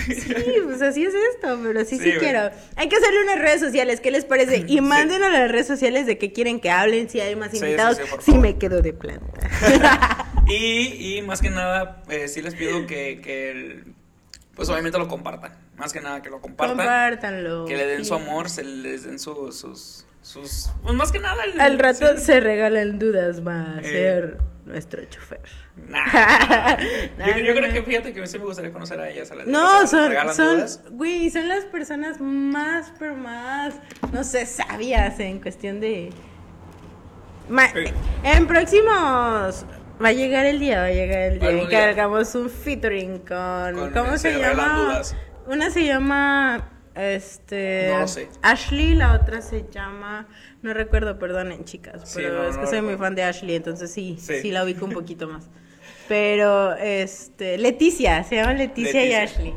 Sí, 0.06 0.36
pues 0.66 0.82
así 0.82 1.04
es 1.04 1.14
esto, 1.36 1.60
pero 1.64 1.84
sí, 1.86 1.98
sí, 1.98 2.12
quiero. 2.20 2.52
Hay 2.76 2.90
que 2.90 2.96
hacerle 2.96 3.24
unas 3.24 3.40
redes 3.40 3.60
sociales, 3.62 4.02
¿qué 4.02 4.12
les 4.12 4.26
parece? 4.26 4.66
Y 4.68 4.76
Sí. 4.76 4.82
manden 4.82 5.24
a 5.24 5.30
las 5.30 5.52
redes 5.52 5.68
sociales 5.68 6.06
de 6.06 6.18
qué 6.18 6.32
quieren 6.32 6.60
que 6.60 6.70
hablen, 6.70 7.10
si 7.10 7.20
hay 7.22 7.36
más 7.36 7.54
invitados, 7.54 8.00
si 8.22 8.34
me 8.38 8.58
quedo 8.58 8.82
de 8.82 8.94
planta. 8.94 9.33
Y, 10.46 11.18
y 11.18 11.22
más 11.22 11.42
que 11.42 11.50
nada, 11.50 12.04
eh, 12.10 12.28
sí 12.28 12.42
les 12.42 12.54
pido 12.54 12.86
que, 12.86 13.22
que 13.22 13.52
el- 13.52 13.94
pues 14.56 14.68
obviamente 14.70 14.98
lo 14.98 15.08
compartan. 15.08 15.54
Más 15.78 15.94
que 15.94 16.02
nada 16.02 16.22
que 16.22 16.30
lo 16.30 16.42
compartan. 16.42 16.76
Compártanlo. 16.78 17.64
que 17.66 17.78
le 17.78 17.88
den 17.88 18.00
sí. 18.00 18.06
su 18.10 18.14
amor, 18.16 18.50
se 18.50 18.64
les 18.66 19.06
den 19.06 19.20
su- 19.20 19.52
sus, 19.54 20.06
sus, 20.22 20.70
pues 20.84 20.94
más 20.96 21.14
que 21.14 21.20
nada. 21.20 21.46
el- 21.46 21.62
Al 21.62 21.80
rato 21.80 22.18
sí. 22.18 22.26
se 22.26 22.40
regalan 22.42 23.00
dudas, 23.00 23.46
va 23.48 23.78
a 23.78 23.80
Eh. 23.80 23.84
ser 23.86 24.38
nuestro 24.66 25.04
chofer. 25.06 25.40
Nah. 25.88 26.78
Yo, 27.46 27.56
creo 27.56 27.72
que 27.74 27.82
fíjate 27.84 28.14
que 28.14 28.28
sí 28.28 28.38
me 28.38 28.46
gustaría 28.46 28.72
conocer 28.74 29.00
a 29.00 29.10
ellas. 29.10 29.32
A 29.32 29.36
las- 29.36 29.48
No, 29.48 29.88
son, 29.88 30.12
son, 30.36 30.68
güey, 30.98 31.30
son 31.30 31.48
las 31.48 31.64
personas 31.66 32.20
más, 32.20 32.92
pero 33.00 33.16
más, 33.16 33.76
no 34.12 34.26
sé, 34.26 34.46
sabias 34.46 35.20
en 35.22 35.40
cuestión 35.40 35.80
de... 35.80 36.12
Ma-. 37.50 37.70
En 38.24 38.48
próximos... 38.48 39.66
Va 40.04 40.10
a 40.10 40.12
llegar 40.12 40.46
el 40.46 40.60
día, 40.60 40.80
va 40.80 40.86
a 40.86 40.92
llegar 40.92 41.20
el 41.20 41.40
día 41.40 41.50
en 41.52 41.68
que 41.70 41.78
hagamos 41.78 42.34
un 42.36 42.50
featuring 42.50 43.20
con... 43.20 43.76
Con 43.76 43.92
¿Cómo 43.92 44.18
se 44.18 44.38
llama? 44.38 45.02
Una 45.46 45.70
se 45.70 45.86
llama... 45.86 46.70
Este... 46.96 47.90
No 47.92 48.00
lo 48.00 48.08
sé. 48.08 48.28
Ashley, 48.42 48.96
la 48.96 49.14
otra 49.14 49.42
se 49.42 49.66
llama... 49.72 50.28
No 50.62 50.74
recuerdo, 50.74 51.20
perdonen 51.20 51.64
chicas, 51.64 52.02
Sí, 52.10 52.16
pero 52.16 52.44
no, 52.44 52.50
es 52.50 52.56
que 52.56 52.64
no 52.64 52.68
soy 52.70 52.82
muy 52.82 52.98
fan 52.98 53.16
de 53.16 53.24
Ashley, 53.24 53.56
entonces 53.56 53.92
sí, 53.92 54.18
sí, 54.20 54.42
Sí. 54.42 54.52
la 54.52 54.64
ubico 54.64 54.86
un 54.86 54.92
poquito 54.94 55.28
más. 55.28 55.50
Pero, 56.08 56.74
este, 56.76 57.58
Leticia, 57.58 58.24
se 58.24 58.36
llama 58.36 58.54
Leticia, 58.54 59.06
y. 59.06 59.14
Ashley. 59.14 59.54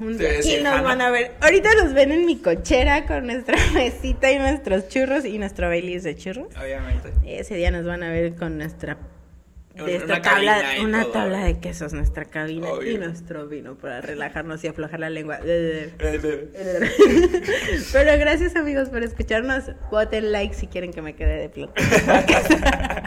Un 0.00 0.16
día. 0.18 0.38
Y 0.38 0.42
ser 0.42 0.62
nos 0.62 0.82
van 0.82 1.00
a 1.00 1.10
ver. 1.10 1.32
Ahorita 1.40 1.68
nos 1.74 1.92
ven 1.92 2.10
en 2.12 2.24
mi 2.26 2.38
cochera 2.38 3.06
con 3.06 3.26
nuestra 3.26 3.56
mesita 3.74 4.32
y 4.32 4.38
nuestros 4.38 4.88
churros 4.88 5.24
y 5.24 5.38
nuestro 5.38 5.68
Baileys 5.68 6.02
de 6.04 6.16
churros. 6.16 6.48
Obviamente. 6.56 7.12
Ese 7.26 7.54
día 7.54 7.70
nos 7.70 7.84
van 7.84 8.02
a 8.02 8.10
ver 8.10 8.34
con 8.34 8.56
nuestra 8.58 8.96
Una 9.74 9.84
de 9.84 9.96
esta 9.96 10.22
cabina 10.22 10.62
tabla, 10.62 10.82
una 10.82 11.02
todo, 11.02 11.12
tabla 11.12 11.42
¿eh? 11.42 11.54
de 11.54 11.60
quesos, 11.60 11.92
nuestra 11.92 12.24
cabina 12.24 12.68
y 12.84 12.96
nuestro 12.98 13.46
vino 13.46 13.76
para 13.76 14.00
relajarnos 14.06 14.64
y 14.64 14.68
aflojar 14.68 15.00
la 15.00 15.10
lengua. 15.10 15.38
Pero 17.92 18.18
gracias 18.18 18.56
amigos 18.56 18.88
por 18.88 19.02
escucharnos. 19.02 19.64
Voten 19.90 20.32
like 20.32 20.54
si 20.54 20.66
quieren 20.66 20.92
que 20.92 21.02
me 21.02 21.14
quede 21.14 21.48
de 21.48 21.50
plata. 21.50 22.99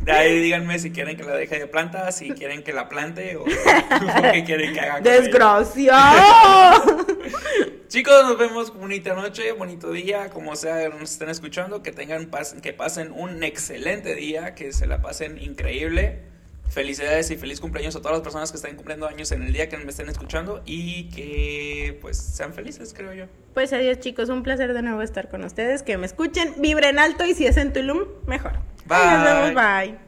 De 0.00 0.12
ahí 0.12 0.38
díganme 0.40 0.78
si 0.78 0.92
quieren 0.92 1.16
que 1.16 1.24
la 1.24 1.34
deje 1.34 1.58
de 1.58 1.66
planta, 1.66 2.10
si 2.12 2.30
quieren 2.30 2.62
que 2.62 2.72
la 2.72 2.88
plante 2.88 3.36
o, 3.36 3.42
o 3.42 4.32
qué 4.32 4.44
quieren 4.44 4.72
que 4.72 4.80
haga. 4.80 5.00
¡Desgraciado! 5.00 7.06
Chicos, 7.88 8.24
nos 8.24 8.38
vemos. 8.38 8.74
Bonita 8.76 9.14
noche, 9.14 9.52
bonito 9.52 9.90
día, 9.90 10.30
como 10.30 10.54
sea 10.56 10.88
nos 10.90 11.12
estén 11.12 11.28
escuchando, 11.28 11.82
que 11.82 11.92
tengan 11.92 12.30
pas- 12.30 12.60
que 12.60 12.72
pasen 12.72 13.12
un 13.12 13.42
excelente 13.42 14.14
día, 14.14 14.54
que 14.54 14.72
se 14.72 14.86
la 14.86 15.00
pasen 15.00 15.38
increíble. 15.38 16.20
Felicidades 16.68 17.30
y 17.30 17.36
feliz 17.36 17.60
cumpleaños 17.60 17.94
a 17.94 18.00
todas 18.00 18.14
las 18.18 18.22
personas 18.22 18.50
que 18.50 18.56
estén 18.56 18.74
cumpliendo 18.74 19.06
años 19.06 19.30
en 19.30 19.42
el 19.44 19.52
día 19.52 19.68
que 19.68 19.76
me 19.78 19.88
estén 19.90 20.08
escuchando 20.08 20.62
y 20.66 21.08
que 21.10 21.96
pues 22.02 22.16
sean 22.18 22.52
felices, 22.54 22.92
creo 22.94 23.14
yo. 23.14 23.26
Pues 23.54 23.72
adiós 23.72 24.00
chicos, 24.00 24.28
un 24.30 24.42
placer 24.42 24.74
de 24.74 24.82
nuevo 24.82 25.00
estar 25.00 25.28
con 25.28 25.44
ustedes, 25.44 25.84
que 25.84 25.96
me 25.96 26.06
escuchen, 26.06 26.54
vibren 26.58 26.98
alto 26.98 27.24
y 27.24 27.34
si 27.34 27.46
es 27.46 27.56
en 27.56 27.72
Tulum, 27.72 28.00
mejor. 28.26 28.54
Bye. 28.86 29.10
Nos 29.12 29.22
vemos, 29.22 29.54
bye. 29.54 30.05